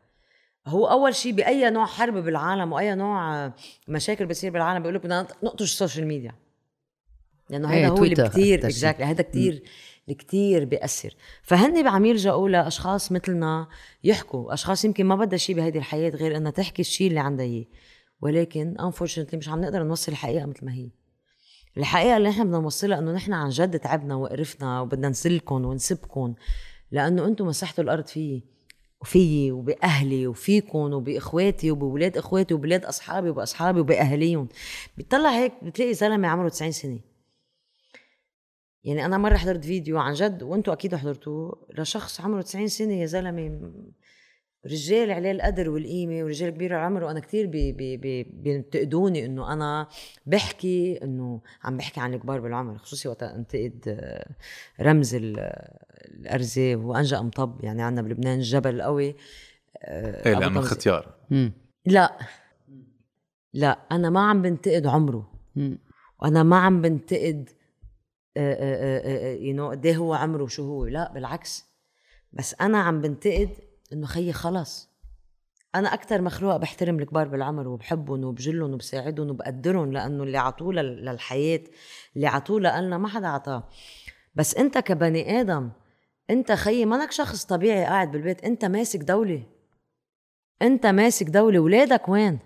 هو 0.66 0.86
أول 0.86 1.14
شيء 1.14 1.32
بأي 1.32 1.70
نوع 1.70 1.86
حرب 1.86 2.14
بالعالم 2.14 2.72
وأي 2.72 2.94
نوع 2.94 3.52
مشاكل 3.88 4.26
بتصير 4.26 4.52
بالعالم 4.52 4.82
بيقول 4.82 4.94
لك 4.94 5.00
بدنا 5.00 5.26
نقطش 5.42 5.72
ال 5.72 5.77
social 5.77 6.07
media 6.07 6.34
لأنه 7.50 7.72
إيه، 7.72 7.86
هذا 7.86 7.88
هو 7.88 8.04
اللي 8.04 8.28
كثير. 8.28 8.58
exactly 8.59 9.04
هذا 9.04 9.22
كثير 9.22 9.62
كثير 10.18 10.64
بيأثر. 10.64 11.14
فهن 11.42 11.86
عم 11.86 12.04
يلجأوا 12.04 12.48
لاشخاص 12.48 13.12
مثلنا 13.12 13.68
يحكوا 14.04 14.54
أشخاص 14.54 14.84
يمكن 14.84 15.06
ما 15.06 15.16
بدها 15.16 15.38
شيء 15.38 15.56
بهيدي 15.56 15.78
الحياة 15.78 16.10
غير 16.10 16.36
إنها 16.36 16.50
تحكي 16.50 16.82
الشيء 16.82 17.08
اللي 17.08 17.20
عندها 17.20 17.46
إياه. 17.46 17.64
ولكن 18.22 18.76
unfortunately 18.80 19.34
مش 19.34 19.48
عم 19.48 19.60
نقدر 19.60 19.82
نوصل 19.82 20.12
الحقيقة 20.12 20.46
مثل 20.46 20.66
ما 20.66 20.72
هي. 20.72 20.90
الحقيقة 21.76 22.16
اللي 22.16 22.28
نحن 22.28 22.44
بدنا 22.44 22.58
نوصلها 22.58 22.98
إنه 22.98 23.12
نحن 23.12 23.32
عن 23.32 23.48
جد 23.48 23.78
تعبنا 23.78 24.14
وقرفنا 24.14 24.80
وبدنا 24.80 25.08
نسلكم 25.08 25.64
ونسبكم 25.64 26.34
لأنه 26.91 27.26
أنتم 27.26 27.47
مسحتوا 27.47 27.84
الأرض 27.84 28.07
فيي 28.07 28.43
وفيي 29.01 29.53
وبأهلي 29.53 30.26
وفيكم 30.26 30.78
وبإخواتي 30.78 31.70
وبولاد 31.70 32.16
إخواتي 32.16 32.55
وبولاد 32.55 32.84
أصحابي 32.84 33.30
وبأصحابي 33.30 33.80
وبأهاليهم. 33.80 34.49
بتطلع 34.99 35.30
هيك 35.30 35.53
بتلاقي 35.64 35.95
زلمه 35.95 36.28
عمره 36.28 36.49
90 36.49 36.72
سنة. 36.72 37.01
يعني 38.84 39.05
أنا 39.05 39.18
مرة 39.18 39.37
حضرت 39.37 39.64
فيديو 39.64 39.99
عن 39.99 40.12
جد 40.14 40.43
وأنتم 40.43 40.72
أكيد 40.72 40.95
حضرتوه 40.95 41.66
لشخص 41.78 42.20
عمره 42.20 42.43
90 42.43 42.68
سنة 42.68 42.95
يا 42.95 43.07
زلمة 43.07 43.72
رجال 44.66 45.11
عليه 45.11 45.30
القدر 45.30 45.70
والقيمة 45.70 46.24
ورجال 46.24 46.51
كبير 46.51 46.76
العمر 46.76 47.05
وأنا 47.05 47.20
كثير 47.20 47.47
بي 47.47 47.72
بي 47.72 47.97
بي 47.97 48.22
بينتقدوني 48.22 49.24
إنه 49.24 49.53
أنا 49.53 49.89
بحكي 50.26 51.03
إنه 51.03 51.41
عم 51.64 51.76
بحكي 51.76 52.01
عن 52.01 52.14
الكبار 52.14 52.41
بالعمر 52.41 52.78
خصوصي 52.78 53.09
وقت 53.09 53.22
انتقد 53.22 53.99
رمز 54.80 55.14
الارزه 56.05 56.74
هو 56.74 56.94
أنجأ 56.94 57.20
مطب 57.20 57.64
يعني 57.64 57.82
عندنا 57.82 58.03
بلبنان 58.09 58.38
الجبل 58.38 58.74
القوي 58.74 59.16
آه، 59.78 60.26
إيه 60.28 60.34
لأنه 60.34 60.61
ختيار. 60.61 61.14
لا. 61.86 62.18
لا 63.55 63.78
أنا 63.92 64.11
ما 64.11 64.20
عم 64.30 64.42
بنتقد 64.42 64.86
عمره. 64.86 65.32
مم. 65.57 65.78
وأنا 66.22 66.42
ما 66.42 66.59
عم 66.59 66.82
بنتقد 66.82 67.49
يو 68.36 69.55
نو 69.55 69.70
قد 69.70 69.86
إيه 69.86 69.97
هو 69.97 70.14
عمره 70.14 70.42
وشو 70.42 70.64
هو. 70.64 70.86
لا 70.86 71.12
بالعكس. 71.12 71.64
بس 72.32 72.55
أنا 72.61 72.78
عم 72.78 73.01
بنتقد 73.01 73.51
إنه 73.92 74.07
خيي 74.07 74.32
خلص. 74.32 74.88
أنا 75.74 75.94
أكثر 75.94 76.22
مخلوق 76.22 76.57
بحترم 76.57 76.99
الكبار 76.99 77.28
بالعمر 77.28 77.68
وبحبهم 77.68 78.24
وبجلهم 78.24 78.72
وبساعدهم 78.72 79.30
وبقدرهم 79.30 79.92
لأنه 79.92 80.22
اللي 80.22 80.38
عطوه 80.38 80.72
لل- 80.72 81.05
للحياة 81.05 81.61
اللي 82.16 82.26
عطوه 82.26 82.61
لنا 82.61 82.99
ما 82.99 83.09
حدا 83.09 83.26
عطاه. 83.28 83.68
بس 84.34 84.55
أنت 84.55 84.78
كبني 84.78 85.40
آدم 85.40 85.70
انت 86.30 86.52
خيي 86.52 86.86
مانك 86.86 87.12
شخص 87.12 87.44
طبيعي 87.44 87.84
قاعد 87.84 88.10
بالبيت 88.10 88.44
انت 88.44 88.64
ماسك 88.64 89.00
دولة. 89.00 89.42
انت 90.62 90.86
ماسك 90.86 91.26
دولة 91.26 91.58
ولادك 91.58 92.08
وين؟ 92.08 92.38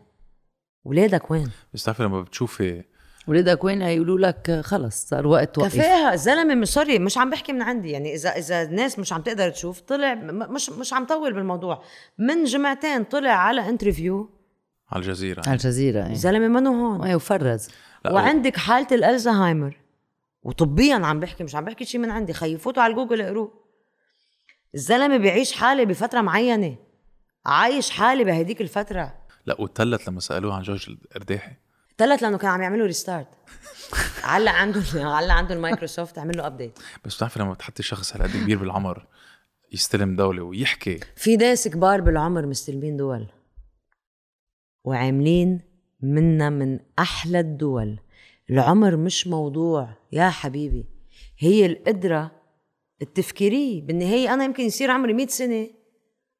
ولادك 0.84 1.30
وين؟ 1.30 1.50
بس 1.74 1.82
بتعرفي 1.82 2.02
لما 2.02 2.22
بتشوفي 2.22 2.82
ولادك 3.28 3.64
وين؟ 3.64 3.82
هيقولوا 3.82 4.18
لك 4.18 4.60
خلص 4.64 5.08
صار 5.08 5.26
وقت 5.26 5.54
توقف 5.54 5.74
كفاها 5.74 6.14
الزلمه 6.14 6.54
مش 6.54 6.68
سوري 6.68 6.98
مش 6.98 7.18
عم 7.18 7.30
بحكي 7.30 7.52
من 7.52 7.62
عندي. 7.62 7.90
يعني 7.90 8.14
إذا 8.14 8.30
إذا 8.30 8.62
الناس 8.62 8.98
مش 8.98 9.12
عم 9.12 9.22
تقدر 9.22 9.50
تشوف 9.50 9.80
طلع 9.80 10.14
مش 10.14 10.70
مش 10.70 10.92
عم 10.92 11.06
طول 11.06 11.32
بالموضوع. 11.32 11.82
من 12.18 12.44
جمعتين 12.44 13.04
طلع 13.04 13.30
على 13.30 13.68
interview 13.68 14.30
على 14.88 15.02
الجزيرة. 15.02 15.42
على 15.46 15.54
الجزيرة 15.54 16.06
إيه. 16.06 16.12
الزلمه 16.12 16.48
منه 16.48 16.70
هون؟ 16.70 17.04
إيه 17.04 17.14
وفرز. 17.14 17.68
وعندك 18.10 18.56
حالة 18.56 18.86
الألزهايمر. 18.92 19.76
وطبيا 20.42 20.94
عم 20.94 21.20
بحكي 21.20 21.44
مش 21.44 21.54
عم 21.54 21.64
بحكي 21.64 21.84
شيء 21.84 22.00
من 22.00 22.10
عندي. 22.10 22.32
خيي 22.32 22.58
فوتوا 22.58 22.82
على 22.82 22.94
جوجل 22.94 23.20
اقروه 23.20 23.59
الزلمه 24.74 25.16
بيعيش 25.16 25.52
حاله 25.52 25.84
بفترة 25.84 26.20
معينة؟ 26.20 26.76
عايش 27.46 27.90
حاله 27.90 28.24
بهديك 28.24 28.60
الفترة. 28.60 29.14
لا 29.46 29.60
وتلت 29.60 30.08
لما 30.08 30.20
سألوه 30.20 30.54
عن 30.54 30.62
جورج 30.62 30.90
القرداحي 30.90 31.52
تلت 31.98 32.22
لأنه 32.22 32.38
كان 32.38 32.50
عم 32.50 32.62
يعملوا 32.62 32.86
restart 32.86 33.28
علق 34.24 34.52
عنده 34.52 34.82
علق 34.94 35.34
عنده 35.34 35.54
المايكروسوفت 35.54 36.18
عمل 36.18 36.36
له 36.36 36.46
update 36.46 36.78
بس 37.04 37.16
بتعرفي 37.16 37.38
لما 37.38 37.52
بتحطي 37.52 37.82
شخص 37.82 38.16
هالقد 38.16 38.30
كبير 38.30 38.58
بالعمر 38.58 39.06
يستلم 39.72 40.16
دولة 40.16 40.42
ويحكي. 40.42 41.00
في 41.16 41.36
ناس 41.36 41.68
كبار 41.68 42.00
بالعمر 42.00 42.46
مستلمين 42.46 42.96
دول. 42.96 43.26
وعاملين 44.84 45.60
منا 46.00 46.50
من 46.50 46.80
أحلى 46.98 47.40
الدول. 47.40 48.00
العمر 48.50 48.96
مش 48.96 49.26
موضوع. 49.26 49.88
يا 50.12 50.30
حبيبي 50.30 50.86
هي 51.38 51.66
القدرة 51.66 52.39
التفكيريه 53.03 53.82
بالنهاية 53.82 54.34
أنا 54.34 54.44
يمكن 54.44 54.64
يصير 54.64 54.90
عمري 54.90 55.12
100 55.12 55.26
سنة. 55.26 55.68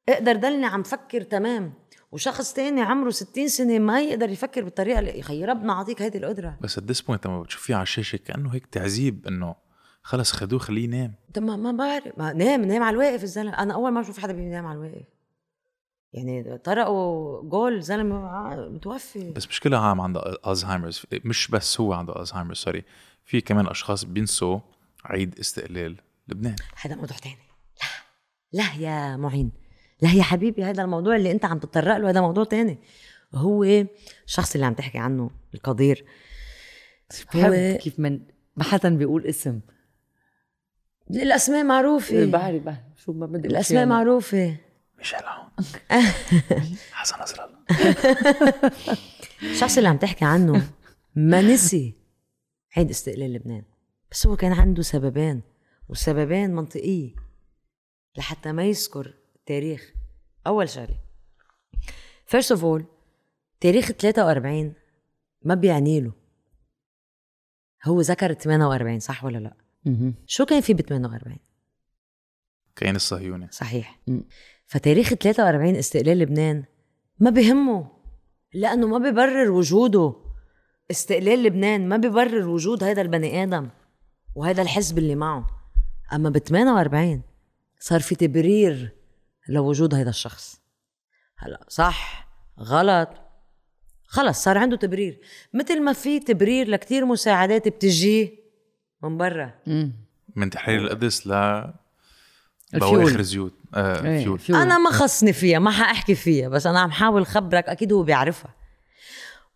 أقدر 0.09 0.35
ضلني 0.35 0.65
عم 0.65 0.83
فكر 0.83 1.21
تمام. 1.21 1.73
وشخص 2.11 2.53
تاني 2.53 2.81
عمره 2.81 3.09
60 3.09 3.47
سنة 3.47 3.79
ما 3.79 4.01
يقدر 4.01 4.29
يفكر 4.29 4.63
بالطريقة 4.63 4.99
اللي 4.99 5.17
يا 5.17 5.23
خي 5.23 5.45
ربنا 5.45 5.73
عطيك 5.73 6.01
هيدي 6.01 6.17
القدرة. 6.17 6.57
بس 6.61 6.79
at 6.79 6.83
this 6.83 7.01
point 7.01 7.25
لما 7.25 7.41
بتشوفيه 7.41 7.75
على 7.75 7.83
الشاشة 7.83 8.15
كأنه 8.15 8.53
هيك 8.53 8.65
تعذيب 8.65 9.27
إنه 9.27 9.55
خلص 10.03 10.31
خدوه 10.31 10.59
خليه 10.59 10.83
ينام. 10.83 11.13
طب 11.33 11.41
ما 11.41 11.55
ما 11.55 11.71
بعرف. 11.71 12.17
ما 12.17 12.33
نام 12.33 12.65
نام 12.65 12.83
على 12.83 12.93
الواقف 12.93 13.23
الزلمة. 13.23 13.53
أنا 13.53 13.73
أول 13.73 13.91
ما 13.91 14.01
بشوف 14.01 14.19
حدا 14.19 14.33
بينام 14.33 14.65
على 14.65 14.77
الواقف. 14.77 15.05
يعني 16.13 16.57
طرقوا 16.57 17.41
جول 17.43 17.81
زلمه 17.81 18.55
متوفي. 18.69 19.31
بس 19.31 19.47
مشكلة 19.47 19.77
عام 19.77 20.01
عنده 20.01 20.37
الزهايمرز 20.47 21.03
مش 21.25 21.47
بس 21.47 21.81
هو 21.81 21.93
عنده 21.93 22.21
الزهايمرز 22.21 22.57
سوري 22.57 22.83
في 23.25 23.41
كمان 23.41 23.67
أشخاص 23.67 24.05
بينسوا 24.05 24.59
عيد 25.05 25.39
استقلال. 25.39 25.95
لبنان. 26.31 26.55
هذا 26.81 26.95
موضوع 26.95 27.17
تاني. 27.17 27.35
لا 28.53 28.63
لا 28.63 28.73
يا 28.79 29.17
معين. 29.17 29.51
لا 30.01 30.13
يا 30.13 30.23
حبيبي 30.23 30.63
هذا 30.63 30.83
الموضوع 30.83 31.15
اللي 31.15 31.31
انت 31.31 31.45
عم 31.45 31.59
تتطرق 31.59 31.97
له 31.97 32.09
هذا 32.09 32.21
موضوع 32.21 32.43
تاني. 32.43 32.77
هو 33.35 33.63
الشخص 34.25 34.53
اللي 34.53 34.65
عم 34.65 34.73
تحكي 34.73 34.97
عنه 34.97 35.31
القدير. 35.53 36.05
هو 37.35 37.77
كيف 37.77 37.99
من 37.99 38.19
ما 38.55 38.63
حدا 38.63 38.95
بيقول 38.97 39.25
اسم. 39.25 39.59
الأسماء 41.11 41.63
معروفة. 41.63 42.25
بعرف 42.25 42.63
بعرف 42.63 42.77
شو 42.95 43.13
ما 43.13 43.25
بدي 43.25 43.47
الأسماء. 43.47 43.85
معروفة. 43.85 44.57
ميشيل 44.97 45.19
عون 45.25 45.49
حسن 46.91 47.21
نصر 47.21 47.43
الله 47.43 48.71
الشخص 49.43 49.77
اللي 49.77 49.89
عم 49.89 49.97
تحكي 49.97 50.25
عنه 50.25 50.67
ما 51.15 51.41
نسي 51.41 51.95
عيد 52.77 52.89
استقلال 52.89 53.33
لبنان. 53.33 53.63
بس 54.11 54.27
هو 54.27 54.35
كان 54.35 54.53
عنده 54.53 54.81
سببين. 54.81 55.41
والسببين 55.91 56.55
منطقية 56.55 57.15
لحتى 58.17 58.51
ما 58.51 58.63
يذكر 58.63 59.13
التاريخ 59.35 59.93
أول 60.47 60.69
شغلة. 60.69 60.99
First 62.27 62.55
of 62.57 62.59
all 62.59 62.83
تاريخ 63.59 63.91
43 63.91 64.73
ما 65.41 65.55
بيعني 65.55 66.01
له. 66.01 66.13
هو 67.85 68.01
ذكر 68.01 68.33
48 68.33 68.99
صح 68.99 69.23
ولا 69.23 69.37
لا؟ 69.37 69.57
شو 70.25 70.45
كان 70.45 70.61
في 70.61 70.73
ب 70.73 70.81
48 70.81 71.37
كيان 72.75 72.95
الصهيوني 72.95 73.47
صحيح. 73.51 73.99
فتاريخ 74.65 75.13
43 75.13 75.75
استقلال 75.75 76.19
لبنان 76.19 76.65
ما 77.19 77.29
بهمه 77.29 77.91
لأنه 78.53 78.87
ما 78.87 78.97
ببرر 78.97 79.51
وجوده. 79.51 80.15
استقلال 80.91 81.43
لبنان 81.43 81.89
ما 81.89 81.97
ببرر 81.97 82.47
وجود 82.47 82.83
هذا 82.83 83.01
البني 83.01 83.43
آدم 83.43 83.69
وهذا 84.35 84.61
الحزب 84.61 84.97
اللي 84.97 85.15
معه. 85.15 85.60
أما 86.13 86.29
ب 86.29 86.37
48 86.37 87.21
صار 87.79 87.99
في 87.99 88.15
تبرير 88.15 88.95
لوجود 89.49 89.93
هذا 89.93 90.09
الشخص. 90.09 90.61
هلا 91.37 91.65
صح 91.67 92.27
غلط. 92.59 93.09
خلص 94.05 94.43
صار 94.43 94.57
عنده 94.57 94.77
تبرير. 94.77 95.19
مثل 95.53 95.81
ما 95.81 95.93
في 95.93 96.19
تبرير 96.19 96.67
لكتير 96.67 97.05
مساعدات 97.05 97.67
بتجي 97.67 98.39
من 99.03 99.17
برا. 99.17 99.53
من 100.35 100.49
تحرير 100.49 100.81
القدس 100.81 101.27
ل 101.27 101.31
الفيول. 102.73 103.03
بواخر 103.03 103.21
زيوت. 103.21 103.53
آه 103.75 104.05
إيه، 104.05 104.23
فيول. 104.23 104.39
فيول. 104.39 104.59
أنا 104.59 104.77
ما 104.77 104.91
خصني 104.91 105.33
فيها 105.33 105.59
ما 105.59 105.71
حأحكي 105.71 106.15
فيها 106.15 106.49
بس 106.49 106.67
أنا 106.67 106.79
عم 106.79 106.91
حاول 106.91 107.25
خبرك 107.25 107.69
أكيد 107.69 107.93
هو 107.93 108.03
بيعرفها. 108.03 108.55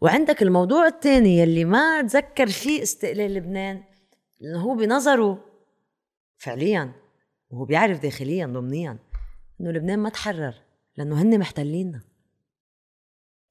وعندك 0.02 0.42
الموضوع 0.42 0.88
الثاني 0.88 1.38
يلي 1.38 1.66
ما 1.66 2.02
تذكر 2.02 2.48
فيه 2.48 2.84
استقلال 2.84 3.34
لبنان 3.34 3.84
هو 4.56 4.76
بنظره 4.76 5.45
فعليا 6.38 6.92
وهو 7.50 7.66
بيعرف 7.66 8.00
داخليا 8.00 8.46
ضمنيا 8.46 8.98
إنه 9.62 9.72
لبنان 9.72 10.00
ما 10.00 10.10
تحرر 10.10 10.54
لأنه 10.98 11.22
هن 11.22 11.40
محتليننا 11.40 12.02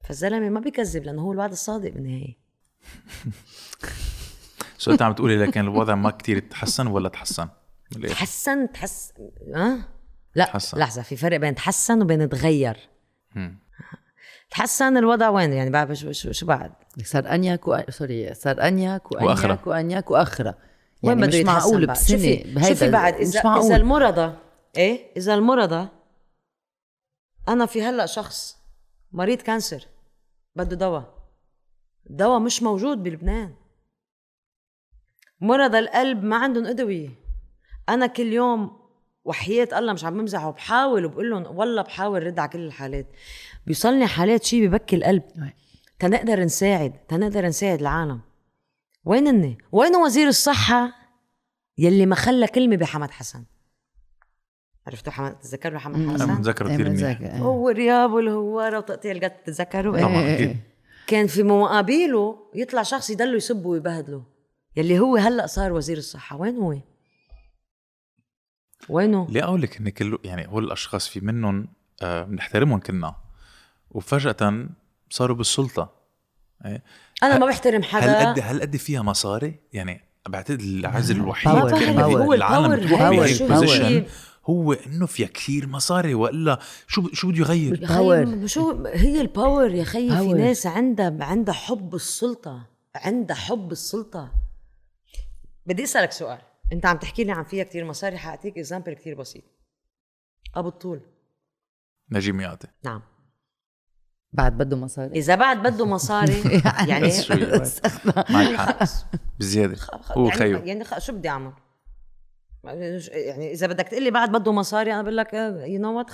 فالزلمة 0.03 0.49
ما 0.49 0.59
بيكذب 0.59 1.03
لأنه 1.03 1.21
هو 1.21 1.31
الوعد 1.31 1.51
الصادق 1.51 1.89
بالنهاية 1.89 2.37
so 4.77 4.91
انت 4.91 5.01
عم 5.01 5.13
تقولي 5.13 5.37
لكن 5.37 5.61
الوضع 5.61 5.95
ما 5.95 6.11
كتير 6.11 6.39
تحسن 6.39 6.87
ولا 6.87 7.09
تحسن؟ 7.09 7.47
تحسن 8.09 8.71
تحس 8.71 9.13
أه؟ 9.55 9.77
لا 10.35 10.45
تحسن. 10.45 10.77
لحظة 10.77 11.01
في 11.01 11.15
فرق 11.15 11.37
بين 11.37 11.55
تحسن 11.55 12.01
وبين 12.01 12.29
تغير. 12.29 12.77
تحسن 14.49 14.97
الوضع 14.97 15.29
وين 15.29 15.53
يعني 15.53 15.69
بعد 15.69 15.93
شو, 15.93 16.11
شو, 16.11 16.45
بعد 16.45 16.71
صار 17.03 17.35
انيك 17.35 17.67
و... 17.67 17.77
سوري 17.89 18.33
صار 18.33 18.67
انيك. 18.67 19.11
وانيك 19.11 19.67
وانيك 19.67 20.11
وأخرى 21.03 21.15
وين 21.15 21.19
يعني 21.19 21.27
بده 21.27 21.27
مش 21.27 21.41
يتحسن 21.41 21.69
معقول؟ 21.69 21.87
بسنه 21.87 22.17
شوفي 22.17 22.67
شوفي 22.67 22.91
بعد 22.91 23.13
اذا 23.13 23.39
إذا 23.39 23.75
المرضى 23.75 24.37
إيه؟ 24.77 25.11
إذا 25.17 25.33
المرضى 25.33 25.89
أنا 27.47 27.65
في 27.65 27.83
هلأ 27.83 28.05
شخص 28.05 28.57
مريض 29.11 29.41
كانسر 29.41 29.87
بده 30.55 30.75
دواء. 30.75 31.15
الدواء 32.09 32.39
مش 32.39 32.63
موجود 32.63 33.03
بلبنان. 33.03 33.53
مرضى 35.41 35.79
القلب 35.79 36.23
ما 36.23 36.35
عندهم 36.35 36.65
أدوية. 36.65 37.09
أنا 37.89 38.07
كل 38.07 38.33
يوم 38.33 38.79
وحياة 39.25 39.67
الله 39.79 39.93
مش 39.93 40.05
عم 40.05 40.17
بمزح 40.17 40.45
وبحاول 40.45 41.05
وبقول 41.05 41.29
لهم 41.29 41.57
والله 41.57 41.81
بحاول 41.81 42.23
رد 42.23 42.39
على 42.39 42.49
كل 42.49 42.59
الحالات. 42.59 43.07
بيوصلني 43.65 44.07
حالات 44.07 44.43
شي 44.43 44.67
ببكي 44.67 44.95
القلب. 44.95 45.23
تنقدر 45.99 46.39
نساعد 46.39 46.93
تنقدر 47.07 47.45
نساعد 47.45 47.79
العالم. 47.79 48.21
وين 49.05 49.27
هن؟ 49.27 49.57
وين 49.71 49.95
وزير 49.95 50.27
الصحة 50.27 50.91
يلي 51.77 52.05
ما 52.05 52.15
خلى 52.15 52.47
كلمة 52.47 52.75
بحمد 52.75 53.11
حسن 53.11 53.45
عرفتوا 54.87 55.11
حمد 55.11 55.39
تتذكروا 55.39 55.79
حمد 55.79 55.95
أنا 55.95 56.13
حسن؟ 56.13 56.35
بتذكره 56.41 56.69
إيه، 56.69 56.75
كثير 56.75 56.89
منيح 56.89 57.21
إيه. 57.21 57.37
هو 57.37 57.69
الرياض 57.69 58.11
والهوارة 58.11 58.77
وتقطيع 58.77 59.11
القط 59.11 59.31
تتذكروا؟ 59.31 59.97
طبعا 59.97 60.21
إيه، 60.21 60.37
إيه. 60.37 60.75
كان 61.07 61.27
في 61.27 61.43
مقابله 61.43 62.37
يطلع 62.55 62.83
شخص 62.83 63.09
يضلوا 63.09 63.37
يسبوا 63.37 63.71
ويبهدلوا 63.71 64.21
يلي 64.75 64.99
هو 64.99 65.15
هلأ 65.15 65.47
صار 65.47 65.73
وزير 65.73 65.97
الصحة 65.97 66.37
وين 66.37 66.57
هو؟ 66.57 66.77
وينه؟ 68.89 69.27
ليه 69.29 69.43
أقول 69.43 69.61
لك 69.61 69.77
إن 69.77 69.89
كل 69.89 70.19
يعني 70.23 70.47
هول 70.47 70.63
الأشخاص 70.63 71.07
في 71.07 71.19
منهم 71.19 71.67
آه، 72.01 72.23
بنحترمهم 72.23 72.79
كلنا 72.79 73.15
وفجأة 73.91 74.67
صاروا 75.09 75.35
بالسلطة 75.37 75.95
أنا 77.23 77.37
ما 77.37 77.45
بحترم 77.45 77.81
هل 77.81 77.85
حدا 77.85 78.31
قد 78.31 78.39
هل 78.43 78.61
قد 78.61 78.77
فيها 78.77 79.01
مصاري؟ 79.01 79.59
يعني 79.73 80.01
بعتقد 80.29 80.59
العذر 80.59 81.15
الوحيد 81.15 81.55
اللي. 81.55 82.03
هو 82.03 82.33
العالم 82.33 82.71
ال 82.71 82.80
power 82.80 83.25
بتروح 83.25 83.59
position؟ 83.59 84.05
هو 84.45 84.73
إنه 84.73 85.05
فيها 85.05 85.27
كثير 85.27 85.67
مصاري 85.67 86.13
وإلا 86.13 86.59
شو 86.87 87.09
شو 87.13 87.27
بده 87.27 87.39
يغير؟ 87.39 87.79
power. 87.79 88.47
شو 88.47 88.85
هي 88.85 89.21
ال 89.21 89.29
power 89.29 89.71
يا 89.71 89.83
خيي 89.83 90.17
في. 90.17 90.33
ناس 90.33 90.67
عندها 90.67 91.17
عندها 91.21 91.53
حب 91.53 91.95
السلطة 91.95 92.67
عندها 92.95 93.35
حب 93.35 93.71
السلطة 93.71 94.31
بدي 95.65 95.83
أسألك 95.83 96.11
سؤال 96.11 96.41
أنت 96.73 96.85
عم 96.85 96.97
تحكي 96.97 97.23
لي 97.23 97.31
عن 97.31 97.43
فيها 97.43 97.63
كتير 97.63 97.85
مصاري 97.85 98.17
حأعطيك 98.17 98.57
example 98.57 98.93
كتير 98.93 99.15
بسيط 99.15 99.43
أبو 100.55 100.67
الطول 100.67 101.01
نجيب 102.11 102.35
ميقاتي 102.35 102.67
نعم 102.83 103.01
بعد 104.35 104.57
بده 104.57 104.77
مصاري. 104.77 105.11
إذا 105.19 105.35
بعد 105.35 105.67
بده 105.67 105.85
مصاري 105.95 106.41
يعني 106.89 107.11
شوي 107.21 107.37
معك 108.29 108.55
حق. 108.55 108.83
بزيادة. 109.39 109.77
هو 110.11 110.25
يعني 110.27 110.39
خيو. 110.39 110.57
يعني 110.57 110.83
خ- 110.83 110.97
شو 110.99 111.13
بدي 111.13 111.29
أعمل؟ 111.29 111.53
يعني 112.63 113.51
إذا 113.51 113.67
بدك 113.67 113.87
تقول 113.87 114.03
لي 114.03 114.11
بعد 114.11 114.31
بده 114.31 114.51
مصاري 114.51 114.93
أنا 114.93 115.01
بقول 115.01 115.17
لك 115.17 115.33
you 115.33 115.81
know 115.81 115.97
what 115.97 116.09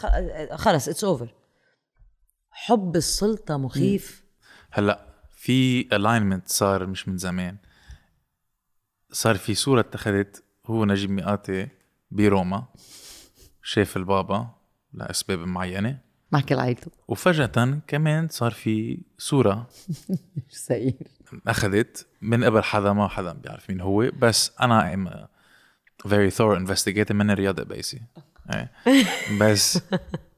خلص 0.55 0.87
it's 0.89 1.03
over 1.03 1.33
حب 2.51 2.95
السلطة 2.95 3.57
مخيف. 3.57 4.23
هلأ 4.71 5.05
في 5.31 5.81
الاينمنت 5.95 6.47
صار 6.47 6.87
مش 6.87 7.07
من 7.07 7.17
زمان. 7.17 7.57
صار 9.11 9.35
في 9.37 9.55
صورة 9.55 9.79
اتخذت 9.79 10.43
هو 10.65 10.85
نجيب 10.85 11.09
ميقاتي 11.09 11.67
بروما 12.11 12.65
شاف 13.63 13.97
البابا 13.97 14.47
لأسباب 14.93 15.39
معينة. 15.39 15.97
مع 16.31 16.41
كل 16.41 16.59
عائلته 16.59 16.91
وفجأة 17.07 17.79
كمان 17.87 18.27
صار 18.27 18.51
في 18.51 19.01
صورة. 19.17 19.67
مش 20.49 20.55
سعيد. 20.55 21.07
أخذت 21.47 22.07
من 22.21 22.43
قبل 22.43 22.63
حدا 22.63 22.93
ما 22.93 23.07
حدا 23.07 23.33
بيعرف 23.33 23.69
مين 23.69 23.81
هو 23.81 24.11
بس 24.19 24.51
أنا 24.61 24.93
ام 24.93 25.09
very 26.07 26.31
thorough 26.33 26.67
investigator 26.67 27.11
من 27.11 27.31
رياض 27.31 27.59
قبيسي. 27.59 28.01
إيه. 28.53 28.71
بس 29.39 29.79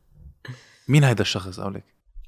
مين 0.88 1.04
هيدا 1.04 1.22
الشخص؟ 1.22 1.60
قولك؟ 1.60 1.84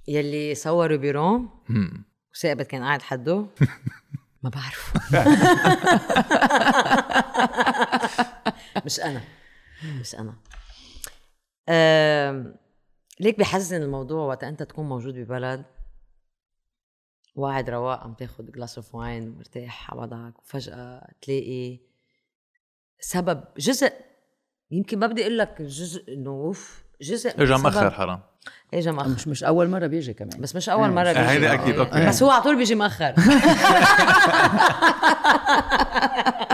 يلي 0.07 0.55
صوروا 0.55 0.97
بروم 0.97 1.49
هم. 1.69 2.03
وثابت 2.35 2.67
كان 2.67 2.83
قاعد 2.83 3.01
حده. 3.01 3.45
ما 4.43 4.49
بعرف 4.49 4.93
مش 8.85 8.99
أنا. 8.99 9.21
مش 9.99 10.15
أنا. 10.15 10.33
أم، 11.69 12.55
ليك 13.19 13.39
بحزن 13.39 13.81
الموضوع 13.81 14.25
وقت 14.25 14.43
أنت 14.43 14.63
تكون 14.63 14.89
موجود 14.89 15.13
ببلد؟ 15.13 15.65
قاعد 17.35 17.69
رواق 17.69 18.03
عم 18.03 18.13
تاخد 18.13 18.51
glass 18.51 18.77
of 18.77 18.95
wine 18.95 19.35
مرتاح 19.37 19.91
على 19.91 20.01
وضعك 20.01 20.39
وفجأة 20.39 21.07
تلاقي 21.21 21.79
سبب 22.99 23.43
جزء 23.57 23.93
يمكن 24.71 24.99
ما 24.99 25.07
بدي 25.07 25.21
أقول 25.21 25.37
لك 25.37 25.61
جزء 25.61 26.13
إنه 26.13 26.29
أوف 26.29 26.83
جزء 27.01 27.41
إجا 27.41 27.55
سبب- 27.57 27.63
مأخر 27.63 27.91
حرام. 27.91 28.21
إجا 28.73 28.91
مأخر. 28.91 29.09
مش 29.09 29.27
مش 29.27 29.43
أول 29.43 29.69
مرة 29.69 29.87
بيجي 29.87 30.13
كمان. 30.13 30.41
بس 30.41 30.55
مش 30.55 30.69
أول 30.69 30.89
مرة 30.91 31.07
بيجي. 31.07 31.19
هيدا 31.19 31.53
أكيد، 31.53 31.75
أوكي. 31.79 32.07
بس 32.07 32.23
هو 32.23 32.29
على 32.29 32.43
طول 32.43 32.57
بيجي 32.57 32.75
مأخر. 32.75 33.13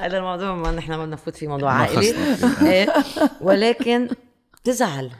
هذا 0.00 0.18
الموضوع 0.18 0.54
ما 0.54 0.72
نحن 0.72 0.94
ما 0.94 1.06
نفوت 1.06 1.36
فيه 1.36 1.48
موضوع 1.48 1.72
عائلي. 1.80 2.14
إيه، 2.70 2.88
ولكن 3.40 4.08
تزعل. 4.64 5.12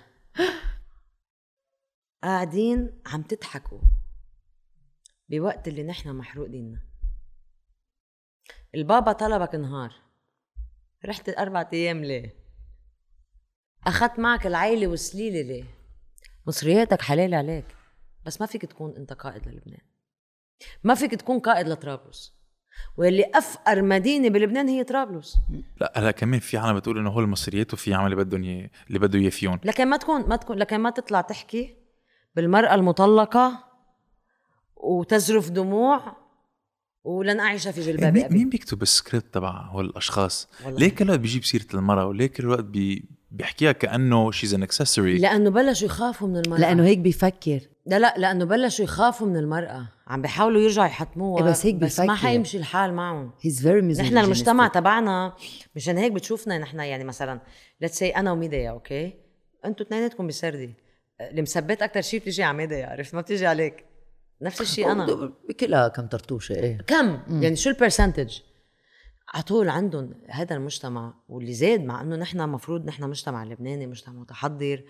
قاعدين 2.22 3.00
عم 3.06 3.22
تضحكوا 3.22 3.80
بوقت 5.28 5.68
اللي 5.68 5.82
نحن 5.82 6.12
محروق 6.12 6.46
ديننا. 6.46 6.80
البابا 8.74 9.12
طلبك 9.12 9.54
نهار. 9.54 9.94
رحت 11.04 11.28
أربعة 11.28 11.68
أيام 11.72 12.04
ليه؟ 12.04 12.34
أخذت 13.86 14.18
معك 14.18 14.46
العيلة 14.46 14.86
والسليلة 14.86 15.40
ليه؟ 15.42 15.64
مصرياتك 16.46 17.02
حلال 17.02 17.34
عليك. 17.34 17.64
بس 18.26 18.40
ما 18.40 18.46
فيك 18.46 18.62
تكون 18.64 18.96
أنت 18.96 19.12
قائد 19.12 19.48
للبنان. 19.48 19.80
ما 20.84 20.94
فيك 20.94 21.14
تكون 21.14 21.38
قائد 21.40 21.68
لطرابلس. 21.68 22.39
واللي 22.96 23.24
أفقر 23.34 23.82
مدينة 23.82 24.28
بلبنان 24.28 24.68
هي 24.68 24.84
طرابلس. 24.84 25.38
لا 25.80 25.92
هلا 25.96 26.10
كمان 26.10 26.40
في 26.40 26.56
عالم 26.58 26.76
بتقول 26.76 26.98
إنه 26.98 27.10
هو 27.10 27.20
المصريات 27.20 27.72
وفي 27.74 27.94
عالم 27.94 28.04
اللي 28.04 28.16
بدهم 28.16 28.44
ي- 28.44 28.70
اللي 28.88 28.98
بده 28.98 29.18
اياه 29.18 29.30
فيهم 29.30 29.60
لكن 29.64 29.88
ما 29.88 29.96
تكون 29.96 30.28
ما 30.28 30.36
تكون 30.36 30.58
لكن 30.58 30.80
ما 30.80 30.90
تطلع 30.90 31.20
تحكي 31.20 31.76
بالمرأة 32.36 32.74
المطلقة 32.74 33.64
وتزرف 34.76 35.50
دموع 35.50 36.16
ولن 37.04 37.40
أعيش 37.40 37.68
في 37.68 37.80
جلباب 37.80 38.14
مين, 38.14 38.24
أبي. 38.24 38.34
مين 38.34 38.48
بيكتب 38.48 38.82
السكريبت 38.82 39.34
تبع 39.34 39.50
هول 39.66 39.84
الأشخاص؟ 39.84 40.48
ليه 40.66 40.88
كل 40.94 41.10
وقت 41.10 41.18
بيجيب 41.20 41.44
سيرة 41.44 41.66
المرأة 41.74 42.06
وليه 42.06 42.26
كل 42.26 42.46
وقت 42.48 42.64
بي 42.64 43.08
بيحكيها 43.30 43.72
كأنه 43.72 44.30
she's 44.30 44.54
an 44.54 44.62
accessory 44.62 45.18
لأنه 45.18 45.50
بلشوا 45.50 45.86
يخافوا 45.86 46.28
من 46.28 46.36
المرأة. 46.36 46.60
لأنه 46.60 46.84
هيك 46.84 46.98
بيفكر. 46.98 47.60
لا 47.86 47.98
لا 47.98 48.14
لأنه 48.18 48.44
بلشوا 48.44 48.84
يخافوا 48.84 49.26
من 49.26 49.36
المرأة. 49.36 49.88
عم 50.06 50.22
بيحاولوا 50.22 50.60
يرجعوا 50.60 50.86
يحطموها 50.86 51.44
إيه 51.44 51.50
بس 51.50 51.66
هيك 51.66 51.74
بس 51.74 52.00
ما. 52.00 52.14
حيمشي 52.14 52.58
الحال 52.58 52.94
معهم. 52.94 53.30
he's 53.40 53.62
very 53.62 53.80
نحن 53.80 54.18
المجتمع 54.18 54.68
تبعنا 54.68 55.34
مشان 55.76 55.98
هيك 55.98 56.12
بتشوفنا 56.12 56.58
نحن 56.58 56.80
يعني 56.80 57.04
مثلا 57.04 57.40
let's 57.80 57.98
say 57.98 58.08
أنا 58.08 58.32
وميديا 58.32 58.70
okay؟ 58.70 59.14
أنتوا 59.64 59.86
اثنيناتكم 59.86 60.26
بسردي. 60.26 60.74
اللي 61.30 61.42
مثبت 61.42 61.82
أكثر 61.82 62.00
شيء 62.00 62.20
بتيجي 62.20 62.42
على 62.42 62.56
ميديا 62.56 62.86
عرفت؟ 62.86 63.14
ما 63.14 63.20
بتيجي 63.20 63.46
عليك. 63.46 63.84
نفس 64.42 64.60
الشيء 64.60 64.92
أنا. 64.92 65.32
كلها 65.60 65.88
كم 65.88 66.06
طرطوشة 66.06 66.52
إيه. 66.54 66.78
كم؟ 66.86 67.18
يعني 67.28 67.56
شو 67.56 67.70
ال 67.70 67.76
percentage 67.76 68.38
على 69.34 69.42
طول 69.42 69.68
عندهم 69.68 70.14
هذا 70.28 70.56
المجتمع 70.56 71.14
واللي 71.28 71.52
زاد 71.52 71.80
مع 71.80 72.00
إنه 72.00 72.16
نحن 72.16 72.40
المفروض 72.40 72.86
نحن 72.86 73.04
مجتمع 73.04 73.44
لبناني 73.44 73.86
مجتمع 73.86 74.20
متحضر 74.20 74.84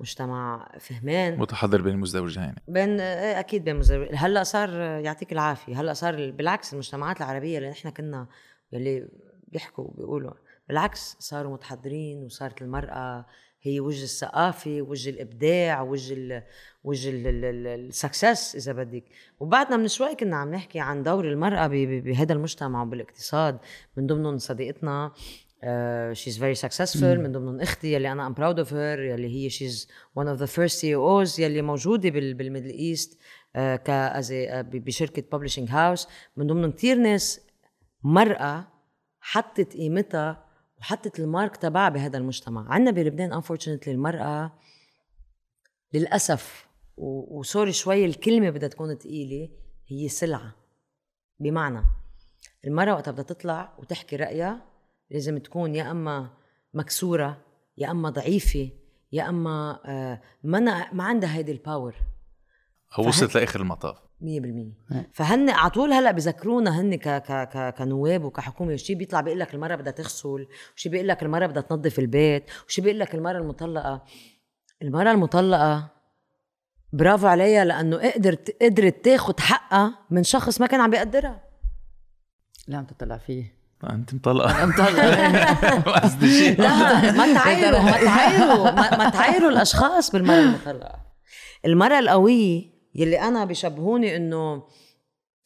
مجتمع 0.00 0.68
فهمان. 0.80 1.38
متحضر 1.38 1.82
بين 1.82 1.94
المزدوجين. 1.94 2.54
بين 2.68 3.00
إيه 3.00 3.40
أكيد 3.40 3.64
بين 3.64 3.76
مزدوج 3.76 4.08
هلأ 4.14 4.42
صار 4.42 4.70
يعطيك 4.80 5.32
العافية. 5.32 5.80
هلأ 5.80 5.92
صار 5.92 6.30
بالعكس 6.30 6.72
المجتمعات 6.72 7.16
العربية 7.16 7.58
اللي 7.58 7.70
نحن 7.70 7.90
كنا 7.90 8.26
يلي 8.72 9.08
بيحكوا 9.48 9.84
وبيقولوا 9.84 10.32
بالعكس 10.68 11.16
صاروا 11.18 11.52
متحضرين 11.52 12.24
وصارت 12.24 12.62
المرأة 12.62 13.26
هي 13.62 13.80
وجه 13.80 14.02
الثقافة 14.04 14.82
وجه 14.82 15.10
الإبداع 15.10 15.82
وجه 15.82 16.14
ال 16.14 16.42
وجه 16.84 17.10
السكسس 17.14 18.56
إذا 18.56 18.72
بدك. 18.72 19.04
وبعدنا 19.40 19.76
من 19.76 19.88
شوي 19.88 20.14
كنا 20.14 20.36
عم 20.36 20.50
نحكي 20.54 20.80
عن 20.80 21.02
دور 21.02 21.34
ب- 21.68 22.04
بهذا 22.04 22.32
المجتمع 22.32 22.82
وبالاقتصاد. 22.82 23.58
من 23.96 24.06
ضمنهم 24.06 24.38
صديقتنا 24.38 25.12
she's 26.12 26.38
very 26.38 26.54
successful 26.54 27.02
من 27.02 27.32
ضمنهم 27.32 27.60
إختي 27.60 27.92
يلي 27.92 28.12
أنا 28.12 28.26
I'm 28.26 28.32
proud 28.34 28.58
of 28.58 28.74
her 28.74 29.00
يلي 29.02 29.44
هي 29.44 29.50
she's 29.50 29.88
one 30.16 30.28
of 30.28 30.38
the 30.38 30.46
first 30.46 30.78
CEOs 30.80 31.40
يلي 31.40 31.62
موجودة 31.62 32.10
بال 32.10 32.34
بال 32.34 32.43
Middle 32.43 32.70
East 32.70 33.18
ك 33.56 33.88
as 34.12 34.26
a- 34.28 34.32
آه، 34.32 34.60
بشركة 34.62 35.22
ب 35.38 35.41
publishing 35.41 35.68
house 35.70 36.08
من 36.36 36.46
ضمنهم 36.46 36.70
كثير 36.70 36.96
ناس 36.96 37.40
مرأة 38.02 38.68
حطت 39.20 39.72
قيمتها 39.76 40.47
وحطت 40.80 41.20
ال 41.20 41.27
mark 41.27 41.56
تبعها 41.56 41.88
بهذا 41.88 42.18
المجتمع. 42.18 42.72
عندنا 42.72 42.90
بلبنان 42.90 43.42
unfortunately 43.42 43.88
المرأة 43.88 44.58
للأسف 45.92 46.68
و 46.96 47.09
sorry 47.09 47.72
شوي 47.72 48.04
الكلمة 48.04 48.50
بدها 48.50 48.68
تكون 48.68 48.94
ثقيلة 48.94 49.48
هي 49.86 50.08
سلعة. 50.08 50.54
بمعنى 51.40 51.84
المرأة 52.64 52.92
وقتها 52.92 53.10
بدها 53.10 53.24
تطلع 53.24 53.76
وتحكي 53.78 54.16
رأيها 54.16 54.66
لازم 55.10 55.38
تكون 55.38 55.74
يا 55.74 55.90
أما 55.90 56.30
مكسورة 56.74 57.44
يا 57.76 57.90
أما 57.90 58.10
ضعيفة 58.10 58.70
يا 59.12 59.28
أما 59.28 59.80
آه، 59.84 60.22
ما 60.42 60.92
ما 60.92 61.04
عندها 61.04 61.36
هيدي 61.36 61.52
الباور 61.52 61.94
أو 62.98 63.08
وصلت 63.08 63.34
لآخر 63.34 63.60
المطاف. 63.60 64.07
100% 64.22 64.24
فهن 65.12 65.50
على 65.50 65.70
طول 65.70 65.92
هلأ 65.92 66.10
بذكرونا 66.10 66.80
هن 66.80 66.94
ك 66.94 67.08
ك 67.08 67.48
ك 67.48 67.74
كنواب 67.78 68.24
وكحكومة 68.24 68.76
شيء 68.76 68.96
بيطلع 68.96 69.20
بيقول 69.20 69.40
لك 69.40 69.54
المراه 69.54 69.76
بدها 69.76 69.92
تغسل 69.92 70.46
وشي 70.76 70.88
بيقول 70.88 71.08
لك 71.08 71.22
المراه 71.22 71.46
بدها 71.46 71.62
تنظف 71.62 71.98
البيت 71.98 72.50
وشي 72.68 72.80
بيقول 72.82 72.98
لك 73.00 73.14
المراه 73.14 73.38
المطلقة. 73.38 74.04
المراه 74.82 75.12
المطلقة 75.12 75.90
برافو 76.92 77.26
عليها 77.26 77.64
لأنه 77.64 78.10
قدرت 78.10 78.56
قدرت 78.62 79.04
تاخذ 79.04 79.40
حقها 79.40 79.98
من 80.10 80.22
شخص 80.22 80.60
ما 80.60 80.66
كان 80.66 80.80
عم 80.80 80.90
بيقدرها. 80.90 81.44
لا 82.68 82.78
عم 82.78 82.84
تطلع 82.84 83.16
فيه 83.18 83.58
أنت 83.90 84.14
مطلقة. 84.14 84.66
مطلع 84.66 85.80
قصدي 86.02 86.38
شيء. 86.38 86.60
لا 86.62 87.12
ما 87.12 87.34
تعايروا 87.34 87.80
ما 87.80 87.92
تعايروا 88.04 88.70
ما, 88.70 89.10
تعايروا 89.10 89.50
الأشخاص 89.50 90.10
بالمراه 90.10 90.40
المطلقة. 90.40 90.98
المراه 91.64 91.98
القوية 91.98 92.77
يلي 92.98 93.20
أنا 93.20 93.44
بشبهوني 93.44 94.16
إنه 94.16 94.62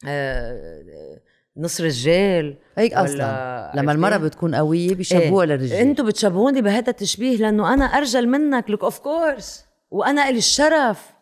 آه، 0.07 1.19
نص 1.57 1.81
رجال 1.81 2.57
هيك 2.77 2.93
أصلا. 2.93 3.71
لما؟ 3.75 3.91
المراه 3.91 4.17
بتكون 4.17 4.55
قوية 4.55 4.95
بيشبهوها 4.95 5.45
إيه. 5.45 5.49
للرجال. 5.49 5.77
إنتوا 5.79 6.05
بتشبهوني 6.05 6.61
بهذا 6.61 6.89
التشبيه 6.89 7.37
لأنه 7.37 7.73
أنا 7.73 7.85
أرجل 7.85 8.27
منك 8.27 8.69
لك 8.69 8.83
اوف 8.83 8.99
كورس 8.99 9.65
وأنا 9.91 10.29
إلي 10.29 10.37
الشرف. 10.37 11.13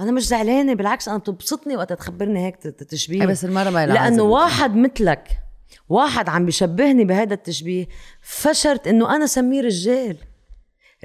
أنا 0.00 0.12
مش 0.12 0.26
زعلانة 0.26 0.74
بالعكس 0.74 1.08
أنا 1.08 1.18
بتبسطني 1.18 1.76
وقت 1.76 1.92
تخبرني 1.92 2.46
هيك 2.46 2.56
تشبيه. 2.56 3.20
إيه 3.20 3.26
بس 3.26 3.44
المراه 3.44 3.70
ما 3.70 3.86
لأنه 3.86 4.22
واحد 4.22 4.76
مثلك 4.76 5.28
واحد 5.88 6.28
عم 6.28 6.46
بيشبهني 6.46 7.04
بهذا 7.04 7.34
التشبيه 7.34 7.86
فشرت 8.20 8.88
إنه 8.88 9.16
أنا 9.16 9.26
سميه 9.26 9.60
رجال 9.60 10.16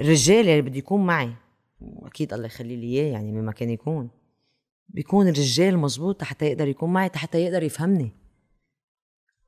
الرجال 0.00 0.48
اللي 0.48 0.62
بده 0.62 0.78
يكون 0.78 1.06
معي. 1.06 1.30
واكيد 1.80 2.32
الله 2.32 2.46
يخلي 2.46 2.76
لي 2.76 2.86
إياه 2.86 3.12
يعني 3.12 3.32
مما 3.32 3.52
كان 3.52 3.70
يكون. 3.70 4.10
بيكون 4.92 5.28
الرجال 5.28 5.78
مزبوط 5.78 6.24
حتى 6.24 6.46
يقدر 6.46 6.68
يكون 6.68 6.92
معي 6.92 7.10
حتى 7.14 7.44
يقدر 7.44 7.62
يفهمني. 7.62 8.16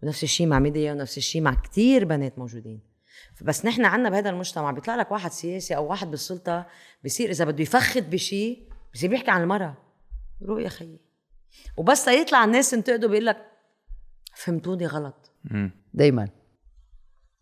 ونفس 0.03 0.23
الشيء 0.23 0.47
مع 0.47 0.59
ميديا 0.59 0.93
ونفس 0.93 1.19
الشيء 1.19 1.43
مع 1.43 1.55
كتير 1.55 2.05
بنات 2.05 2.39
موجودين. 2.39 2.81
بس 3.43 3.67
نحن 3.67 3.85
عنا 3.85 4.11
بهذا 4.11 4.31
المجتمع 4.31 4.71
بيطلع 4.71 4.97
لك 4.97 5.13
واحد 5.13 5.33
سياسي 5.33 5.77
أو 5.77 5.87
واحد 5.87 6.11
بالسلطة 6.11 6.67
بصير 7.05 7.31
إذا 7.31 7.45
بده 7.45 7.63
يفخد 7.63 8.11
بشيء 8.11 8.69
بصير 8.95 9.11
بيحكي 9.11 9.31
عن 9.31 9.43
المرأة. 9.43 9.77
روق 10.43 10.63
يا 10.63 10.69
خيي. 10.69 11.01
وبس 11.77 12.09
يطلع 12.09 12.45
الناس 12.45 12.73
ينتقدوا 12.73 13.09
بيقول 13.09 13.27
لك 13.27 13.47
فهمتوني 14.37 14.87
غلط. 14.87 15.33
دايما. 15.95 16.29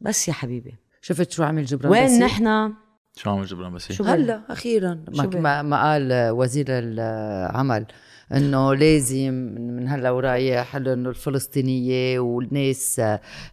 بس 0.00 0.28
يا 0.28 0.32
حبيبي. 0.32 0.76
شفت 1.00 1.30
شو 1.30 1.42
عمل 1.42 1.64
جبران 1.64 1.92
وين؟ 1.92 2.18
نحن؟ 2.18 2.74
شو 3.16 3.30
عم 3.30 3.42
جبران 3.44 3.72
بس 3.72 3.92
شو 3.92 4.04
هلا 4.04 4.42
أخيرا. 4.50 5.04
ما, 5.16 5.26
ما, 5.26 5.62
ما 5.62 5.82
قال 5.92 6.30
وزير 6.30 6.66
العمل 6.68 7.86
إنه 8.32 8.74
لازم 8.74 9.34
من 9.56 9.88
هلا 9.88 10.10
ورايح 10.10 10.76
إنه 10.76 11.10
الفلسطينية 11.10 12.18
والناس 12.18 13.02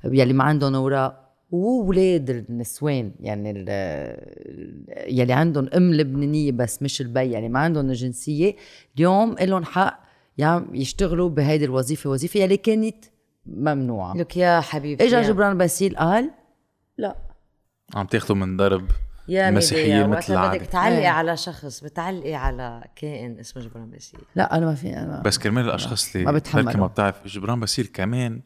يلي 0.03 0.33
ما 0.33 0.43
عندهم 0.43 0.75
أوراق 0.75 1.29
وولاد 1.51 2.29
النسوان 2.29 3.11
يعني 3.19 3.51
ال- 3.51 5.19
يلي 5.19 5.33
عندهم 5.33 5.69
أم 5.75 5.93
لبنانية 5.93 6.51
بس 6.51 6.83
مش 6.83 7.01
البي 7.01 7.31
يعني 7.31 7.49
ما 7.49 7.59
عندهم 7.59 7.89
الجنسيه 7.89 8.55
اليوم 8.97 9.35
لهم 9.41 9.63
حق 9.65 10.03
يعم- 10.37 10.75
يشتغلوا 10.75 11.29
بهيدي 11.29 11.65
الوظيفة 11.65 12.09
وظيفة 12.09 12.39
يلي 12.39 12.57
كانت 12.57 13.05
ممنوعة. 13.45 14.17
لك 14.17 14.37
يا 14.37 14.59
حبيبي 14.59 15.03
إجا 15.07 15.21
جبران 15.21 15.57
باسيل 15.57 15.95
قال؟ 15.97 16.31
لا. 16.97 17.15
عم 17.95 18.05
تاخذوا 18.05 18.37
من 18.37 18.57
ضرب 18.57 18.85
يا 19.29 19.51
ميديا 19.51 20.07
مثل 20.07 20.33
وقت 20.35 20.55
بدك 20.55 20.65
تعلقي 20.65 20.97
إيه. 20.99 21.07
على 21.07 21.37
شخص 21.37 21.83
بتعلقي 21.83 22.33
على 22.35 22.83
كائن 22.95 23.39
اسمه 23.39 23.63
جبران 23.63 23.89
باسيل 23.89 24.19
لا 24.35 24.57
أنا 24.57 24.65
ما 24.65 24.75
في 24.75 24.97
أنا 24.97 25.21
بس 25.25 25.37
كرمال 25.37 25.65
الأشخاص 25.65 26.15
ما 26.15 26.21
اللي 26.29 26.39
بتحملوا. 26.39 26.65
بركي 26.65 26.77
ما 26.77 26.87
بتعرف. 26.87 27.27
جبران 27.27 27.59
باسيل 27.59 27.85
كمان 27.93 28.41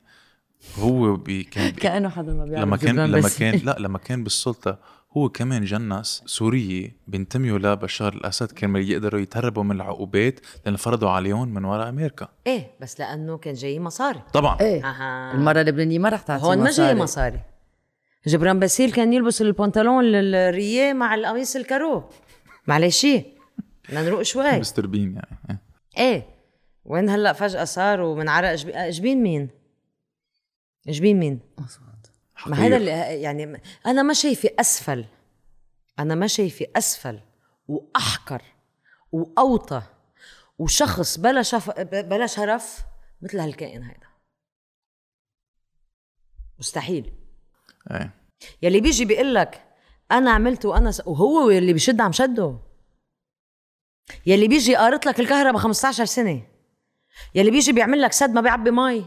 هو 0.80 1.16
بي 1.16 1.44
كان 1.44 1.72
بي 1.72 1.82
كأنه 1.82 2.10
حدا 2.10 2.34
ما 2.34 2.46
بيعرف 2.46 2.66
لما 2.66 2.78
كان 2.78 2.94
جبران 2.94 3.10
لما 3.10 3.22
باسيل. 3.22 3.52
كان 3.52 3.62
لا 3.68 3.76
لما 3.80 3.98
كان 3.98 4.24
بالسلطة 4.24 4.80
هو 5.18 5.30
كمان 5.30 5.64
جنس 5.64 6.24
سورية 6.26 6.96
بينتميوا 7.08 7.60
لبشار 7.60 8.14
الأسد 8.14 8.52
كرمال 8.52 8.92
يقدروا 8.92 9.22
يتهربوا 9.22 9.64
من 9.64 9.76
العقوبات 9.76 10.40
لأن 10.66 10.76
فرضوا 10.76 11.10
عليهم 11.10 11.54
من 11.54 11.66
وراء 11.66 11.90
أمريكا. 11.90 12.28
إيه 12.48 12.72
بس 12.82 13.00
لأنه 13.00 13.38
كان 13.38 13.54
جاي 13.54 13.80
مصاري. 13.80 14.20
طبعا. 14.34 14.58
إيه. 14.62 14.86
أها. 14.90 15.34
المرة 15.34 15.62
اللبنانية 15.62 16.00
ما 16.00 16.10
رح 16.10 16.22
تعطي 16.22 16.44
هون 16.46 16.58
ما 16.58 16.72
جاي 16.72 16.96
مصاري. 16.96 17.40
جبران 18.28 18.60
باسيل 18.60 18.92
كان 18.92 19.14
يلبس 19.14 19.42
البنطلون 19.42 20.16
ال 20.16 20.32
rayé 20.32 20.94
مع 20.94 21.16
القميص 21.16 21.56
ال 21.56 21.62
carreaux 21.62 22.10
معلش 22.68 23.06
بدنا 23.90 24.04
نروق 24.04 24.22
شوي. 24.22 24.60
مستر 24.60 24.88
بين 24.88 25.16
يعني 25.16 25.60
إيه. 25.98 26.06
إيه 26.06 26.28
وين 26.86 27.10
هلا 27.10 27.34
فجأة 27.34 27.64
صاروا 27.64 28.16
من 28.16 28.30
عرق 28.30 28.54
جبين, 28.54 28.90
جبين 28.90 29.24
مين؟ 29.24 29.50
جبين 30.88 31.20
مين؟ 31.20 31.40
ما 32.48 32.56
هذا 32.56 32.78
اللي 32.78 32.92
يعني 33.22 33.62
أنا 33.86 34.04
ما 34.04 34.14
شايفة 34.14 34.50
أسفل. 34.60 35.06
أنا 36.00 36.16
ما 36.16 36.28
شايفة 36.28 36.66
أسفل 36.76 37.20
وأحقر 37.68 38.42
وأوطى 39.12 39.82
وشخص 40.58 41.20
بلا 41.20 41.42
شف 41.42 41.80
بلا 41.80 42.28
شرف 42.28 42.80
مثل 43.22 43.40
هالكائن 43.40 43.84
هيدا. 43.84 44.08
مستحيل. 46.60 47.14
إيه. 47.92 48.14
يلي 48.62 48.82
بيجي 48.82 49.06
بيقول 49.06 49.36
لك 49.36 49.62
أنا 50.12 50.32
عملت 50.32 50.66
وأنا 50.66 50.92
س... 50.92 51.02
وهو 51.06 51.50
يلي 51.50 51.74
بيشد 51.74 52.02
عم 52.02 52.12
شده. 52.12 52.58
يلي 54.26 54.48
بيجي 54.48 54.76
قارط 54.76 55.06
لك 55.06 55.20
الكهرباء 55.20 55.62
15 55.62 56.06
سنة. 56.06 56.42
يلي 57.36 57.52
بيجي 57.52 57.72
بيعمل 57.72 58.02
لك 58.02 58.12
سد 58.14 58.30
ما 58.30 58.42
بيعبي 58.42 58.72
مي. 58.72 59.06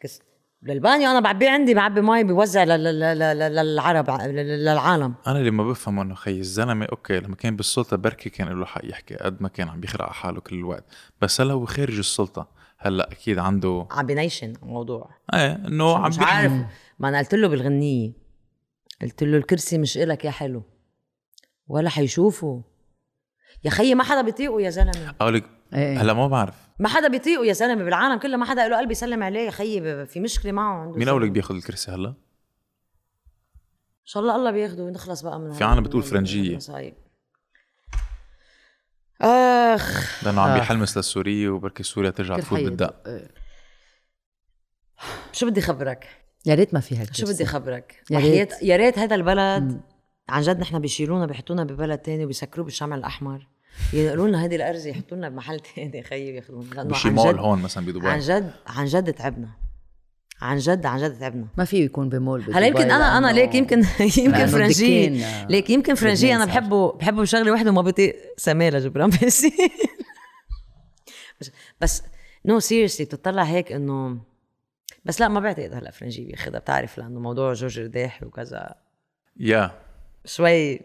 كس... 0.00 0.20
للبانيو 0.62 1.10
أنا 1.10 1.20
بعبيه 1.20 1.50
عندي 1.50 1.74
بعبي 1.74 2.00
مي 2.00 2.24
بوزع 2.24 2.64
لل- 2.64 2.84
لل- 2.84 3.18
لل- 3.18 3.54
للعرب 3.56 4.10
لل- 4.10 4.64
للعالم. 4.64 5.14
أنا 5.26 5.38
اللي 5.38 5.50
ما 5.50 5.64
بفهم 5.68 5.98
إنه 6.00 6.14
خي 6.14 6.38
الزلمة 6.40 6.86
okay 6.86 7.20
لما 7.20 7.36
كان 7.36 7.56
بالسلطة 7.56 7.96
بركي 7.96 8.30
كان 8.30 8.48
له 8.48 8.66
حق 8.66 8.80
يحكي 8.84 9.14
قد 9.14 9.42
ما 9.42 9.48
كان 9.48 9.68
عم 9.68 9.80
بيخرق 9.80 10.02
على 10.04 10.14
حاله 10.14 10.40
كل 10.40 10.56
الوقت. 10.56 10.84
بس 11.20 11.40
هلا 11.40 11.52
هو 11.54 11.66
خارج 11.66 11.98
السلطة. 11.98 12.48
هلا 12.78 13.12
أكيد 13.12 13.38
عنده 13.38 13.86
عم 13.90 14.06
بينيشن 14.06 14.52
الموضوع. 14.62 15.10
إيه 15.34 15.52
إنه 15.52 15.96
عم 15.98 16.08
مش 16.08 16.18
عارف. 16.18 16.52
ما 17.02 17.08
أنا 17.08 17.18
قلت 17.18 17.34
له 17.34 17.48
بالغنية 17.48 18.12
قلت 19.02 19.22
له 19.22 19.36
الكرسي 19.36 19.78
مش 19.78 19.98
إلك 19.98 20.24
يا 20.24 20.30
حلو 20.30 20.62
ولا 21.66 21.90
حيشوفه 21.90 22.64
يا 23.64 23.70
خيي 23.70 23.94
ما 23.94 24.04
حدا 24.04 24.22
بيطيقه 24.22 24.60
يا 24.60 24.70
زلمة 24.70 25.14
أقول 25.20 25.34
لك 25.34 25.44
إيه. 25.74 26.00
هلا 26.02 26.12
ما 26.12 26.28
بعرف 26.28 26.54
ما 26.78 26.88
حدا 26.88 27.08
بيطيقه 27.08 27.44
يا 27.44 27.52
زلمة 27.52 27.84
بالعالم 27.84 28.18
كله 28.18 28.36
ما 28.36 28.44
حدا 28.44 28.68
له 28.68 28.78
قلب 28.78 28.90
يسلم 28.90 29.22
عليه 29.22 29.40
يا 29.40 29.50
خيي 29.50 30.06
في 30.06 30.20
مشكلة 30.20 30.52
معه 30.52 30.82
عنده 30.82 30.98
مين 30.98 31.08
لك 31.08 31.30
بياخذ 31.30 31.54
الكرسي 31.54 31.90
هلا؟ 31.90 32.08
إن 32.08 32.14
شاء 34.06 34.22
الله 34.22 34.36
الله 34.36 34.50
بياخده 34.50 34.82
ونخلص 34.82 35.22
بقى 35.22 35.40
من 35.40 35.52
في 35.52 35.64
عنا 35.64 35.80
بتقول 35.80 36.02
من 36.02 36.08
فرنجية. 36.08 36.50
المصايب. 36.50 36.94
آخ 39.20 40.24
لأنه 40.24 40.40
عم 40.40 40.50
آه. 40.50 40.54
بيحلمس 40.54 40.98
لسوريا 40.98 41.50
وبركي 41.50 41.82
سوريا 41.82 42.10
ترجع 42.10 42.36
تفوت 42.38 42.60
بالدق 42.60 43.08
إيه. 43.08 43.30
شو 45.32 45.46
بدي 45.46 45.60
خبرك 45.60 46.21
يا 46.46 46.54
ريت 46.54 46.74
ما 46.74 46.80
في 46.80 46.98
هيك 46.98 47.14
شو 47.14 47.26
بدي 47.26 47.46
خبرك؟ 47.46 48.02
يا 48.10 48.18
ريت. 48.18 48.62
يا 48.62 48.76
ريت 48.76 48.98
هذا 48.98 49.14
البلد. 49.14 49.80
عن 50.28 50.42
جد 50.42 50.60
نحن 50.60 50.78
بيشيلونا 50.78 51.26
بيحطونا 51.26 51.64
ببلد 51.64 51.98
تاني 51.98 52.24
وبيسكروه 52.24 52.64
بالشمع 52.64 52.96
الأحمر. 52.96 53.46
ينقلوا 53.92 54.28
لنا 54.28 54.44
هذه 54.44 54.56
الارزه 54.56 54.90
يحطوا 54.90 55.16
لنا 55.16 55.28
بمحل 55.28 55.60
تاني 55.76 56.02
خيي 56.02 56.32
بياخذونا 56.32 56.84
بشي 56.84 57.08
عن 57.08 57.14
مول 57.14 57.38
هون 57.38 57.62
مثلا 57.62 57.84
عن 57.84 57.92
بدبي 57.92 58.18
جد 58.18 58.52
عن 58.66 58.86
جد 58.86 59.12
تعبنا. 59.12 59.48
عن 60.40 60.58
جد 60.58 60.86
عن 60.86 61.02
جد 61.02 61.18
تعبنا. 61.18 61.46
ما 61.58 61.64
في 61.64 61.84
يكون 61.84 62.08
بمول 62.08 62.40
بدبي 62.40 62.52
هلا 62.54 62.66
يمكن 62.66 62.90
أنا 62.90 63.18
أنا 63.18 63.32
ليك 63.32 63.54
يمكن 63.54 63.84
يمكن 64.18 64.34
الدكين، 64.40 65.24
ليك 65.48 65.70
يمكن 65.70 65.94
فرنجيه 65.94 66.36
أنا. 66.36 66.44
بحبه 66.44 66.92
بحبه 66.92 67.22
بشغلة 67.22 67.52
وحدة 67.52 67.70
وما 67.70 67.82
بطيق 67.82 68.16
سماله 68.36 68.78
جبران 68.78 69.10
بس. 69.10 69.46
بس 71.80 72.02
نو 72.46 72.60
سيريسلي 72.60 73.06
بتطلع 73.06 73.42
هيك 73.42 73.72
إنه 73.72 74.18
بس 75.04 75.20
لا 75.20 75.28
ما 75.28 75.40
بعتقد 75.40 75.74
هلا 75.74 75.90
فرنجيه 75.90 76.26
بياخذها 76.26 76.58
بتعرف 76.58 76.98
لأنه 76.98 77.20
موضوع 77.20 77.52
جورج 77.52 77.80
رداحي 77.80 78.26
وكذا. 78.26 78.74
يا. 79.36 79.70
شوي 80.24 80.80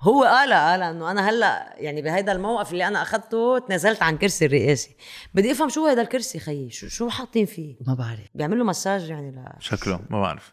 هو 0.00 0.24
قال 0.24 0.52
قال 0.52 0.82
إنه 0.82 1.10
أنا 1.10 1.28
هلا 1.30 1.74
يعني 1.78 2.02
بهيدا 2.02 2.32
الموقف 2.32 2.72
اللي 2.72 2.88
أنا 2.88 3.02
أخذته 3.02 3.58
تنازلت 3.58 4.02
عن 4.02 4.18
كرسي 4.18 4.46
الرئاسي. 4.46 4.96
بدي 5.34 5.52
أفهم 5.52 5.68
شو 5.68 5.86
هيدا 5.86 6.02
الكرسي 6.02 6.38
خيي؟ 6.38 6.70
شو 6.70 6.88
شو 6.88 7.08
حاطين 7.08 7.46
فيه؟ 7.46 7.76
ما 7.86 7.94
بعرف. 7.94 8.28
بيعمل 8.34 8.58
له 8.58 8.64
مساج 8.64 9.10
يعني 9.10 9.30
لا 9.30 9.56
شكله 9.60 10.00
ما 10.10 10.20
بعرف. 10.20 10.52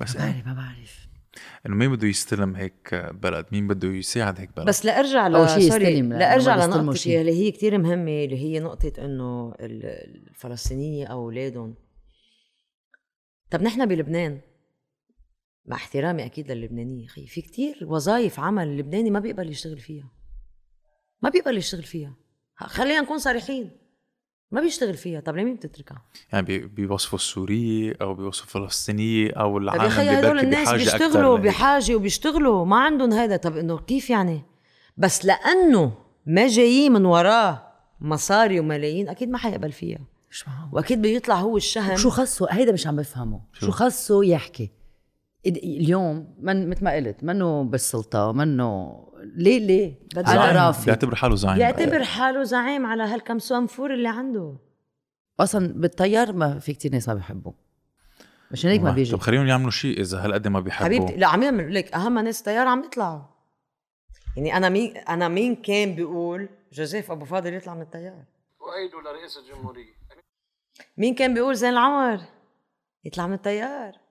بس 0.00 0.16
ما 0.16 0.24
بعرف 0.24 0.46
ما 0.46 0.54
بعرف. 0.54 1.06
إنه 1.66 1.74
مين 1.76 1.92
بده 1.96 2.08
يستلم 2.08 2.56
هيك 2.56 2.94
بلد؟ 3.14 3.46
مين 3.52 3.68
بده 3.68 3.88
يساعد 3.88 4.40
هيك 4.40 4.50
بلد؟ 4.56 4.66
بس 4.66 4.84
لأرجع 4.84 5.28
ل 5.28 5.48
سوري 5.62 6.02
لأرجع 6.02 6.92
شي. 6.92 7.20
اللي 7.20 7.32
هي 7.32 7.50
كتير 7.50 7.78
مهمة 7.78 8.24
اللي 8.24 8.38
هي 8.38 8.60
نقطة 8.60 8.92
إنه 8.98 9.54
ال- 9.60 10.28
الفلسطينية 10.30 11.06
أو 11.06 11.24
أولادهم 11.24 11.74
طب 13.52 13.62
نحن 13.62 13.86
بلبنان. 13.86 14.40
مع 15.66 15.76
احترامي 15.76 16.24
أكيد 16.24 16.52
للبنانية 16.52 17.06
خي 17.06 17.26
في 17.26 17.42
كتير 17.42 17.78
وظائف 17.88 18.40
عمل 18.40 18.68
اللبناني 18.68 19.10
ما 19.10 19.20
بيقبل 19.20 19.50
يشتغل 19.50 19.78
فيها. 19.78 20.10
ما 21.22 21.28
بيقبل 21.30 21.56
يشتغل 21.56 21.82
فيها. 21.82 22.14
خلينا 22.56 23.00
نكون 23.00 23.18
صريحين. 23.18 23.70
ما 24.50 24.60
بيشتغل 24.60 24.94
فيها. 24.94 25.20
طب 25.20 25.36
لمين 25.36 25.54
بتتركها؟ 25.56 26.02
يعني 26.32 26.46
بي- 26.46 26.66
بيوصفوا 26.66 27.18
السورية 27.18 27.94
أو 28.00 28.14
بيوصفوا 28.14 28.60
الفلسطينية 28.60 29.30
أو 29.30 29.56
طب 29.56 29.62
العالم 29.62 29.82
أخي 29.82 30.00
اللي 30.02 30.12
هدول 30.12 30.38
الناس 30.38 30.68
بحاجة 30.68 30.78
بيشتغلوا. 30.78 31.38
بحاجة 31.38 31.94
وبيشتغلوا. 31.96 32.64
ما 32.64 32.76
عندهم 32.80 33.12
هذا. 33.12 33.36
طب 33.36 33.56
إنه 33.56 33.78
كيف 33.78 34.10
يعني؟ 34.10 34.42
بس 34.96 35.24
لأنه 35.24 35.92
ما 36.26 36.46
جايين 36.46 36.92
من 36.92 37.04
وراه 37.04 37.72
مصاري 38.00 38.60
وملايين 38.60 39.08
أكيد 39.08 39.28
ما 39.28 39.38
حيقبل 39.38 39.72
فيها. 39.72 40.11
وأكيد 40.72 41.02
بيطلع 41.02 41.34
هو 41.34 41.56
الشهم. 41.56 41.96
شو 41.96 42.10
خصه؟ 42.10 42.46
هيدا 42.50 42.72
مش 42.72 42.86
عم 42.86 42.96
بفهمه. 42.96 43.40
شو, 43.52 43.66
شو 43.66 43.72
خصه 43.72 44.24
يحكي؟ 44.24 44.70
اليوم 45.46 46.34
من 46.38 46.70
مثل 46.70 46.84
ما 46.84 46.94
قلت 46.94 47.24
منه 47.24 47.62
بالسلطة؟ 47.62 48.32
منه 48.32 49.02
ليه 49.36 49.58
ليه؟ 49.58 49.98
على. 50.16 50.58
رافي 50.58 50.84
بيعتبر 50.86 51.14
حاله 51.14 51.34
زعيم. 51.34 51.56
بيعتبر 51.56 52.04
حاله 52.04 52.42
زعيم 52.42 52.86
على 52.86 53.02
هالكم 53.02 53.38
صنفور 53.38 53.94
اللي 53.94 54.08
عنده. 54.08 54.56
أصلا 55.40 55.72
بالطيار 55.72 56.32
ما 56.32 56.58
في 56.58 56.72
كتير 56.72 56.92
ناس 56.92 57.08
ما 57.08 57.14
بيحبوا 57.14 57.52
مشان 58.50 58.70
هيك 58.70 58.80
ما 58.80 58.90
طب 58.90 58.94
بيجي. 58.94 59.16
خليهم 59.16 59.46
يعملوا 59.46 59.70
شيء 59.70 60.00
إذا 60.00 60.24
هالقد 60.24 60.48
ما 60.48 60.60
بيحبوا 60.60 60.86
حبيبتي 60.86 61.16
لا 61.16 61.26
عم 61.26 61.42
يعمل 61.42 61.74
لك 61.74 61.94
أهم 61.94 62.18
ناس 62.18 62.42
طيار 62.42 62.66
عم 62.66 62.84
يطلعوا. 62.84 63.22
يعني 64.36 64.56
أنا 64.56 64.68
مين 64.68 64.96
أنا 64.96 65.28
مين 65.28 65.56
كان 65.56 65.94
بيقول 65.94 66.48
جوزيف 66.72 67.10
أبو 67.10 67.24
فاضل 67.24 67.54
يطلع 67.54 67.74
من 67.74 67.82
الطيار؟ 67.82 68.24
أؤيد 68.62 68.90
لرئيس 69.04 69.38
الجمهورية. 69.38 70.01
مين 70.96 71.14
كان 71.14 71.34
بيقول 71.34 71.56
زين 71.56 71.70
العمر 71.70 72.20
يطلع 73.04 73.26
من 73.26 73.34
التيار. 73.34 74.02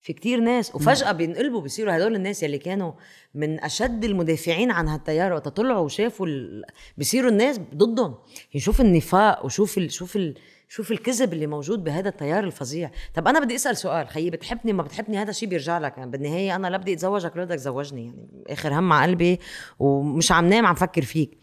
في 0.00 0.12
كتير 0.12 0.40
ناس 0.40 0.74
وفجأة 0.74 1.12
بينقلبوا 1.12 1.60
بيصيروا 1.60 1.96
هدول 1.96 2.14
الناس 2.16 2.42
يلي 2.42 2.58
كانوا 2.58 2.92
من 3.34 3.64
أشد 3.64 4.04
المدافعين 4.04 4.70
عن 4.70 4.88
هالتيار 4.88 5.32
وقت 5.32 5.48
طلعوا 5.48 5.84
وشافوا 5.84 6.26
ال... 6.26 6.64
بيصيروا 6.98 7.30
الناس 7.30 7.60
ضدهم. 7.74 8.14
يعني 8.36 8.60
شوف 8.60 8.80
النفاق 8.80 9.44
وشوف 9.44 9.78
ال... 9.78 9.92
شوف 9.92 10.16
ال... 10.16 10.34
شوف 10.68 10.92
الكذب 10.92 11.32
اللي 11.32 11.46
موجود 11.46 11.84
بهذا 11.84 12.08
التيار 12.08 12.44
الفظيع. 12.44 12.90
طب 13.14 13.28
أنا 13.28 13.40
بدي 13.40 13.54
أسأل 13.54 13.76
سؤال 13.76 14.08
خيي 14.08 14.30
بتحبني 14.30 14.72
ما 14.72 14.82
بتحبني 14.82 15.18
هذا 15.18 15.30
الشيء 15.30 15.48
بيرجع 15.48 15.78
لك؟ 15.78 15.98
يعني 15.98 16.10
بالنهاية 16.10 16.56
أنا 16.56 16.66
لا 16.66 16.76
بدي 16.76 16.92
أتزوجك 16.92 17.36
ولا 17.36 17.44
بدك 17.44 17.56
تزوجني 17.56 18.04
يعني 18.04 18.44
آخر 18.48 18.74
هم 18.78 18.92
على 18.92 19.12
قلبي 19.12 19.40
ومش 19.78 20.32
عم 20.32 20.48
نام 20.48 20.66
عم 20.66 20.74
فكر 20.74 21.02
فيك. 21.02 21.38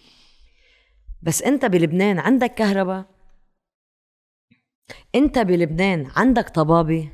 بس 1.22 1.44
أنت 1.44 1.66
بلبنان 1.66 2.20
عندك 2.20 2.54
كهرباء؟ 2.54 3.19
انت 5.16 5.40
بلبنان 5.40 6.08
عندك 6.16 6.50
طبابه 6.50 7.10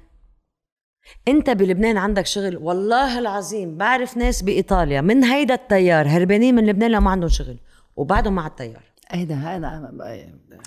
انت 1.28 1.50
بلبنان 1.50 1.98
عندك 1.98 2.26
شغل 2.26 2.58
والله 2.58 3.20
العظيم 3.20 3.78
بعرف 3.78 4.18
ناس 4.18 4.42
بإيطاليا 4.42 5.02
من 5.02 5.24
هيدا 5.24 5.54
التيار 5.54 6.08
هربانين 6.08 6.56
من 6.56 6.66
لبنان 6.66 6.92
لو 6.92 7.00
ما 7.02 7.12
عندهم 7.12 7.30
شغل 7.30 7.60
وبعدهم 7.96 8.36
مع 8.36 8.48
التيار 8.48 8.84
هيدا 9.10 9.36
هذا 9.36 9.92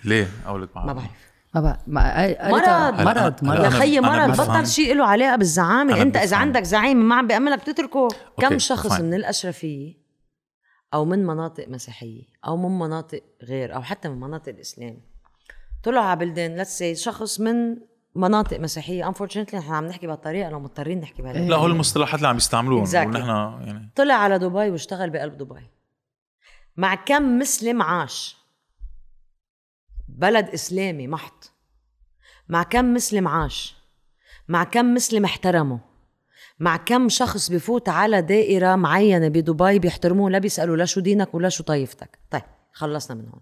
ليه 0.04 0.28
أقول 0.46 0.68
معه 0.76 0.84
ما 0.86 0.92
بعرف 0.92 1.28
ما 1.54 1.60
بقى 1.60 1.80
ما 1.86 2.50
مرض. 2.50 3.02
مرض 3.02 3.44
مرض 3.44 3.64
يا 3.64 3.70
خيي 3.70 4.00
مرض. 4.00 4.40
بطل 4.40 4.66
شيء 4.66 4.94
له 4.94 5.04
علاقة 5.04 5.36
بالزعامة 5.36 6.02
انت 6.02 6.16
إذا. 6.16 6.36
عندك 6.36 6.62
زعيم 6.62 7.08
ما 7.08 7.14
عم 7.14 7.26
بيأملك 7.26 7.58
بتتركه 7.60 8.08
كم 8.40 8.58
شخص. 8.58 9.00
من 9.00 9.14
الأشرفية 9.14 9.94
أو 10.94 11.04
من 11.04 11.26
مناطق 11.26 11.68
مسيحية 11.68 12.22
أو 12.46 12.56
من 12.56 12.78
مناطق 12.78 13.22
غير 13.42 13.74
أو 13.74 13.82
حتى 13.82 14.08
من 14.08 14.20
مناطق 14.20 14.48
الإسلام 14.48 15.00
طلعوا 15.82 16.04
على 16.04 16.18
بلدان 16.18 16.56
let's 16.56 16.78
say 16.78 16.94
شخص 16.94 17.40
من 17.40 17.76
مناطق 18.14 18.60
مسيحية 18.60 19.08
unfortunately 19.08 19.58
نحن 19.58 19.72
عم 19.72 19.86
نحكي 19.86 20.06
بهالطريقة 20.06 20.50
لو 20.50 20.60
مضطرين 20.60 21.00
نحكي 21.00 21.22
بهالطريقة. 21.22 21.48
لا 21.48 21.56
هو 21.56 21.66
المصطلحات 21.66 22.14
اللي 22.14 22.28
عم 22.28 22.36
يستعملوهم 22.36 22.86
Exactly. 22.86 22.96
ونحن 22.96 23.28
يعني 23.66 23.90
طلع 23.96 24.14
على 24.14 24.38
دبي 24.38 24.70
واشتغل 24.70 25.10
بقلب 25.10 25.38
دبي. 25.38 25.70
مع 26.76 26.94
كم 26.94 27.38
مسلم 27.38 27.82
عاش؟ 27.82 28.36
بلد 30.08 30.48
إسلامي 30.48 31.08
محض. 31.08 31.44
مع 32.48 32.62
كم 32.62 32.94
مسلم 32.94 33.28
عاش؟ 33.28 33.76
مع 34.48 34.64
كم 34.64 34.94
مسلم 34.94 35.24
احترمه؟ 35.24 35.80
مع 36.58 36.76
كم 36.76 37.08
شخص 37.08 37.50
بفوت 37.50 37.88
على 37.88 38.22
دائرة 38.22 38.76
معينة 38.76 39.28
بدبي 39.28 39.78
بيحترموه 39.78 40.30
لا 40.30 40.38
بيسألوا 40.38 40.76
لا 40.76 40.84
شو 40.84 41.00
دينك 41.00 41.34
ولا 41.34 41.48
شو 41.48 41.62
طائفتك 41.62 42.18
طيب 42.30 42.42
خلصنا 42.72 43.16
من 43.16 43.28
هون. 43.28 43.40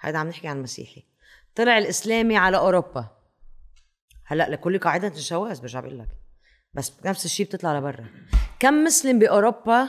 هيدا 0.00 0.18
عم 0.18 0.28
نحكي 0.28 0.48
عن 0.48 0.56
المسيحي. 0.56 1.04
طلع 1.58 1.78
الإسلامي 1.78 2.36
على 2.36 2.56
أوروبا. 2.56 3.08
هلأ 4.24 4.50
لكل 4.50 4.78
قاعدة 4.78 5.08
الجواز 5.08 5.60
برجع 5.60 5.80
بقول 5.80 5.98
لك. 5.98 6.08
بس 6.74 6.92
نفس 7.04 7.24
الشيء 7.24 7.46
بتطلع 7.46 7.78
لبرا. 7.78 8.06
كم 8.58 8.84
مسلم 8.84 9.18
بأوروبا 9.18 9.88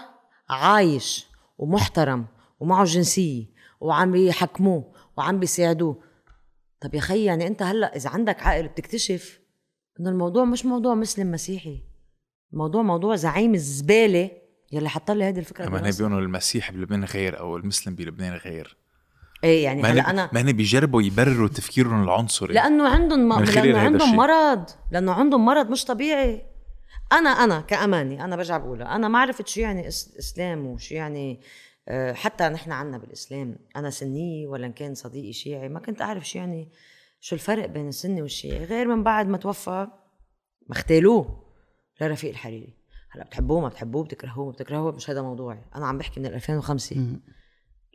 عايش 0.50 1.28
ومحترم 1.58 2.26
ومعه 2.60 2.84
جنسية 2.84 3.46
وعم 3.80 4.12
بيحكموه 4.12 4.94
وعم 5.18 5.40
بيساعدوه؟ 5.40 6.04
طب 6.82 6.96
يا 6.96 7.00
خي 7.00 7.26
يعني 7.26 7.48
أنت 7.48 7.62
هلأ 7.62 7.96
إذا 7.96 8.10
عندك 8.10 8.44
عقل 8.44 8.68
بتكتشف 8.68 9.40
إنه 10.00 10.10
الموضوع 10.10 10.46
مش 10.46 10.66
موضوع 10.66 10.96
مسلم 10.96 11.32
مسيحي. 11.32 11.84
الموضوع 12.54 12.82
موضوع 12.82 13.16
زعيم 13.16 13.54
الزبالة 13.54 14.32
يلي 14.72 14.90
حط 14.90 15.12
لي 15.12 15.24
هذه 15.24 15.40
الفكرة 15.40 15.70
براسي. 15.70 15.98
بيقولوا 15.98 16.22
المسيح 16.22 16.72
بلبنان 16.72 17.04
غير 17.04 17.40
أو 17.40 17.58
المسلم 17.58 17.96
بلبنان 17.96 18.34
غير. 18.34 18.78
إيه 19.44 19.64
يعني 19.64 19.82
ما 19.82 19.92
هلا 19.92 20.10
أنا 20.10 20.30
ما 20.34 20.42
هن 20.42 20.52
بيجربوا 20.52 21.02
يبرروا 21.02 21.48
تفكيرهم 21.48 22.04
العنصري. 22.04 22.54
لأنه 22.54 22.90
عندهم 22.90 23.20
من 23.20 23.28
م... 23.28 23.46
خلال 23.46 23.66
لأنه 23.66 23.80
عندهم. 23.80 24.16
مرض 24.16 24.70
لأنه 24.92 25.12
عندهم 25.12 25.46
مرض 25.46 25.70
مش 25.70 25.86
طبيعي. 25.86 26.46
أنا 27.12 27.30
أنا 27.30 27.62
كأماني 27.62 28.24
أنا 28.24 28.36
برجع 28.36 28.58
بقولها 28.58 28.96
أنا 28.96 29.08
ما 29.08 29.20
عرفت 29.20 29.48
شو 29.48 29.62
يعني 29.62 29.88
إس... 29.88 30.16
إسلام 30.20 30.68
وشو 30.68 30.96
يعني 30.96 31.42
آه، 31.88 32.14
حتى 32.14 32.50
نحن 32.50 32.72
عنا 32.72 32.98
بالإسلام. 32.98 33.56
أنا 33.76 33.90
سنيه 33.90 34.48
ولا 34.48 34.66
إن 34.66 34.72
كان 34.72 34.96
صديقي 34.96 35.34
شيعي 35.34 35.70
ما 35.70 35.80
كنت 35.80 36.02
أعرف 36.02 36.30
شو 36.30 36.40
يعني 36.40 36.72
شو 37.20 37.36
الفرق 37.36 37.66
بين 37.66 37.88
السني 37.88 38.22
والشيعي. 38.22 38.66
غير 38.66 38.88
من 38.88 39.04
بعد 39.04 39.28
ما 39.28 39.38
توفى 39.38 39.88
ما 40.68 40.76
اغتالوه 40.76 41.46
لرفيق 42.02 42.30
الحريري. 42.30 42.80
هلا 43.12 43.24
بتحبوه 43.24 43.62
ما 43.62 43.68
بتحبوه 43.68 44.04
بتكرهوه 44.04 44.46
ما 44.46 44.52
بتكرهوه 44.52 44.92
مش 44.92 45.10
هذا 45.10 45.22
موضوعي. 45.22 45.60
أنا 45.76 45.88
عم 45.88 45.98
بحكي 45.98 46.20
من 46.20 46.26
2005 46.26 46.96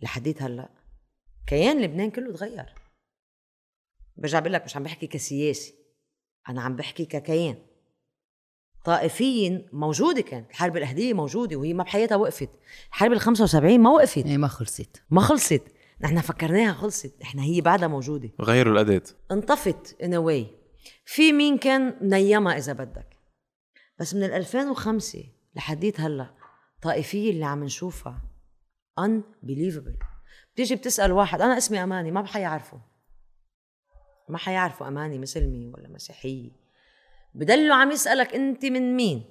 لحديت 0.02 0.42
هلا 0.42 0.83
كيان 1.46 1.82
لبنان 1.82 2.10
كله 2.10 2.32
تغير 2.32 2.74
برجع 4.16 4.38
بقول 4.38 4.52
لك 4.52 4.64
مش 4.64 4.76
عم 4.76 4.82
بحكي 4.82 5.06
كسياسي 5.06 5.74
أنا 6.48 6.62
عم 6.62 6.76
بحكي 6.76 7.04
ككيان. 7.04 7.56
طائفيا 8.84 9.68
موجودة 9.72 10.20
كانت 10.20 10.50
الحرب 10.50 10.76
الأهلية 10.76 11.14
موجودة 11.14 11.56
وهي 11.56 11.74
ما 11.74 11.84
بحياتها 11.84 12.16
وقفت. 12.16 12.50
الحرب 12.88 13.12
ال 13.12 13.20
75 13.20 13.80
ما 13.80 13.90
وقفت. 13.90 14.26
إيه 14.26 14.36
ما 14.36 14.48
خلصت. 14.48 15.02
ما 15.10 15.20
خلصت. 15.20 15.62
نحن 16.00 16.20
فكرناها 16.20 16.72
خلصت. 16.72 17.22
نحن 17.22 17.38
هي 17.38 17.60
بعدها 17.60 17.88
موجودة. 17.88 18.30
غيروا 18.40 18.72
الأداة. 18.72 19.02
انطفت 19.32 19.96
in 20.02 20.10
a 20.14 20.26
way. 20.26 20.46
في 21.04 21.32
مين 21.32 21.58
كان 21.58 21.98
نيمها 22.02 22.58
إذا 22.58 22.72
بدك؟ 22.72 23.16
بس 23.98 24.14
من 24.14 24.24
ال 24.24 24.32
2005 24.32 25.24
لحديت 25.56 26.00
هلأ 26.00 26.34
طائفية 26.82 27.30
اللي 27.30 27.44
عم 27.44 27.64
نشوفها 27.64 28.22
unbelievable. 29.00 30.13
بتيجي 30.54 30.74
بتسأل 30.76 31.12
واحد 31.12 31.40
أنا 31.40 31.58
اسمي 31.58 31.82
أماني 31.82 32.10
ما 32.10 32.26
حيعرفه 32.26 32.80
ما 34.28 34.38
حيعرفوا 34.38 34.88
أماني 34.88 35.18
مسلمي 35.18 35.72
ولا 35.74 35.88
مسيحيه 35.88 36.50
بدلوا 37.34 37.76
عم 37.76 37.90
يسألك 37.90 38.34
أنت 38.34 38.64
من 38.64 38.96
مين 38.96 39.24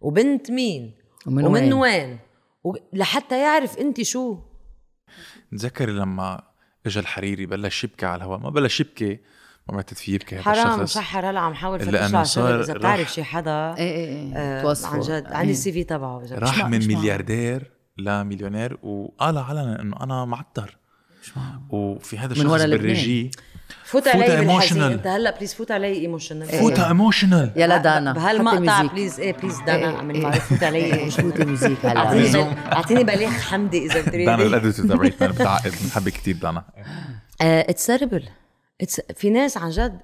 وبنت 0.00 0.50
مين 0.50 0.94
ومن 1.26 1.44
ومن 1.44 1.72
وين؟ 1.72 1.72
وين 1.72 2.18
و... 2.64 2.74
لحتى 2.92 3.42
يعرف 3.42 3.78
أنت 3.78 4.02
شو 4.02 4.38
تذكري 5.50 5.92
لما 5.92 6.42
اجى 6.86 7.00
الحريري 7.00 7.46
بلش 7.46 7.84
يبكي 7.84 8.06
على 8.06 8.16
الهواء 8.16 8.38
ما 8.38 8.50
بلش 8.50 8.80
يبكي 8.80 9.20
ما 9.68 9.76
بعتقد 9.76 9.96
في 9.96 10.14
يبكي 10.14 10.36
هذا 10.36 10.42
حرام 10.42 10.80
الشخص 10.80 10.94
شحر 10.94 11.30
هلا 11.30 11.40
عم 11.40 11.54
حاول 11.54 11.80
فتش 11.80 12.34
شغل 12.34 12.60
إذا 12.60 12.74
بتعرف 12.74 13.12
شي 13.12 13.24
حدا 13.24 13.74
إيه 13.78 13.94
إيه 13.94 14.36
إيه 14.36 14.70
آه. 14.70 14.76
عن 14.84 15.00
جد 15.00 15.10
إيه. 15.10 15.34
عندي 15.34 15.52
ال 15.52 15.72
CV 15.72 15.84
تبعه 15.84 16.22
إذا 16.24 16.38
راح 16.38 16.66
من. 16.66 16.88
ملياردير 16.88 17.81
لمليونير 17.98 18.78
وقال 18.82 19.38
علنا 19.38 19.80
إنه 19.80 19.96
أنا 20.02 20.24
معتر 20.24 20.78
وفي 21.70 22.18
هذا 22.18 22.34
من 22.34 22.40
الشخص. 22.46 22.62
بالريجي. 22.62 23.30
فوت 23.84 24.08
فوت 24.08 24.22
علي 24.22 24.60
emotional. 24.60 24.72
انت 24.76 25.06
هلا 25.06 25.36
please 25.36 25.54
فوت 25.54 25.70
علي 25.70 25.92
emotional 25.92 26.46
فوتا 26.48 26.88
emotional 26.88 27.50
يلا 27.56 27.76
دانا 27.76 28.12
بهالمقطع 28.12 28.82
please 28.82 29.20
إيه 29.20 29.32
please 29.32 29.58
إيه، 29.58 29.66
دانا 29.66 29.96
اعمل 29.96 30.14
إيه. 30.14 30.22
معروف 30.22 30.44
فوت 30.44 30.62
علي 30.62 31.04
مش 31.06 31.14
فوتي 31.14 31.44
music 31.44 31.86
هلا. 31.86 31.96
أعطيني 32.00 32.56
أعطيني 32.72 33.04
بليغ 33.04 33.30
حمدي 33.30 33.86
إذا 33.86 33.94
دانا 34.00 34.08
بتريد 34.08 34.28
ال 34.28 34.36
editor 34.36 34.86
تبعتنا 34.86 35.28
بتعقد. 35.28 35.72
بنحب 35.84 36.08
كثير 36.08 36.36
دانا. 36.36 36.64
it's 37.40 37.86
terrible 37.86 38.28
في 39.16 39.30
ناس 39.30 39.56
عن 39.56 39.70
جد 39.70 39.98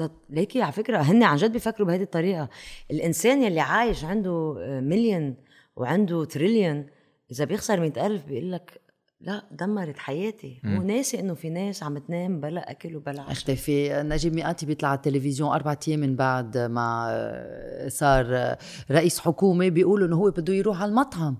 آه، 0.00 0.10
ليكي 0.30 0.62
على 0.62 0.72
فكرة 0.72 0.98
هن 0.98 1.22
عن 1.22 1.36
جد 1.36 1.52
بيفكروا 1.52 1.88
بهذه 1.88 2.02
الطريقة. 2.02 2.48
الإنسان 2.90 3.42
يلي 3.42 3.60
عايش 3.60 4.04
عنده 4.04 4.56
آه، 4.60 4.80
مليون 4.80 5.34
وعنده 5.76 6.24
تريليون 6.24 6.86
إذا 7.32 7.44
بيخسر 7.44 7.80
مئة 7.80 8.06
ألف 8.06 8.24
بيقول 8.24 8.52
لك 8.52 8.80
لا 9.20 9.42
دمرت 9.50 9.98
حياتي. 9.98 10.60
هو 10.66 10.82
ناسي 10.82 11.20
إنه 11.20 11.34
في 11.34 11.50
ناس 11.50 11.82
عم 11.82 11.98
تنام 11.98 12.40
بلا 12.40 12.70
أكل 12.70 12.96
وبلا 12.96 13.20
عشاء. 13.22 13.32
أختي 13.32 13.56
في 13.56 14.02
نجيب 14.02 14.34
مئاتي 14.34 14.66
بيطلع 14.66 14.88
على 14.88 14.96
التلفزيون 14.96 15.50
أربع 15.52 15.76
أيام 15.88 16.00
من 16.00 16.16
بعد 16.16 16.58
ما 16.58 17.86
صار 17.88 18.54
رئيس 18.90 19.20
حكومة 19.20 19.68
بيقولوا 19.68 20.06
إنه 20.06 20.16
هو 20.16 20.30
بده 20.30 20.54
يروح 20.54 20.82
على 20.82 20.88
المطعم. 20.90 21.36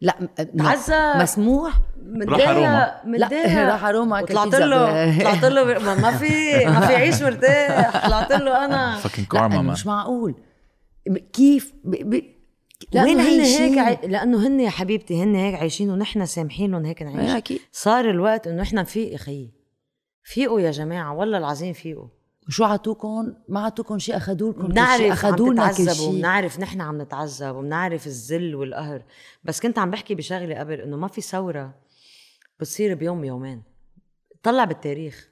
لا 0.00 0.14
تعذب. 0.58 1.22
مسموح؟ 1.22 1.72
راح 2.28 2.48
على 2.48 2.56
روما. 2.58 3.00
متضايق. 3.04 3.46
لا، 3.46 3.68
راح 3.72 3.84
على 3.84 3.98
روما 3.98 4.20
طلعت 4.26 4.54
له 4.54 5.18
طلعت 5.20 5.44
له 5.44 5.64
ما- 5.64 5.94
ما 5.94 6.16
في 6.16 6.64
ما 6.66 6.80
في 6.86 6.94
عيش 6.94 7.22
مرتاح. 7.22 8.06
طلعت 8.06 8.32
له 8.32 8.64
أنا. 8.64 8.96
فاكين 8.96 9.24
لا 9.24 9.30
كارما 9.40 9.62
مش 9.62 9.86
معقول. 9.86 10.34
كيف؟ 11.32 11.72
ب... 11.84 12.20
ب... 13.02 13.04
وين 13.04 13.20
هن؟ 13.20 13.40
هيك 13.40 13.78
عاي... 13.78 13.98
لأنه 14.08 14.46
هن 14.46 14.60
يا 14.60 14.70
حبيبتي 14.70 15.22
هن 15.22 15.34
هيك 15.34 15.54
عايشين 15.54 15.90
ونحن 15.90 16.26
سامحين 16.26 16.70
لهم 16.70 16.84
هيك 16.84 17.02
نعيش. 17.02 17.30
إيه، 17.30 17.36
أكيد. 17.36 17.60
صار 17.72 18.10
الوقت 18.10 18.46
إنه 18.46 18.62
إحنا 18.62 18.82
نفيق 18.82 19.16
خيي 19.16 19.50
فيقوا 20.22 20.60
يا 20.60 20.70
جماعة 20.70 21.14
والله 21.14 21.38
العظيم 21.38 21.72
فيقوا. 21.72 22.08
شو 22.48 22.64
عطوكم 22.64 23.34
ما 23.48 23.60
عطوكم 23.60 23.98
شيء 23.98 24.16
اخذوا 24.16 24.52
لكم 24.52 24.60
شيء 24.60 24.70
بنعرف 24.70 25.24
عم 25.24 25.52
لنا 25.52 25.72
كل 25.72 25.94
شيء. 25.94 26.08
وبنعرف 26.08 26.60
نحن 26.60 26.80
عم 26.80 27.02
نتعذب 27.02 27.56
وبنعرف 27.56 28.06
الذل 28.06 28.54
والقهر. 28.54 29.02
بس 29.44 29.60
كنت 29.60 29.78
عم 29.78 29.90
بحكي 29.90 30.14
بشغلة 30.14 30.58
قبل 30.58 30.80
إنه 30.80 30.96
ما 30.96 31.08
في 31.08 31.20
ثورة 31.20 31.74
بتصير 32.60 32.94
بيوم 32.94 33.24
يومين. 33.24 33.62
طلع 34.42 34.64
بالتاريخ. 34.64 35.28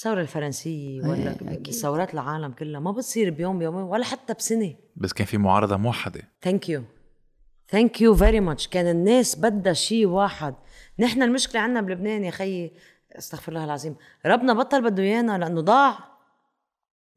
الثورة 0.00 0.20
الفرنسية 0.20 1.02
ولا 1.02 1.30
أكيد. 1.30 1.74
ثورات 1.74 2.14
العالم 2.14 2.52
كلها 2.52 2.80
ما 2.80 2.92
بتصير 2.92 3.30
بيوم 3.30 3.62
يومين 3.62 3.82
ولا 3.82 4.04
حتى 4.04 4.34
بسنة. 4.34 4.74
بس 4.96 5.12
كان 5.12 5.26
في 5.26 5.38
معارضة 5.38 5.76
موحدة. 5.76 6.20
thank 6.42 6.68
you 6.68 6.82
thank 7.68 8.00
you 8.00 8.14
very 8.14 8.40
much 8.40 8.68
كان 8.68 8.86
الناس 8.86 9.38
بدها 9.38 9.72
شيء 9.72 10.06
واحد. 10.06 10.54
نحن 10.98 11.22
المشكلة 11.22 11.60
عندنا 11.60 11.80
بلبنان 11.80 12.24
يا 12.24 12.30
خيي 12.30 12.72
أستغفر 13.12 13.52
الله 13.52 13.64
العظيم. 13.64 13.96
ربنا 14.26 14.52
بطل 14.52 14.82
بده 14.82 15.02
إيانا 15.02 15.38
لأنه 15.38 15.60
ضاع. 15.60 15.98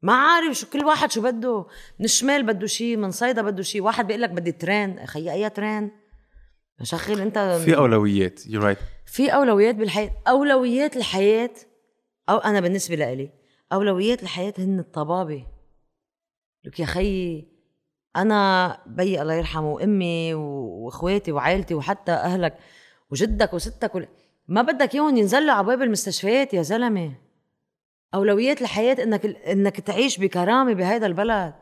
ما 0.02 0.12
عارف 0.12 0.56
شو 0.56 0.66
كل 0.70 0.84
واحد 0.84 1.10
شو 1.10 1.22
بده. 1.22 1.66
من 1.98 2.04
الشمال 2.04 2.42
بده 2.42 2.66
شيء 2.66 2.96
من 2.96 3.10
صيدا 3.10 3.42
بده 3.42 3.62
شيء 3.62 3.82
واحد 3.82 4.06
بيقول 4.06 4.22
لك 4.22 4.30
بدي 4.30 4.52
train. 4.52 4.98
يا 4.98 5.06
خيي 5.06 5.32
أي 5.32 5.50
train؟ 5.50 5.90
شغل 6.82 7.20
أنت 7.20 7.38
في 7.64 7.76
أولويات. 7.76 8.46
you're 8.46 8.60
right 8.60 8.78
في 9.06 9.28
أولويات 9.28 9.74
بالحياة 9.74 10.10
أولويات 10.28 10.96
الحياة. 10.96 11.50
أو 12.28 12.36
أنا 12.36 12.60
بالنسبة 12.60 12.94
لإلي 12.94 13.30
أولويات 13.72 14.22
الحياة 14.22 14.54
هن 14.58 14.78
الطبابة. 14.78 15.46
لك 16.64 16.80
يا 16.80 16.84
خيي 16.86 17.48
أنا 18.16 18.78
بي 18.86 19.22
الله 19.22 19.34
يرحمه 19.34 19.72
وامي 19.72 20.34
وإخواتي 20.34 21.32
وعائلتي 21.32 21.74
وحتى 21.74 22.12
أهلك 22.12 22.58
وجدك 23.10 23.54
وستك 23.54 23.94
وال... 23.94 24.08
ما 24.48 24.62
بدك 24.62 24.94
إياهم 24.94 25.16
ينزلوا 25.16 25.52
على 25.52 25.66
باب 25.66 25.82
المستشفيات 25.82 26.54
يا 26.54 26.62
زلمة. 26.62 27.12
أولويات 28.14 28.62
الحياة 28.62 29.02
إنك 29.02 29.26
إنك 29.26 29.80
تعيش 29.80 30.18
بكرامة 30.18 30.72
بهذا 30.72 31.06
البلد. 31.06 31.54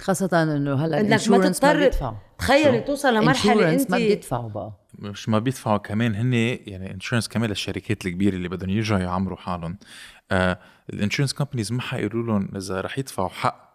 خاصة 0.00 0.42
إنه 0.42 0.84
هلأ 0.84 1.00
إنك 1.00 1.28
ما 1.28 1.48
تضطر 1.48 1.90
تخيلي 2.38 2.80
توصل 2.80 3.14
لمرحلة 3.14 3.54
Insurance 3.54 3.80
انت 3.80 3.90
ما 3.90 3.96
بيدفعوا 3.96 4.48
بقى. 4.48 4.72
مش 4.98 5.28
ما 5.28 5.38
بيدفعوا 5.38 5.78
كمان 5.78 6.14
هن 6.14 6.32
يعني 6.66 6.90
insurance 6.94 7.28
كمان 7.28 7.48
للشركات 7.50 8.06
الكبيرة 8.06 8.34
اللي 8.34 8.48
بدهم 8.48 8.70
يرجعوا 8.70 9.00
يعمروا 9.00 9.36
حالهم. 9.36 9.78
آه 10.30 10.58
ال 10.92 10.96
insurance 10.96 11.32
companies 11.32 11.72
ما 11.72 11.80
حيقولوا 11.82 12.26
لهم 12.26 12.48
إذا 12.56 12.80
رح 12.80 12.98
يدفعوا 12.98 13.28
حق 13.28 13.68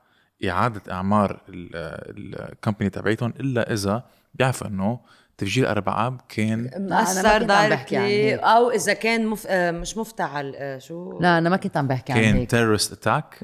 إعادة 0.50 0.94
إعمار 0.94 1.42
ال 1.50 1.67
company 1.67 2.90
تبعتهم 2.90 3.34
إلا 3.40 3.74
إذا 3.74 4.04
بيعرفوا 4.34 4.68
إنه 4.68 5.00
تفجير 5.38 5.72
أربعة 5.72 6.08
آب 6.08 6.22
كان 6.30 6.70
مأثر 6.90 7.44
directly. 7.44 8.36
أو 8.36 8.72
إذا 8.72 8.94
كان 8.94 9.28
مف... 9.28 9.48
آه، 9.48 9.72
مش 9.72 9.98
مفتعل. 9.98 10.54
آه، 10.56 10.78
شو؟ 10.78 11.20
لا 11.20 11.38
أنا 11.38 11.50
ما 11.50 11.58
كنت 11.58 11.78
عم 11.78 11.88
بحكي 11.88 12.14
عن 12.14 12.22
كان 12.22 12.36
هيك. 12.36 12.50
terrorist 12.50 12.92
attack. 12.92 13.40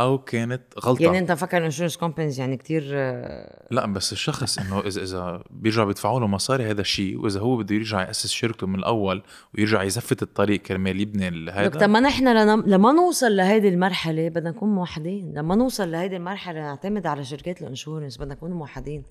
أو 0.00 0.18
كانت 0.18 0.62
غلطة. 0.84 1.02
يعني 1.02 1.18
أنت 1.18 1.32
مفكر 1.32 1.66
insurance 1.66 1.96
companies 1.96 2.40
يعني 2.40 2.56
كتير 2.56 2.90
آه، 2.92 3.66
لا 3.70 3.86
بس 3.86 4.12
الشخص 4.12 4.58
إنه 4.58 4.80
إذا 4.80 5.02
إذا 5.02 5.42
بيرجعوا 5.50 5.86
بيدفعوا 5.86 6.20
له 6.20 6.26
مصاري 6.26 6.70
هذا 6.70 6.80
الشيء 6.80 7.18
وإذا 7.20 7.40
هو 7.40 7.56
بده 7.56 7.74
يرجع 7.74 8.02
يأسس 8.02 8.30
شركته 8.30 8.66
من 8.66 8.78
الأول 8.78 9.22
ويرجع 9.54 9.82
يزفت 9.82 10.22
الطريق 10.22 10.60
كرمال 10.60 11.00
يبني 11.00 11.30
لك 11.30 11.52
هذا 11.52 11.68
طب 11.68 11.90
ما 11.90 12.00
نحن 12.00 12.28
لما 12.68 12.92
نوصل 12.92 13.36
لهيدي 13.36 13.68
المرحلة 13.68 14.28
بدنا 14.28 14.50
نكون 14.50 14.68
موحدين. 14.68 15.32
لما 15.34 15.54
نوصل 15.54 15.90
لهيدي 15.90 16.16
المرحلة 16.16 16.60
نعتمد 16.60 17.06
على 17.06 17.24
شركات 17.24 17.62
ال 17.62 17.68
insurance 17.68 18.18
بدنا 18.18 18.34
نكون 18.34 18.50
موحدين. 18.50 19.04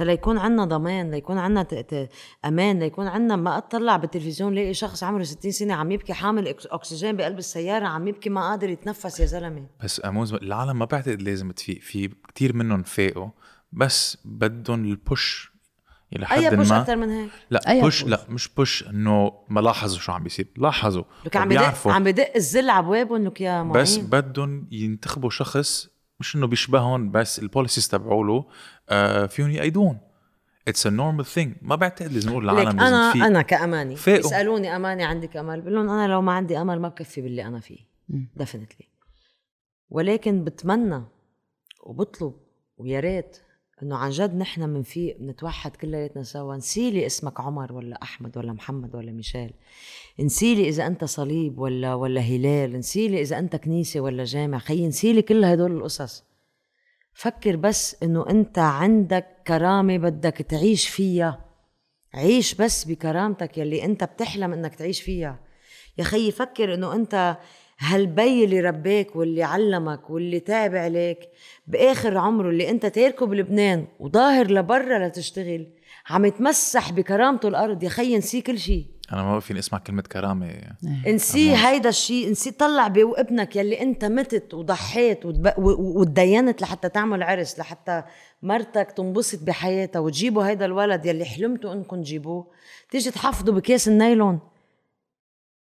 ليكون 0.00 0.38
عنا 0.38 0.64
ضمان 0.64 1.10
ليكون 1.10 1.38
عنا 1.38 1.62
ت... 1.62 1.74
ت... 1.74 2.08
أمان 2.44 2.78
ليكون 2.78 3.06
عنا 3.06 3.36
ما 3.36 3.58
أطلع 3.58 3.96
بالتلفزيون 3.96 4.54
لاقي 4.54 4.74
شخص 4.74 5.02
عمره 5.04 5.22
60 5.22 5.50
سنة 5.52 5.74
عم 5.74 5.90
يبكي 5.92 6.12
حامل 6.14 6.54
أكس- 6.54 6.72
أكسجين 6.72 7.16
بقلب 7.16 7.38
السيارة 7.38 7.86
عم 7.86 8.08
يبكي 8.08 8.30
ما 8.30 8.40
قادر 8.50 8.68
يتنفس 8.70 9.20
يا 9.20 9.26
زلمة. 9.26 9.66
بس 9.84 10.00
almost 10.04 10.34
العالم 10.34 10.78
ما 10.78 10.84
بعتقد 10.84 11.22
لازم 11.22 11.50
تفيق 11.52 11.80
في 11.80 12.08
كتير 12.28 12.56
منهم 12.56 12.82
فاقوا 12.82 13.28
بس 13.72 14.18
بدهم 14.24 14.84
ال 14.84 14.98
push 14.98 15.54
إلى 16.16 16.26
حد 16.26 16.38
أي 16.38 16.56
push 16.56 16.70
ما. 16.70 16.80
أكثر 16.80 16.96
من 16.96 17.10
هيك؟ 17.10 17.30
لا 17.50 17.70
أي 17.70 17.80
push 17.80 18.02
push؟ 18.02 18.10
لا 18.10 18.26
مش 18.28 18.48
push 18.48 18.84
إنه 18.88 19.32
ما 19.48 19.60
لاحظوا 19.60 19.98
شو 19.98 20.12
عم 20.12 20.22
بيصير 20.22 20.46
لاحظوا 20.56 21.04
لك 21.26 21.36
عم 21.36 21.48
بدق 21.48 21.88
عم 21.88 22.04
بدق 22.04 22.32
الذل 22.36 22.70
على 22.70 22.78
ابوابهم 22.86 23.24
لك 23.24 23.40
يا 23.40 23.62
معين. 23.62 23.82
بس 23.82 23.96
بدهم 23.98 24.68
ينتخبوا 24.70 25.30
شخص 25.30 25.88
مش 26.20 26.36
إنه 26.36 26.46
بيشبههم 26.46 27.10
بس 27.10 27.38
ال 27.38 27.44
policies 27.44 27.88
تبعوله 27.88 28.44
فيهم 29.28 29.50
يأيدون. 29.50 29.98
it's 30.68 30.86
a 30.86 30.90
normal 30.90 31.24
thing 31.26 31.54
ما 31.62 31.76
بعتقد 31.76 32.12
لازم 32.12 32.30
نقول 32.30 32.44
العالم 32.44 32.80
أنا 32.80 33.08
لازم 33.08 33.22
أنا 33.22 33.42
كأماني. 33.42 33.96
فاقوا. 33.96 34.22
بيسالوني 34.22 34.76
أماني 34.76 35.04
عندك 35.04 35.36
امل 35.36 35.60
بقول 35.60 35.74
لهم 35.74 35.90
أنا 35.90 36.12
لو 36.12 36.22
ما 36.22 36.32
عندي 36.32 36.60
أمل 36.60 36.80
ما 36.80 36.88
بكفي 36.88 37.20
باللي 37.20 37.44
أنا 37.44 37.60
فيه. 37.60 37.78
ديفينتلي 38.36 38.88
ولكن 39.90 40.44
بتمنى 40.44 41.02
وبطلب 41.82 42.34
ويا 42.76 43.00
ريت 43.00 43.36
إنه 43.82 43.96
عن 43.96 44.10
جد 44.10 44.34
نحن 44.34 44.68
منفيق 44.68 45.16
نتوحد 45.20 45.76
كلياتنا 45.76 46.22
سوا. 46.22 46.56
نسيلي 46.56 47.06
اسمك 47.06 47.40
عمر 47.40 47.72
ولا 47.72 48.02
أحمد 48.02 48.38
ولا 48.38 48.52
محمد 48.52 48.94
ولا 48.96 49.12
ميشيل. 49.12 49.52
نسيلي 50.20 50.68
إذا 50.68 50.86
أنت 50.86 51.04
صليب 51.04 51.58
ولا 51.58 51.94
ولا 51.94 52.20
هلال. 52.20 52.78
نسيلي 52.78 53.20
إذا 53.20 53.38
أنت 53.38 53.56
كنيسة 53.56 54.00
ولا 54.00 54.24
جامع. 54.24 54.58
خيي 54.58 54.88
نسيلي 54.88 55.22
كل 55.22 55.44
هدول 55.44 55.72
القصص. 55.72 56.24
فكر 57.14 57.56
بس 57.56 57.96
إنه 58.02 58.30
أنت 58.30 58.58
عندك 58.58 59.26
كرامة 59.46 59.96
بدك 59.96 60.36
تعيش 60.36 60.88
فيها. 60.88 61.44
عيش 62.14 62.54
بس 62.54 62.84
بكرامتك 62.84 63.58
يلي 63.58 63.84
أنت 63.84 64.04
بتحلم 64.04 64.52
إنك 64.52 64.74
تعيش 64.74 65.02
فيها. 65.02 65.40
يا 65.98 66.04
خيي 66.04 66.30
فكر 66.30 66.74
إنه 66.74 66.94
أنت 66.94 67.36
هالبي 67.78 68.44
اللي 68.44 68.60
رباك 68.60 69.16
واللي 69.16 69.42
علمك 69.42 70.10
واللي 70.10 70.40
تعب 70.40 70.74
عليك 70.74 71.18
بآخر 71.66 72.18
عمره 72.18 72.50
اللي 72.50 72.70
أنت 72.70 72.86
تاركه 72.86 73.26
بلبنان 73.26 73.86
وظاهر 74.00 74.50
لبرا 74.50 75.08
لتشتغل 75.08 75.66
عم 76.10 76.24
يتمسح 76.24 76.92
بكرامته 76.92 77.48
الأرض. 77.48 77.82
يا 77.82 77.88
خيي 77.88 78.18
نسي 78.18 78.40
كل 78.40 78.58
شيء 78.58 78.86
أنا 79.12 79.22
ما 79.22 79.40
فيني 79.40 79.58
أسمع 79.58 79.78
كلمة 79.78 80.02
كرامة. 80.02 80.60
انسي 81.06 81.56
هيدا 81.56 81.88
الشيء 81.88 82.28
انسي 82.28 82.50
طلع 82.50 82.88
بابنك 82.88 83.56
يلي 83.56 83.80
انت 83.82 84.04
متت 84.04 84.54
وضحيت 84.54 85.20
وتدينت 85.56 86.62
لحتى 86.62 86.88
تعمل 86.88 87.22
عرس 87.22 87.58
لحتى 87.58 88.02
مرتك 88.42 88.90
تنبسط 88.90 89.42
بحياتها 89.42 90.00
وتجيبوا 90.00 90.44
هيدا 90.46 90.64
الولد 90.64 91.06
يلي 91.06 91.24
حلمتوا 91.24 91.72
إنكم 91.72 92.02
تجيبوه. 92.02 92.46
تيجي 92.90 93.10
تحفظوا 93.10 93.54
بكيس 93.54 93.88
النايلون. 93.88 94.40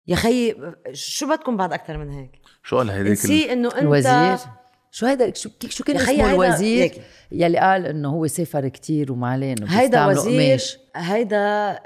يا 0.06 0.16
خيي 0.16 0.56
شو 0.92 1.28
بدكم 1.28 1.56
بعد 1.56 1.72
أكثر 1.72 1.98
من 1.98 2.10
هيك؟ 2.10 2.30
شو 2.62 2.76
قال 2.78 2.90
هيديك 2.90 3.06
ال- 3.06 3.12
نسي 3.12 3.52
إنه 3.52 3.68
انت 3.68 3.78
الوزير. 3.78 4.36
شو 4.90 5.06
هيدا 5.06 5.34
شو 5.34 5.50
شو 5.68 5.84
كان 5.84 5.96
اسمه 5.96 6.30
الوزير. 6.30 7.02
يلي 7.32 7.58
قال 7.58 7.86
إنه 7.86 8.08
هو 8.10 8.26
سافر 8.26 8.68
كتير 8.68 9.12
وما 9.12 9.28
عليه 9.30 9.52
انه 9.52 9.66
هيدا 9.80 10.06
وزير 10.06 10.48
قماش 10.50 10.78
هيدا 10.96 11.78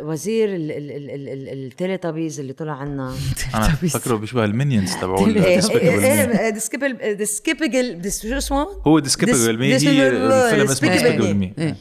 وزير 0.00 0.48
التيليتابيز 0.52 2.40
اللي 2.40 2.52
طلع 2.52 2.72
عنا. 2.72 3.16
أنا 3.54 3.68
فكره 3.68 4.16
بيشبه 4.16 4.44
المينيونز 4.44 4.96
تبعوا 4.96 5.26
إيه، 5.28 5.44
إيه،. 5.44 6.40
إيه، 6.40 6.50
Despicable 6.50 7.14
Despicable 7.14 8.00
Des- 8.00 8.26
شو 8.26 8.36
اسمه؟ 8.36 8.62
هو 8.86 8.98
Despicable 8.98 9.58
Me 9.58 9.66
هي 9.66 9.76
الفيلم 10.08 10.70
اسمه 10.70 10.92
ديسكيبل 10.92 11.32
Me. 11.32 11.34
مي 11.34 11.54
إيه. 11.58 11.76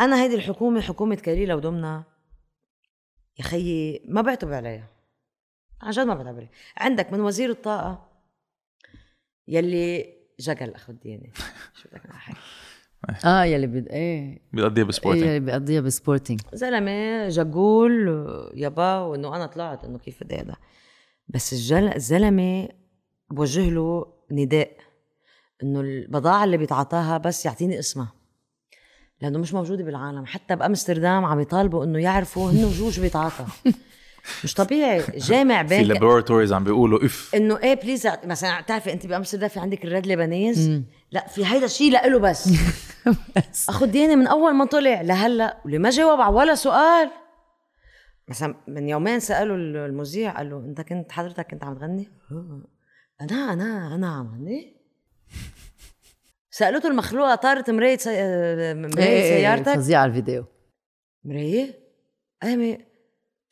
أنا 0.00 0.22
هيدي 0.22 0.34
الحكومة 0.34 0.80
حكومة 0.80 1.14
كليلة 1.14 1.56
ودمنا. 1.56 2.04
يا 3.38 3.44
خيي 3.44 4.02
ما 4.08 4.22
بعتب 4.22 4.52
عليها. 4.52 4.88
عن 5.82 5.90
جد 5.90 6.06
ما 6.06 6.14
بعتب 6.14 6.36
عليها. 6.36 6.50
عندك 6.76 7.12
من 7.12 7.20
وزير 7.20 7.50
الطاقة 7.50 8.08
يلي 9.48 10.16
جقل 10.40 10.74
اخو 10.74 10.92
الديانه 10.92 11.30
شو 11.82 11.88
بدك 11.88 12.06
نحكي 12.06 12.36
آه 13.24 13.44
يلي 13.44 13.66
بد 13.66 13.88
إيه. 13.88 14.38
بيقضيها 14.52 14.84
بسبورتنج 14.84 15.22
يلي 15.24 15.40
بيقضيها 15.40 15.80
بسبورتنج 15.80 16.40
زلمة 16.52 17.28
جقول 17.28 17.92
يابا 18.54 18.98
وإنه 18.98 19.36
أنا 19.36 19.46
طلعت 19.46 19.84
إنه 19.84 19.98
كيف 19.98 20.24
بدي 20.24 20.36
هذا 20.36 20.56
بس 21.28 21.52
الجل... 21.52 21.88
الزلمة 21.88 22.68
بوجه 23.30 23.70
له 23.70 24.06
نداء 24.30 24.76
إنه 25.62 25.80
البضاعه 25.80 26.44
اللي 26.44 26.56
بيتعاطاها 26.56 27.18
بس 27.18 27.46
يعطيني 27.46 27.78
اسمها. 27.78 28.12
لأنه 29.22 29.38
مش 29.38 29.54
موجودة 29.54 29.84
بالعالم. 29.84 30.26
حتى 30.26 30.56
بأمستردام 30.56 31.24
عم 31.24 31.40
يطالبوا 31.40 31.84
إنه 31.84 31.98
يعرفوا 31.98 32.50
هن 32.50 32.64
وجوه 32.64 32.90
شو 32.90 33.02
بيتعاطى. 33.02 33.46
مش 34.44 34.54
طبيعي. 34.54 35.02
جامع 35.16 35.62
في 35.66 35.68
بين 35.68 35.86
laboratories 35.86 36.52
عم 36.52 36.64
بيقولوا 36.64 37.04
if. 37.04 37.34
إنه 37.34 37.58
إيه 37.62 37.74
please 37.74 38.08
مثلا 38.24 38.60
بتعرفي 38.60 38.92
أنت 38.92 39.06
بأمستردام 39.06 39.48
في 39.48 39.60
عندك 39.60 39.84
الريد 39.84 40.06
لبنيز 40.06 40.82
لا 41.12 41.26
في 41.26 41.46
هيدا 41.46 41.64
الشيء 41.64 41.92
لإله 41.92 42.18
بس. 42.18 42.48
أخو 43.68 43.84
ديانه 43.84 44.14
من 44.14 44.26
أول 44.26 44.54
ما 44.54 44.64
طلع 44.64 45.00
لهلا 45.00 45.56
واللي 45.64 45.78
ما 45.78 45.90
جاوب 45.90 46.20
على 46.20 46.34
ولا 46.34 46.54
سؤال. 46.54 47.10
مثلا 48.28 48.54
من 48.68 48.88
يومين 48.88 49.20
سألوا 49.20 49.56
المذيع 49.86 50.36
قال 50.36 50.50
له 50.50 50.58
أنت 50.58 50.80
كنت 50.80 51.12
حضرتك 51.12 51.46
كنت 51.50 51.64
عم 51.64 51.74
تغني؟ 51.78 52.08
أنا 53.20 53.52
أنا 53.52 53.94
أنا 53.94 54.08
عم 54.08 54.34
غني؟ 54.34 54.76
سألته 56.50 56.88
المخلوقة 56.88 57.34
طارت 57.34 57.70
مرايه 57.70 57.96
سي... 57.96 58.10
مرايه 58.74 59.22
سيارتك؟ 59.22 59.74
فظيع 59.74 60.04
الفيديو. 60.04 60.44
مرايه؟ 61.24 61.74
إيه 62.44 62.85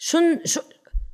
شو 0.04 0.18
شو 0.44 0.60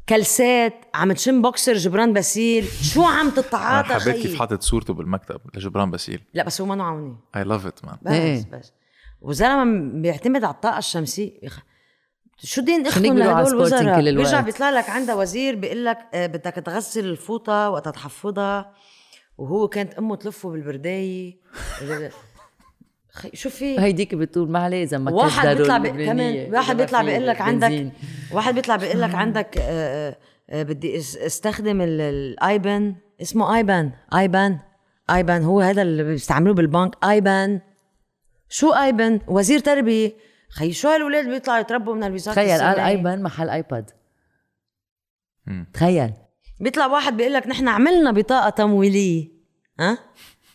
كلسات 0.09 0.75
عم 0.95 1.13
تشم 1.13 1.43
بوكسر 1.43 1.75
جبران 1.75 2.13
باسيل 2.13 2.69
شو 2.83 3.03
عم 3.05 3.31
تتعاطى 3.31 3.95
حبيت؟ 3.95 4.17
كيف 4.17 4.39
حاطط 4.39 4.63
صورته 4.63 4.95
بالمكتب 4.95 5.41
لجبران 5.55 5.91
باسيل 5.91 6.23
لا 6.35 6.45
بس 6.45 6.61
هو 6.61 6.67
ما 6.67 6.85
عوني 6.85 7.17
اي 7.37 7.45
لاف 7.45 7.67
ات 7.67 7.85
مان 7.85 7.97
بس 8.03 8.13
إيه. 8.13 8.51
بس 8.53 8.73
وزلمة 9.21 10.01
بيعتمد 10.03 10.45
على 10.45 10.55
الطاقة 10.55 10.79
الشمسية. 10.79 11.41
شو 12.39 12.63
دين 12.63 12.87
على 12.87 13.09
لهدول 13.09 13.53
الوزراء. 13.53 14.01
بيرجع 14.01 14.41
بيطلع 14.41 14.71
لك 14.71 14.91
عندها 14.91 15.15
وزير 15.15 15.55
بيقول 15.55 15.85
لك 15.85 15.99
آه، 16.15 16.27
بدك 16.27 16.55
تغسل 16.55 17.05
الفوطة 17.05 17.71
وقت 17.71 17.89
تحفظها 17.89 18.75
وهو 19.39 19.69
كانت 19.69 19.95
أمه 19.95 20.17
تلفه 20.17 20.51
بالبرداية 20.51 21.41
شو 23.35 23.51
في 23.51 23.81
هيديك 23.81 24.15
بتقول 24.15 24.51
ما 24.51 24.59
عليه 24.59 24.83
إذا 24.85 24.99
ما 24.99 25.11
واحد 25.13 25.49
بيطلع 25.57 25.79
كمان 25.79 26.55
واحد 26.55 26.77
بيطلع 26.77 27.03
بيقول 27.03 27.27
لك 27.27 27.41
عندك. 27.51 27.93
واحد 28.33 28.55
بيطلع 28.55 28.77
بيقول 28.77 29.01
لك 29.01 29.15
عندك 29.15 29.59
بدي 30.53 30.97
استخدم 30.99 31.81
ال- 31.81 32.01
الايبان 32.01 32.95
اسمه 33.23 33.57
ايبان. 33.57 33.91
ايبان. 34.15 34.59
ايبان. 35.11 35.43
هو 35.43 35.61
هذا 35.61 35.83
اللي 35.83 36.05
بيستعملوه 36.05 36.55
بالبنك. 36.55 37.05
ايبان. 37.05 37.61
شو 38.49 38.71
ايبان؟ 38.73 39.21
وزير 39.29 39.59
تربية. 39.59 40.13
خي 40.51 40.73
شو 40.73 40.89
هالولاد 40.89 41.29
بيطلعوا 41.29 41.59
يتربوا 41.61 41.95
من 41.95 42.05
الوزارة 42.05 42.35
تخيل 42.35 42.61
قال؟ 42.61 42.81
ايبان 42.81 43.23
محل 43.23 43.51
ايباد. 43.51 43.91
تخيل. 45.75 46.13
بيطلع 46.61 46.87
واحد 46.87 47.17
بيقول 47.17 47.33
لك 47.33 47.47
نحن 47.47 47.69
عملنا 47.69 48.13
بطاقة 48.13 48.51
تمويلية. 48.51 49.29
ها؟ 49.81 49.99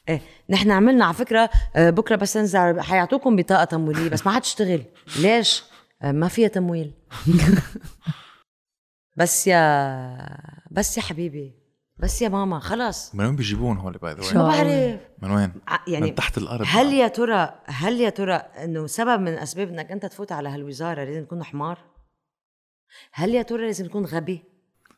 إيه 0.10 0.22
نحن 0.50 0.72
عملنا 0.72 1.06
على 1.06 1.14
فكرة 1.14 1.50
آه، 1.76 1.90
بكرة 1.90 2.16
بس 2.16 2.38
ننزل 2.38 2.82
حيعطوكم 2.82 3.36
بطاقة 3.36 3.64
تمويلية 3.64 4.10
بس 4.10 4.26
ما 4.26 4.32
حتشتغل 4.32 4.84
ليش 5.20 5.64
آه، 6.02 6.12
ما 6.12 6.28
فيها 6.28 6.48
تمويل 6.48 6.92
بس 9.18 9.48
يا 9.48 10.38
بس 10.72 10.98
يا 10.98 11.02
حبيبي 11.02 11.54
بس 11.98 12.22
يا 12.22 12.30
ماما 12.30 12.60
خلاص 12.60 13.16
من 13.16 13.26
وين 13.26 13.36
بيجيبون 13.36 13.78
هول 13.78 13.94
باي 13.98 14.14
ذا 14.14 14.34
ما 14.38 14.44
بعرف 14.48 15.00
من 15.22 15.32
وين؟ 15.32 15.52
ع- 15.68 15.80
يعني 15.88 16.06
من 16.06 16.16
تحت 16.16 16.38
الأرض 16.38 16.66
هل 16.70 16.94
يا 16.94 17.08
ترى 17.08 17.60
هل 17.66 18.02
يا 18.02 18.10
ترى 18.10 18.34
إنه 18.36 18.88
سبب 18.88 19.20
من 19.22 19.34
أسباب 19.34 19.70
إنك 19.70 19.92
أنت 19.92 20.06
تفوت 20.06 20.32
على 20.32 20.50
هالوزارة 20.50 21.04
لازم 21.04 21.26
تكون 21.26 21.44
حمار؟ 21.44 21.78
هل 23.14 23.36
يا 23.36 23.42
ترى 23.42 23.66
لازم 23.66 23.86
تكون 23.88 24.06
غبي؟ 24.06 24.44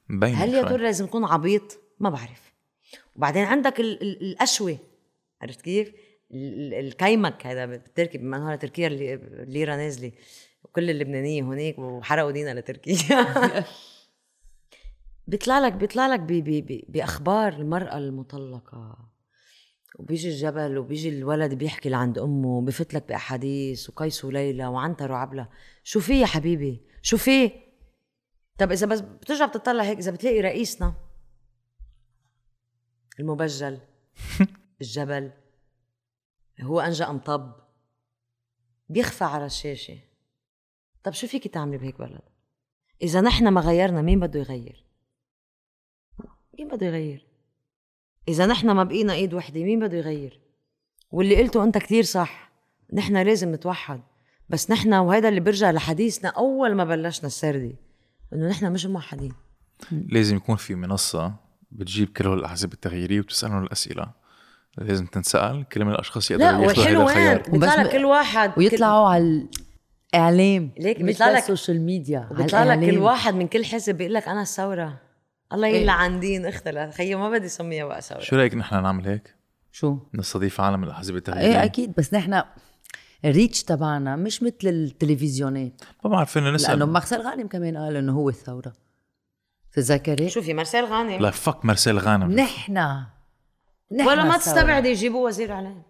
مبين 0.10 0.36
هل 0.36 0.54
يا. 0.54 0.64
ترى 0.64 0.84
لازم 0.84 1.06
تكون 1.06 1.26
عبيط؟ 1.26 1.80
ما 2.00 2.10
بعرف 2.10 2.54
وبعدين 3.16 3.46
عندك 3.46 3.80
ال- 3.80 4.02
ال- 4.02 4.32
القشوه 4.32 4.78
عرفت 5.42 5.62
كيف؟ 5.62 5.88
ال- 6.32 6.74
ال- 6.74 6.74
الكيمك 6.74 7.48
هذا 7.48 7.66
بما 7.98 8.38
انه 8.38 8.56
تركيا 8.56 8.88
اللي- 8.88 9.14
الليره 9.14 9.76
نازلة 9.76 10.12
وكل 10.64 10.90
اللبنانية 10.90 11.44
هناك 11.44 11.80
وحرقوا 11.80 12.32
دينا 12.32 12.60
لتركيا. 12.60 12.96
بيطلع 15.28 15.60
لك 15.60 15.74
بيطلع 15.74 16.08
لك 16.08 16.20
بي 16.20 16.42
بي 16.42 16.62
بي 16.62 16.86
بأخبار 16.90 17.54
المرأة 17.54 17.98
المطلقة 17.98 19.10
وبيجي 20.00 20.30
الجبل 20.30 20.78
وبيجي 20.78 21.10
الولد 21.10 21.54
بيحكي 21.54 21.90
لعند 21.90 22.18
أمه 22.20 22.62
بفت 22.62 22.94
لك 22.94 23.08
بأحاديث 23.08 23.90
وقيس 23.90 24.26
وليلى 24.26 24.68
وعنتر 24.68 25.12
وعبلة. 25.12 25.50
شو 25.84 26.00
في 26.00 26.22
يا 26.22 26.26
حبيبي؟ 26.26 26.82
شو 27.02 27.18
في؟ 27.18 27.52
طب 28.58 28.72
إذا 28.72 28.88
بس 28.88 29.00
بترجع 29.00 29.46
بتطلع 29.46 29.84
هيك 29.84 29.98
إذا 29.98 30.12
بتلاقي 30.12 30.42
رئيسنا 30.42 30.94
المبجل. 33.20 33.80
الجبل. 34.82 35.32
هو 36.62 36.80
أنجا 36.80 37.10
أم 37.10 37.20
طب؟ 37.20 37.56
بيخفى 38.90 39.24
على 39.24 39.46
الشاشة. 39.46 40.00
طب 41.04 41.14
شو 41.14 41.28
فيك 41.28 41.48
تعملي 41.48 41.78
بهيك 41.78 42.00
بلد؟ 42.00 42.22
إذا 43.02 43.22
نحن 43.22 43.48
ما 43.48 43.62
غيرنا 43.62 44.02
مين 44.02 44.20
بده 44.20 44.40
يغير؟ 44.40 44.86
مين 46.60 46.68
بده 46.68 46.86
يغير؟ 46.86 47.28
إذا 48.28 48.46
نحن 48.46 48.72
ما 48.72 48.84
بقينا 48.84 49.14
إيد 49.14 49.34
وحدة 49.34 49.64
مين 49.64 49.80
بده 49.80 49.98
يغير؟ 49.98 50.42
واللي 51.12 51.44
قلته 51.44 51.64
أنت 51.64 51.78
كتير 51.78 52.04
صح. 52.04 52.52
نحن 52.94 53.18
لازم 53.18 53.52
نتوحد. 53.54 54.02
بس 54.50 54.72
نحن 54.72 54.94
وهذا 54.94 55.30
اللي 55.30 55.40
برجع 55.40 55.72
لحديثنا 55.72 56.30
أول 56.30 56.76
ما 56.76 56.84
بلشنا 56.84 57.28
السردي 57.28 57.76
إنه 58.34 58.50
نحن 58.50 58.72
مش 58.72 58.86
موحدين. 58.86 59.34
لازم 59.92 60.36
يكون 60.36 60.56
في 60.56 60.76
منصة 60.76 61.36
بتجيب 61.72 62.10
كل 62.10 62.28
هول 62.28 62.40
الأحزاب 62.40 62.74
التغييرية 62.74 63.20
وبتسالهم 63.20 63.64
الأسئلة. 63.64 64.14
لازم 64.78 65.06
تنسأل 65.06 65.66
كل 65.70 65.86
من 65.86 65.92
الاشخاص 65.92 66.32
يقدروا 66.32 66.52
لا 66.52 66.58
والحلو 66.58 67.00
وين 67.00 67.18
الخيار. 67.18 67.38
بيطلع 67.50 67.84
كل 67.92 68.06
واحد 68.06 68.52
ويطلعوا 68.58 69.10
على 69.10 69.48
الإعلام 70.14 70.72
ليك 70.80 70.98
مش 70.98 71.04
بيطلع 71.04 71.30
لك- 71.30 71.38
ال 71.38 71.44
social 71.44 71.82
media 71.82 72.20
على 72.20 72.28
وبيطلع 72.32 72.64
لك 72.64 72.80
كل. 72.92 72.98
واحد 72.98 73.34
من 73.36 73.48
كل 73.48 73.66
حزب 73.66 73.96
بيقول 73.96 74.14
لك 74.14 74.28
أنا 74.28 74.42
الثوره 74.42 75.00
الله 75.54 75.68
إيه. 75.68 75.82
يلعن 75.82 76.20
دين 76.20 76.46
اختها 76.46 76.92
خيي 76.92 77.16
ما 77.16 77.30
بدي 77.30 77.46
اسميها 77.46 77.86
بقى 77.86 78.02
ثورة. 78.02 78.20
شو 78.20 78.36
رأيك 78.36 78.56
نحن 78.56 78.84
نعمل 78.84 79.08
هيك؟ 79.08 79.36
شو؟ 79.72 79.98
نستضيف 80.14 80.62
عالم 80.62 80.80
من 80.80 80.88
الأحزاب 80.88 81.16
التغييرية. 81.16 81.56
إيه 81.60 81.64
أكيد. 81.64 81.94
بس 81.98 82.14
نحن 82.14 82.42
ال 83.26 83.32
reach 83.32 83.64
تبعنا 83.64 84.16
مش 84.16 84.44
مثل 84.44 84.56
التلفزيونات. 84.64 85.82
ما 86.04 86.10
بعرف 86.10 86.32
فينا 86.32 86.44
لأنه 86.44 86.56
نسال 86.56 86.84
مارسيل 86.84 87.22
غانم 87.22 87.48
كمان 87.48 87.78
قال 87.78 87.96
إنه 87.96 88.14
هو 88.14 88.30
الثورة. 88.30 88.74
تتذكري؟ 89.74 90.30
شوفي 90.30 90.54
مارسيل 90.54 90.86
غانم. 90.86 91.22
لا 91.22 91.32
fuck 91.32 91.66
مارسيل 91.66 92.00
غانم. 92.00 92.32
نحن 92.32 92.78
ولا 93.92 94.24
ما. 94.24 94.38
تستبعدي 94.38 94.90
يجيبوا 94.90 95.28
وزير 95.28 95.52
إعلام. 95.54 95.84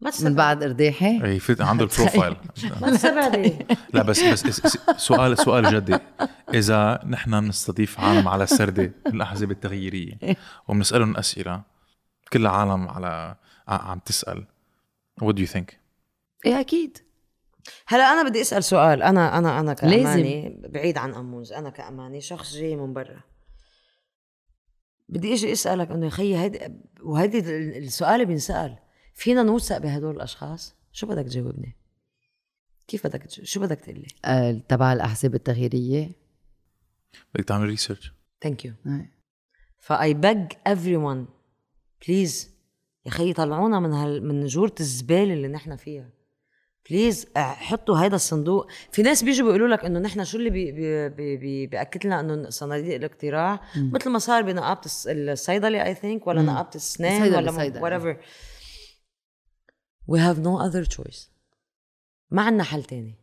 ما 0.00 0.06
من 0.06 0.10
تستبعدي 0.10 0.34
بعد 0.36 0.62
ارداحي 0.62 1.24
إي 1.24 1.38
فت 1.38 1.60
عنده 1.60 1.84
البروفايل. 1.92 2.36
ما 2.80 2.90
تستبعدي 2.90 3.56
لا 3.92 4.02
بس 4.02 4.22
بس 4.22 4.78
سؤال 4.96 5.38
سؤال 5.38 5.74
جدي. 5.74 5.98
إذا 6.54 7.00
نحن 7.06 7.40
بنستضيف 7.40 8.00
عالم 8.00 8.28
على 8.28 8.44
السردة 8.44 8.92
من 9.06 9.12
الأحزاب 9.16 9.50
التغييرية 9.50 10.18
وبنسألهم 10.68 11.16
أسئلة 11.16 11.62
كل 12.32 12.40
العالم 12.40 12.88
على 12.88 13.36
عم 13.68 13.98
تسأل 13.98 14.44
what 15.24 15.32
do 15.34 15.38
you 15.38 15.52
think 15.54 15.74
إيه 16.46 16.60
أكيد. 16.60 16.98
هلا 17.86 18.12
أنا 18.12 18.28
بدي 18.28 18.40
أسأل 18.40 18.64
سؤال. 18.64 19.02
أنا 19.02 19.38
أنا 19.38 19.60
أنا 19.60 19.76
لازم. 19.82 20.02
كأماني 20.04 20.56
بعيد 20.68 20.98
عن 20.98 21.14
أموز 21.14 21.52
أنا 21.52 21.70
كأماني 21.70 22.20
شخص 22.20 22.54
جاي 22.54 22.76
من 22.76 22.92
برا. 22.92 23.20
بدي 25.12 25.34
إجي 25.34 25.52
أسألك 25.52 25.90
إنه 25.90 26.04
يا 26.04 26.10
خيي 26.10 26.38
هيدي 26.38 26.58
وهيدي 27.02 27.38
ال- 27.38 27.76
السؤال 27.84 28.26
بينسأل. 28.26 28.78
فينا 29.14 29.42
نوثق 29.42 29.78
بهدول 29.78 30.16
الأشخاص؟ 30.16 30.74
شو 30.92 31.06
بدك 31.06 31.24
تجاوبني؟ 31.24 31.76
كيف 32.88 33.06
بدك 33.06 33.28
شو 33.30 33.60
بدك 33.60 33.80
تقول 33.80 33.98
لي؟ 33.98 34.06
آه، 34.24 34.62
تبع 34.68 34.92
الاحزاب 34.92 35.34
التغييرية. 35.34 36.10
بدك 37.34 37.44
تعمل 37.48 37.66
research 37.66 38.12
Thank 38.42 38.64
you. 38.64 38.72
فاي 39.80 40.14
beg 40.14 40.52
everyone 40.66 41.28
please 42.06 42.50
يا 43.06 43.10
خيي 43.10 43.32
طلعونا 43.32 43.80
من 43.80 43.92
هال 43.92 44.28
من 44.28 44.46
جورة 44.46 44.74
الزبالة 44.80 45.34
اللي 45.34 45.48
نحن 45.48 45.76
فيها. 45.76 46.10
please 46.92 47.26
حطوا 47.36 47.98
هيدا 47.98 48.16
الصندوق. 48.16 48.70
في 48.92 49.02
ناس 49.02 49.24
بيجوا 49.24 49.46
بيقولوا 49.46 49.68
لك 49.68 49.84
إنه 49.84 49.98
نحن 49.98 50.24
شو 50.24 50.38
اللي 50.38 50.50
بي 50.50 50.72
بي 50.72 51.08
بي 51.08 51.36
بي 51.36 51.66
بيأكد 51.66 52.06
لنا 52.06 52.20
إنه 52.20 52.50
صناديق 52.50 52.94
الاقتراع؟ 52.94 53.60
مثل 53.76 54.10
ما 54.10 54.18
صار 54.18 54.42
بنقابة 54.42 54.80
الص- 54.80 55.06
الصيدله 55.06 55.84
I 55.84 55.94
think 55.94 56.26
ولا 56.26 56.42
نقابة 56.42 56.70
السنان 56.74 57.22
ولا. 57.34 57.50
whatever 57.50 58.16
We 60.06 60.20
have 60.20 60.38
no 60.38 60.60
other 60.60 60.84
choice 60.84 61.30
ما 62.30 62.42
عندنا 62.42 62.62
حل 62.64 62.82
تاني. 62.84 63.14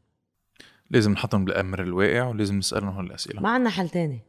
لازم 0.90 1.12
نحطهم 1.12 1.46
بالأمر 1.46 1.82
الواقع 1.84 2.28
ولازم 2.28 2.58
نسألهم 2.58 2.90
هول 2.90 3.06
الأسئلة. 3.06 3.42
ما 3.42 3.50
عندنا 3.50 3.70
حل 3.70 3.90
تاني. 3.90 4.22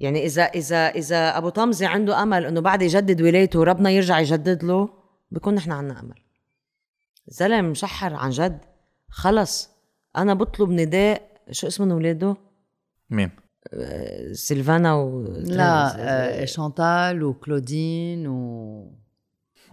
يعني 0.00 0.24
إذا 0.24 0.42
إذا 0.42 0.88
إذا 0.88 1.38
أبو 1.38 1.48
طمزي 1.48 1.86
عنده 1.86 2.22
أمل 2.22 2.46
إنه 2.46 2.60
بعد 2.60 2.82
يجدد 2.82 3.22
ولايته 3.22 3.58
وربنا 3.60 3.90
يرجع 3.90 4.20
يجدد 4.20 4.64
له 4.64 4.88
بكون 5.30 5.54
نحن 5.54 5.72
عندنا 5.72 6.00
أمل. 6.00 6.23
زلم 7.26 7.64
مشحر 7.70 8.14
عن 8.14 8.30
جد. 8.30 8.64
خلص. 9.10 9.70
أنا 10.16 10.34
بطلب 10.34 10.70
نداء. 10.70 11.34
شو 11.50 11.66
اسمهم 11.66 11.90
اولاده 11.90 12.36
مين؟ 13.10 13.30
سيلفانا 14.32 14.94
و 14.94 15.22
لا 15.38 15.94
آه، 15.98 16.44
شانتال 16.44 17.22
وكلودين 17.22 18.26
و... 18.26 18.92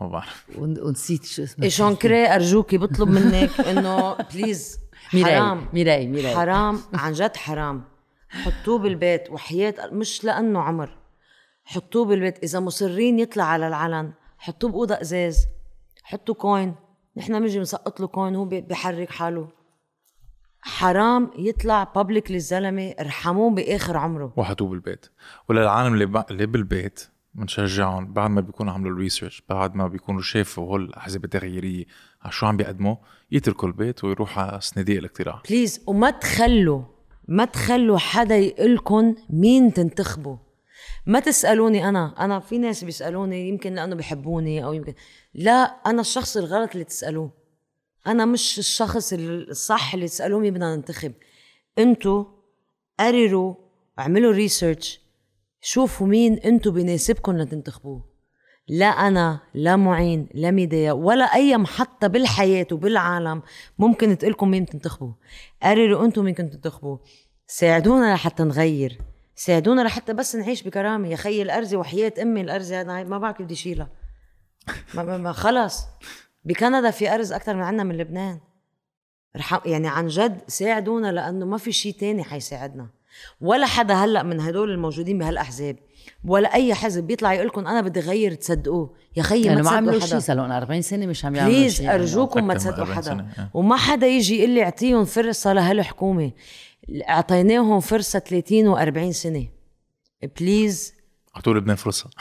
ما 0.02 0.08
بعرف. 0.08 0.45
ون- 0.58 0.80
ونسيت 0.82 1.26
شو 1.26 1.43
اسمها 1.43 1.70
شانكري 1.70 2.28
ارجوكي 2.36 2.78
بطلب 2.78 3.10
منك 3.10 3.60
انه 3.60 4.14
please 4.34 4.80
ميراي 5.14 5.36
حرام 5.36 5.68
ميراي 5.74 6.08
ميراي 6.08 6.36
حرام 6.36 6.80
عن 6.93 7.14
جد 7.14 7.36
حرام 7.36 7.84
حطوه 8.30 8.80
بالبيت 8.80 9.30
وحياة 9.30 9.76
مش 9.91 10.24
لأنه 10.24 10.60
عمر 10.62 10.97
حطوه 11.64 12.06
بالبيت 12.06 12.43
إذا 12.43 12.60
مصرين 12.60 13.20
يطلع 13.20 13.43
على 13.43 13.68
العلن 13.68 14.12
حطوه 14.38 14.72
بأوضة 14.72 15.02
إزاز 15.02 15.47
حطوا 16.04 16.36
coin 16.36 16.76
نحن 17.18 17.39
بنجي 17.39 17.57
بنسقط 17.57 17.99
له 17.99 18.07
coin 18.08 18.36
هو 18.36 18.45
بيحرك 18.45 19.09
حاله. 19.09 19.47
حرام 20.62 21.32
يطلع 21.38 21.84
public 21.84 22.32
للزلمة 22.32 22.93
ارحموه 22.99 23.51
بآخر 23.51 23.97
عمره. 23.97 24.34
وحطوه 24.38 24.70
بالبيت. 24.70 25.05
وللعالم 25.49 25.93
اللي, 25.93 26.05
ب... 26.05 26.24
اللي 26.32 26.45
بالبيت 26.45 27.07
بنشجعهم 27.34 28.14
بعد 28.14 28.30
ما 28.30 28.41
بيكونوا 28.41 28.74
عملوا 28.74 28.91
ال 28.91 28.97
research 28.97 29.43
بعد 29.49 29.76
ما 29.76 29.88
بيكونوا 29.88 30.22
شافوا 30.22 30.68
هول 30.68 30.84
الاحزاب 30.84 31.24
التغييرية 31.24 31.86
على 32.22 32.32
شو 32.32 32.45
عم 32.45 32.57
بيقدموا 32.57 32.95
يتركوا 33.32 33.68
البيت 33.68 34.03
ويروحوا 34.03 34.43
على 34.43 34.62
صناديق 34.62 34.97
الاقتراع. 34.97 35.41
please 35.49 35.84
وما 35.88 36.09
تخلوا 36.09 36.82
ما 37.28 37.45
تخلوا 37.45 37.97
حدا 37.97 38.38
يقلكن 38.38 39.16
مين 39.30 39.74
تنتخبوا 39.74 40.38
ما 41.06 41.20
تسألوني 41.20 41.89
أنا. 41.89 42.16
أنا 42.20 42.39
في 42.39 42.58
ناس 42.58 42.84
بيسألوني 42.84 43.49
يمكن 43.49 43.74
لأنه 43.74 43.95
بيحبوني 43.95 44.66
أو 44.66 44.74
يمكن. 44.74 44.93
لا 45.34 45.54
أنا 45.62 46.02
الشخص 46.02 46.38
الغلط 46.38 46.72
اللي 46.72 46.84
تسألوه. 46.84 47.32
أنا 48.08 48.26
مش 48.26 48.60
الشخص 48.60 49.14
الصح 49.14 49.93
اللي 49.93 50.08
تسألوه 50.08 50.39
مين 50.39 50.54
بدنا 50.54 50.76
ننتخب. 50.76 51.14
أنتوا 51.80 52.26
قرروا 52.99 53.56
اعملوا 53.99 54.32
research 54.32 55.02
شوفوا 55.62 56.08
مين 56.08 56.34
أنتوا 56.34 56.72
بيناسبكم 56.72 57.38
لتنتخبوه. 57.38 58.12
لا 58.68 58.86
أنا 58.86 59.39
لا 59.54 59.76
معين 59.76 60.30
لا 60.34 60.52
ميديا 60.52 60.91
ولا 60.91 61.26
أي 61.26 61.58
محطة 61.58 62.08
بالحياة 62.08 62.68
وبالعالم 62.72 63.41
ممكن 63.80 64.18
تقلكم 64.18 64.52
مين 64.52 64.66
تنتخبوا 64.66 65.14
قرروا 65.64 66.06
أنتم 66.06 66.24
مين 66.24 66.34
كنتوا 66.34 66.56
تنتخبوا 66.56 66.97
ساعدونا 67.47 68.14
لحتى 68.14 68.43
نغير. 68.43 69.11
ساعدونا 69.42 69.82
لحتى 69.82 70.14
بس 70.14 70.36
نعيش 70.36 70.64
بكرامة. 70.64 71.08
يا 71.08 71.16
خيي 71.16 71.42
الأرزة 71.42 71.78
وحياة 71.78 72.14
أمي 72.22 72.42
الأرزة 72.42 72.82
هاي 72.82 73.06
ما 73.06 73.18
بعرف 73.18 73.38
كيف 73.38 73.46
بدي 73.46 73.56
شيلها. 73.56 73.89
ما, 74.94 75.04
ما, 75.04 75.18
ما 75.18 75.32
خلص. 75.32 75.86
بكندا 76.46 76.92
في 76.92 77.14
أرز 77.14 77.32
أكتر 77.32 77.56
من 77.56 77.62
عنا 77.62 77.84
من 77.84 77.98
لبنان. 77.98 78.39
رح 79.38 79.62
يعني 79.66 79.88
عن 79.88 80.08
جد 80.08 80.42
ساعدونا 80.48 81.12
لأنه 81.12 81.46
ما 81.46 81.58
في 81.58 81.72
شيء 81.72 81.94
تاني 81.94 82.24
حيساعدنا. 82.24 82.89
ولا 83.42 83.66
حدا 83.66 83.94
هلأ 83.94 84.24
من 84.24 84.39
هدول 84.39 84.72
الموجودين 84.72 85.18
بهالأحزاب 85.18 85.76
ولا 86.26 86.54
أي 86.54 86.74
حزب 86.74 87.04
بيطلع 87.04 87.34
يقول 87.34 87.48
لكم 87.48 87.68
أنا 87.68 87.82
بدي 87.82 88.00
غير 88.00 88.34
تصدقوه. 88.34 88.94
يا 89.16 89.24
خيي 89.24 89.46
يعني 89.46 89.62
ما 89.62 89.72
ما 89.72 89.78
عملوا 89.78 90.00
تصدقوا 90.00 90.08
شيء 90.08 90.16
حدا 90.16 90.20
صار 90.20 90.36
لهم 90.36 90.52
40 90.52 90.82
سنة 90.82 91.06
مش 91.06 91.26
عم 91.26 91.36
يعملوا 91.36 91.56
please 91.56 91.74
شيء 91.74 91.86
يعني. 91.86 92.00
أرجوكم 92.02 92.48
ما 92.48 92.54
تصدقوا 92.54 92.80
40 92.80 92.96
حدا. 92.96 93.02
سنة، 93.06 93.28
إيه. 93.39 93.50
وما 93.54 93.76
حدا 93.76 94.08
يجي 94.08 94.38
يقول 94.38 94.50
لي 94.50 94.64
اعطيهم 94.64 95.06
فرصة 95.06 95.54
لهالحكومة. 95.54 96.32
أعطيناهم 97.10 97.80
فرصة 97.80 98.20
30 98.20 98.76
و40 98.76 99.12
سنة. 99.12 99.48
بليز 100.39 100.94
اعطوا 101.36 101.54
لبنان 101.54 101.76
فرصة. 101.76 102.10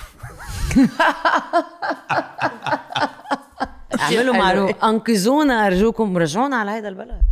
اعملوا. 4.01 4.35
معروف 4.35 4.85
أنقذونا 4.85 5.66
أرجوكم 5.66 6.18
رجعونا 6.18 6.57
على 6.57 6.71
هذا 6.71 6.89
البلد. 6.89 7.23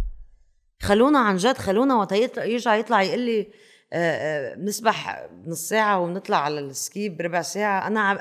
خلونا 0.82 1.18
عن 1.18 1.36
جد 1.36 1.58
خلونا 1.58 1.94
وقت 1.94 2.12
يطلع 2.12 2.44
يرجع 2.44 2.74
يطلع 2.76 3.02
يقول 3.02 3.20
لي 3.20 3.48
آه، 3.92 4.52
آه، 4.52 4.54
بنسبح 4.54 5.28
نص 5.46 5.68
ساعة 5.68 6.00
وبنطلع 6.00 6.36
على 6.36 6.60
ال 6.60 6.72
ski 6.72 7.08
بربع 7.08 7.42
ساعة. 7.42 7.86
أنا 7.86 8.00
عم 8.00 8.18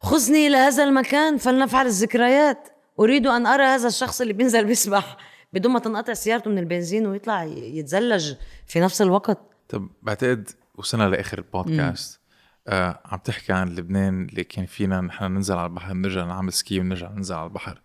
خذني 0.00 0.46
إلى 0.46 0.56
هذا 0.56 0.84
المكان 0.84 1.36
فلنفعل 1.36 1.86
الذكريات. 1.86 2.68
أريد 3.00 3.26
أن 3.26 3.46
أرى 3.46 3.62
هذا 3.62 3.88
الشخص 3.88 4.20
اللي 4.20 4.32
بينزل 4.32 4.64
بيسبح. 4.64 5.16
بدون 5.52 5.72
ما 5.72 5.78
تنقطع 5.78 6.12
سيارته 6.12 6.50
من 6.50 6.58
البنزين 6.58 7.06
ويطلع 7.06 7.44
يتزلج 7.44 8.34
في 8.66 8.80
نفس 8.80 9.02
الوقت؟ 9.02 9.38
طب 9.68 9.88
بعتقد 10.02 10.50
وصلنا 10.74 11.08
لآخر 11.08 11.38
البودكاست 11.38 12.20
آه 12.68 13.00
عم 13.04 13.18
تحكي 13.18 13.52
عن 13.52 13.68
لبنان 13.68 14.24
اللي 14.24 14.44
كان 14.44 14.66
فينا 14.66 15.00
نحن 15.00 15.24
ننزل 15.24 15.54
على 15.54 15.66
البحر 15.66 15.92
نرجع 15.92 16.24
نعمل 16.24 16.52
ski 16.52 16.80
ونرجع 16.80 17.10
ننزل 17.10 17.34
على 17.34 17.46
البحر. 17.46 17.80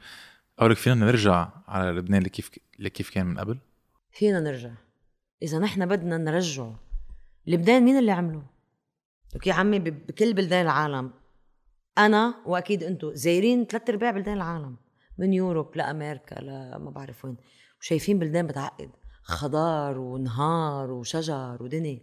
أقول 0.59 0.71
لك 0.71 0.77
فينا 0.77 0.95
نرجع 0.95 1.49
على 1.67 1.91
لبنان 1.91 2.17
اللي 2.17 2.29
كيف 2.29 2.51
اللي 2.77 2.89
كيف 2.89 3.09
كان 3.09 3.25
من 3.25 3.39
قبل؟ 3.39 3.57
فينا 4.11 4.39
نرجع. 4.39 4.71
إذا 5.41 5.59
نحن 5.59 5.85
بدنا 5.85 6.17
نرجعه 6.17 6.79
لبنان 7.47 7.83
مين 7.83 7.97
اللي 7.97 8.11
عمله؟ 8.11 8.43
لك 9.35 9.47
يا 9.47 9.53
عمي 9.53 9.79
بكل 9.79 10.33
بلدان 10.33 10.65
العالم. 10.65 11.11
أنا 11.97 12.35
وأكيد 12.45 12.83
أنتو 12.83 13.13
زايرين 13.13 13.65
ثلاث 13.65 13.89
أرباع 13.89 14.11
بلدان 14.11 14.37
العالم. 14.37 14.75
من 15.17 15.33
يوروب 15.33 15.77
لأمريكا 15.77 16.35
لا 16.35 16.77
ما 16.77 16.89
بعرف 16.89 17.25
وين. 17.25 17.37
وشايفين 17.81 18.19
بلدان 18.19 18.47
بتعقد. 18.47 18.89
خضار 19.23 19.97
ونهار 19.99 20.91
وشجر 20.91 21.57
ودنيا. 21.63 21.99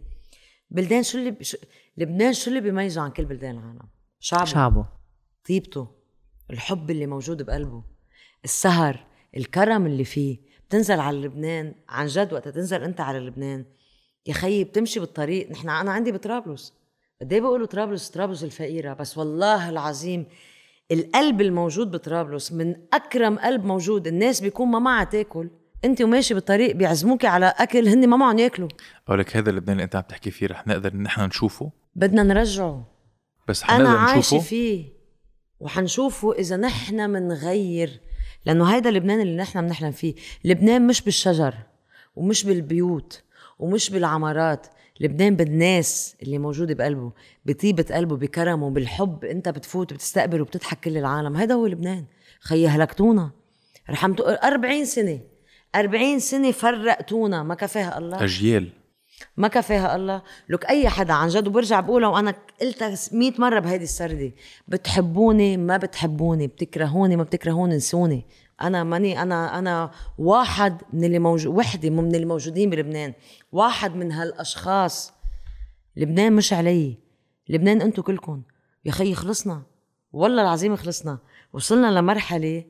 بلدان 0.69 1.03
شو 1.03 1.17
اللي 1.17 1.31
ب... 1.31 1.43
شو... 1.43 1.57
لبنان 1.97 2.33
شو 2.33 2.49
اللي 2.49 2.61
بيميزه 2.61 3.01
عن 3.01 3.11
كل 3.11 3.25
بلدان 3.25 3.57
العالم؟ 3.57 3.89
شعبه. 4.19 4.45
شعبه. 4.45 4.87
طيبته. 5.47 5.87
الحب 6.51 6.91
اللي 6.91 7.05
موجود 7.05 7.41
بقلبه. 7.41 7.83
السهر. 8.43 9.05
الكرم 9.37 9.85
اللي 9.85 10.03
فيه. 10.03 10.39
بتنزل 10.67 10.99
على 10.99 11.17
لبنان. 11.17 11.75
عن 11.89 12.07
جد 12.07 12.33
وقت 12.33 12.47
تنزل 12.47 12.83
انت 12.83 13.01
على 13.01 13.19
لبنان. 13.19 13.65
يا 14.27 14.33
خيي 14.33 14.63
بتمشي 14.63 14.99
بالطريق. 14.99 15.51
نحن 15.51 15.69
أنا 15.69 15.91
عندي 15.91 16.11
بطرابلس. 16.11 16.73
قد 17.21 17.33
إيه 17.33 17.41
بيقولوا 17.41 17.67
طرابلس؟ 17.67 18.09
طرابلس 18.09 18.43
الفقيرة. 18.43 18.93
بس 18.93 19.17
والله 19.17 19.69
العظيم 19.69 20.25
القلب 20.91 21.41
الموجود 21.41 21.91
بطرابلس 21.91 22.51
من 22.51 22.75
أكرم 22.93 23.39
قلب 23.39 23.65
موجود. 23.65 24.07
الناس 24.07 24.41
بيكون 24.41 24.67
ما 24.67 24.79
معها 24.79 25.03
تاكل 25.03 25.49
انت 25.85 26.01
وماشي 26.01 26.33
بالطريق 26.33 26.75
بيعزموكي 26.75 27.27
على 27.27 27.53
أكل 27.57 27.87
هن 27.87 28.07
ما 28.07 28.17
معهم 28.17 28.39
ياكلوا. 28.39 28.69
لك 29.09 29.37
هذا 29.37 29.49
اللبنان 29.49 29.71
اللي 29.71 29.83
انت 29.83 29.95
عم 29.95 30.01
تحكي 30.01 30.31
فيه 30.31 30.47
رح 30.47 30.67
نقدر 30.67 30.95
نحن 30.95 31.21
نشوفه. 31.21 31.71
بدنا 31.95 32.23
نرجعه. 32.23 32.85
بس 33.47 33.63
أنا 33.63 33.71
حنقدر 33.71 33.97
عايشة 33.97 34.19
نشوفه؟ 34.19 34.45
فيه. 34.45 34.85
وحنشوفه 35.59 36.33
إذا 36.33 36.57
نحن 36.57 37.09
منغير. 37.09 38.01
لأنه 38.45 38.75
هيدا 38.75 38.91
لبنان 38.91 39.21
اللي 39.21 39.37
نحن 39.37 39.61
بنحلم 39.61 39.91
فيه. 39.91 40.15
لبنان 40.43 40.87
مش 40.87 41.01
بالشجر 41.01 41.55
ومش 42.15 42.43
بالبيوت 42.43 43.23
ومش 43.59 43.89
بالعمارات. 43.89 44.67
لبنان 44.99 45.35
بالناس 45.35 46.15
اللي 46.23 46.37
موجودة 46.37 46.73
بقلبه 46.73 47.11
بطيبة 47.45 47.85
قلبه 47.91 48.17
بكرمه 48.17 48.69
بالحب. 48.69 49.25
أنت 49.25 49.49
بتفوت 49.49 49.93
بتستقبل 49.93 50.41
وبتضحك 50.41 50.79
كل 50.79 50.97
العالم. 50.97 51.35
هيدا 51.35 51.53
هو 51.53 51.67
لبنان. 51.67 52.05
خيي 52.39 52.67
هلكتونا 52.67 53.31
رحمتو 53.89 54.23
40 54.23 54.85
سنة. 54.85 55.19
40 55.75 56.19
سنة 56.19 56.51
فرقتونا. 56.51 57.43
ما 57.43 57.55
كفاها 57.55 57.97
الله. 57.97 58.23
أجيال. 58.23 58.69
ما 59.37 59.47
كفاها 59.47 59.95
الله. 59.95 60.21
لك 60.49 60.65
أي 60.65 60.89
حدا 60.89 61.13
عن 61.13 61.27
جد 61.27 61.47
وبرجع 61.47 61.79
بقولها 61.79 62.09
وأنا 62.09 62.33
قلتها 62.61 62.95
100 63.11 63.33
مرة 63.39 63.59
بهيدي 63.59 63.83
السردة 63.83 64.31
بتحبوني؟ 64.67 65.57
ما 65.57 65.77
بتحبوني. 65.77 66.47
بتكرهوني؟ 66.47 67.15
ما 67.15 67.23
بتكرهوني. 67.23 67.75
نسوني 67.75 68.25
أنا 68.61 68.83
ماني 68.83 69.21
أنا 69.21 69.59
أنا 69.59 69.91
واحد 70.17 70.81
من 70.93 71.03
اللي 71.03 71.19
موجود 71.19 71.55
وحدة 71.55 71.89
من 71.89 72.15
اللي 72.15 72.25
موجودين 72.25 72.69
بلبنان. 72.69 73.13
واحد 73.51 73.95
من 73.95 74.11
هالأشخاص. 74.11 75.13
لبنان 75.95 76.33
مش 76.33 76.53
علي. 76.53 76.97
لبنان 77.49 77.81
أنتو 77.81 78.03
كلكم 78.03 78.41
يا 78.85 78.91
خيي 78.91 79.15
خلصنا. 79.15 79.63
والله 80.11 80.41
العظيم 80.41 80.75
خلصنا. 80.75 81.17
وصلنا 81.53 81.99
لمرحلة 81.99 82.63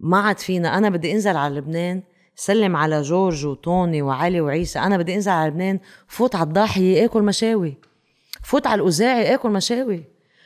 ما 0.00 0.18
عاد 0.18 0.38
فينا. 0.38 0.78
أنا 0.78 0.88
بدي 0.88 1.12
أنزل 1.12 1.36
على 1.36 1.54
لبنان 1.54 2.02
سلم 2.40 2.76
على 2.76 3.02
جورج 3.02 3.46
وتوني 3.46 4.02
وعلي 4.02 4.40
وعيسى. 4.40 4.78
أنا 4.78 4.96
بدي 4.96 5.14
أنزل 5.14 5.32
على 5.32 5.50
لبنان 5.50 5.80
فوت 6.08 6.34
على 6.34 6.48
الضاحية 6.48 7.04
آكل 7.04 7.22
مشاوي. 7.22 7.74
فوت 8.42 8.66
على 8.66 8.74
الاوزاعي 8.74 9.34
آكل 9.34 9.50
مشاوي. 9.50 10.04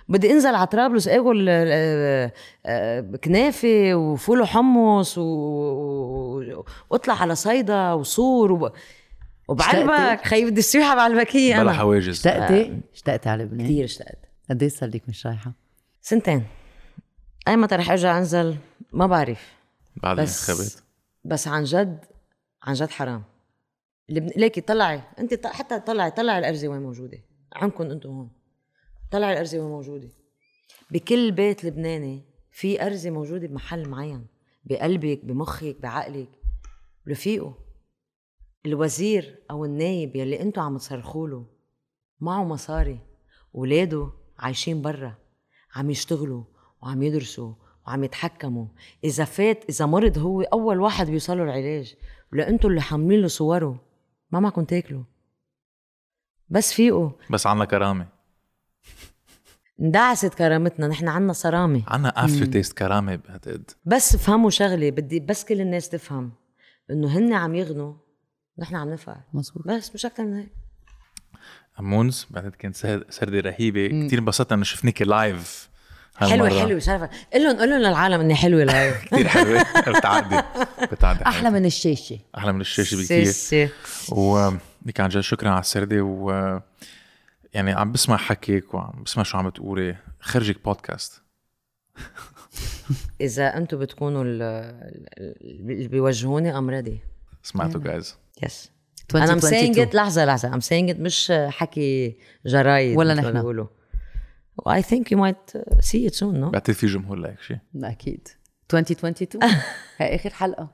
بدي 0.08 0.32
أنزل 0.32 0.54
على 0.54 0.66
طرابلس 0.66 1.08
آكل 1.08 1.46
آه، 1.48 2.32
آه، 2.66 3.00
كنافة 3.24 3.94
وفول 3.94 4.40
وحمص 4.40 5.18
وأطلع 6.90 7.14
على 7.14 7.34
صيدا 7.34 7.92
وصور 7.92 8.52
وب... 8.52 8.72
وبعلبك؟ 9.48 10.26
خيي 10.26 10.44
بدي 10.44 10.60
السياحه 10.60 10.94
بعلبكيه 10.94 11.54
بلا 11.54 11.62
أنا. 11.62 11.72
حواجز. 11.72 12.08
اشتقتي؟ 12.08 12.80
اشتقتي 12.94 13.28
على 13.28 13.44
لبنان؟ 13.44 13.66
كثير 13.66 13.84
اشتقت. 13.84 14.18
قد 14.50 14.62
إيه 14.62 14.68
صار 14.68 14.88
لك 14.88 15.02
مش 15.08 15.26
رايحة؟ 15.26 15.52
سنتين. 16.02 16.44
أي 17.48 17.56
متى 17.56 17.76
رح 17.76 17.90
أرجع 17.90 18.18
أنزل؟ 18.18 18.56
ما 18.92 19.06
بعرف. 19.06 19.52
بعد 19.96 20.16
بس 20.16 20.50
الانتخابات 20.50 20.83
بس 21.24 21.48
عن 21.48 21.64
جد 21.64 22.04
عن 22.62 22.74
جد 22.74 22.90
حرام. 22.90 23.24
ليكي 24.08 24.60
طلعي 24.60 25.02
انت. 25.18 25.46
حتى 25.46 25.80
طلعي 25.80 26.10
طلعي 26.10 26.38
الارزه 26.38 26.68
وين 26.68 26.82
موجودة. 26.82 27.18
عندكم 27.52 27.90
أنتم 27.90 28.10
هون. 28.10 28.30
طلعي 29.10 29.32
الارزه 29.32 29.58
وين 29.58 29.68
موجودة. 29.68 30.08
بكل 30.90 31.32
بيت 31.32 31.64
لبناني 31.64 32.22
في 32.50 32.86
ارزه 32.86 33.10
موجودة 33.10 33.46
بمحل 33.46 33.88
معين 33.88 34.26
بقلبك 34.64 35.24
بمخك 35.24 35.76
بعقلك. 35.80 36.28
رفيقه. 37.08 37.54
الوزير 38.66 39.38
أو 39.50 39.64
النايب 39.64 40.16
يلي 40.16 40.40
أنتم 40.40 40.62
عم 40.62 40.78
تصرخوا 40.78 41.28
له 41.28 41.46
معه 42.20 42.44
مصاري. 42.44 42.98
ولاده 43.52 44.10
عايشين 44.38 44.82
برا. 44.82 45.14
عم 45.74 45.90
يشتغلوا 45.90 46.44
وعم 46.82 47.02
يدرسوا 47.02 47.54
وعم 47.86 48.04
يتحكموا. 48.04 48.66
إذا 49.04 49.24
فات 49.24 49.64
إذا 49.68 49.86
مرض 49.86 50.18
هو 50.18 50.42
أول 50.42 50.80
واحد 50.80 51.06
بيوصلوا 51.10 51.44
العلاج 51.44 51.94
ولا 52.32 52.48
أنتم 52.48 52.68
اللي 52.68 52.80
حاملين 52.80 53.20
له 53.20 53.28
صوره 53.28 53.80
ما 54.30 54.40
معكم 54.40 54.64
تاكلوا. 54.64 55.02
بس 56.48 56.72
فيقوا. 56.72 57.10
بس 57.30 57.46
عنا 57.46 57.64
كرامة. 57.64 58.06
اندعست 59.80 60.34
كرامتنا 60.34 60.88
نحن 60.88 61.08
عنا 61.08 61.32
صرامة. 61.32 61.82
عنا 61.88 62.08
افتر 62.08 62.44
تيست 62.46 62.78
كرامة 62.78 63.16
بعتقد 63.16 63.70
بس 63.84 64.14
افهموا 64.14 64.50
شغلة 64.50 64.90
بدي 64.90 65.20
بس 65.20 65.44
كل 65.44 65.60
الناس 65.60 65.88
تفهم 65.88 66.32
إنه 66.90 67.18
هن 67.18 67.32
عم 67.32 67.54
يغنوا 67.54 67.94
نحن 68.58 68.76
عم 68.76 68.92
نفعل. 68.92 69.20
مزبوط 69.32 69.66
بس 69.66 69.94
مش 69.94 70.06
أكثر 70.06 70.24
من 70.24 70.34
هيك. 70.36 70.48
امونز 71.80 72.26
بعتقد 72.30 72.50
كانت 72.54 72.76
سر- 72.76 73.06
سردة 73.10 73.40
رهيبة. 73.40 74.06
كثير 74.06 74.18
انبسطت 74.18 74.52
إنه 74.52 74.64
شفناك 74.64 75.02
لايف 75.02 75.68
حلوة 76.16 76.60
حلوة 76.60 76.78
شرفة 76.78 77.10
قل 77.34 77.42
لهم 77.44 77.56
قل 77.56 77.70
لهم 77.70 77.78
للعالم 77.80 78.20
إني 78.20 78.34
حلوة 78.34 78.64
لايف 78.64 79.04
كثير 79.04 79.28
حلوة. 79.28 79.62
بتعدي 79.98 80.42
بتعدي. 80.92 81.26
أحلى 81.26 81.50
من 81.50 81.64
الشاشة. 81.64 82.18
أحلى 82.38 82.52
من 82.52 82.60
الشاشة 82.60 82.96
بكثير 82.96 83.24
سي 83.24 83.68
ولك 84.08 85.00
عن 85.00 85.08
جد 85.08 85.20
شكرا 85.20 85.50
على 85.50 85.60
السردة. 85.60 86.00
و 86.02 86.30
يعني 87.54 87.72
عم 87.72 87.92
بسمع 87.92 88.16
حكيك 88.16 88.74
وعم 88.74 89.02
بسمع 89.06 89.22
شو 89.22 89.38
عم 89.38 89.48
بتقولي. 89.50 89.96
خرجك 90.20 90.64
بودكاست. 90.64 91.22
إذا 93.20 93.56
أنتم 93.56 93.78
بتكونوا 93.78 94.24
ال- 94.24 94.42
ال- 94.42 95.70
اللي 95.70 95.88
بيوجهوني 95.88 96.58
ام 96.58 96.70
ريدي 96.70 96.98
سمعتوا 97.42 97.80
جايز 97.80 98.16
يس 98.42 98.70
أنا 99.14 99.24
ام 99.24 99.30
2022. 99.30 99.60
سينج 99.62 99.78
ات 99.78 99.94
لحظة 99.94 100.24
لحظة. 100.24 100.54
ام 100.54 100.60
سينج 100.60 100.90
ات 100.90 101.00
مش 101.00 101.32
حكي 101.48 102.16
جرايد 102.46 102.96
ولا 102.98 103.14
نحن. 103.14 103.32
بيقولوا. 103.32 103.66
اي 104.68 104.82
ثينك 104.82 105.12
يو 105.12 105.18
مايت 105.18 105.36
سي 105.80 106.06
ات 106.06 106.14
سون 106.14 106.40
نو 106.40 106.50
بعتقد 106.50 106.74
في 106.74 106.86
جمهور 106.86 107.16
لهيك 107.18 107.40
شيء 107.40 107.58
أكيد. 107.82 108.28
2022 108.74 109.42
هاي 109.98 110.14
آخر 110.14 110.30
حلقة. 110.30 110.68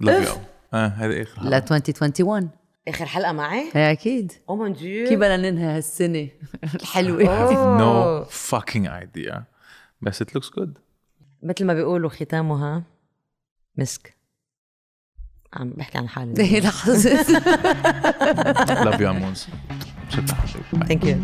لاف 0.00 0.28
يو 0.28 0.34
آه 0.74 0.86
هذا 0.86 1.22
آخر 1.22 1.42
لا 1.42 1.58
2021 1.58 2.50
آخر 2.88 3.06
حلقة 3.06 3.32
معي؟ 3.32 3.70
هي 3.72 3.92
أكيد. 3.92 4.32
أو 4.48 4.56
مون 4.56 4.72
ديو 4.72 5.08
كيف 5.08 5.18
بدنا 5.18 5.50
ننهي 5.50 5.76
هالسنة؟ 5.76 6.28
الحلوة. 6.74 7.78
نو 7.78 8.24
fucking 8.24 8.88
idea. 8.88 9.42
بس 10.00 10.22
it 10.22 10.26
looks 10.26 10.48
good. 10.60 10.68
مثل 11.42 11.64
ما 11.64 11.74
بيقولوا 11.74 12.10
ختامها 12.10 12.82
مسك. 13.76 14.14
عم 15.52 15.70
بحكي 15.70 15.98
عن 15.98 16.08
حالي. 16.08 16.42
هي 16.52 16.60
لحظه 16.60 17.22
love 18.84 18.98
you 18.98 19.02
امونز 19.02 19.46
شكرا. 20.08 20.34
حبيبي 20.34 20.86
ثانك 20.86 21.04
يو 21.04 21.16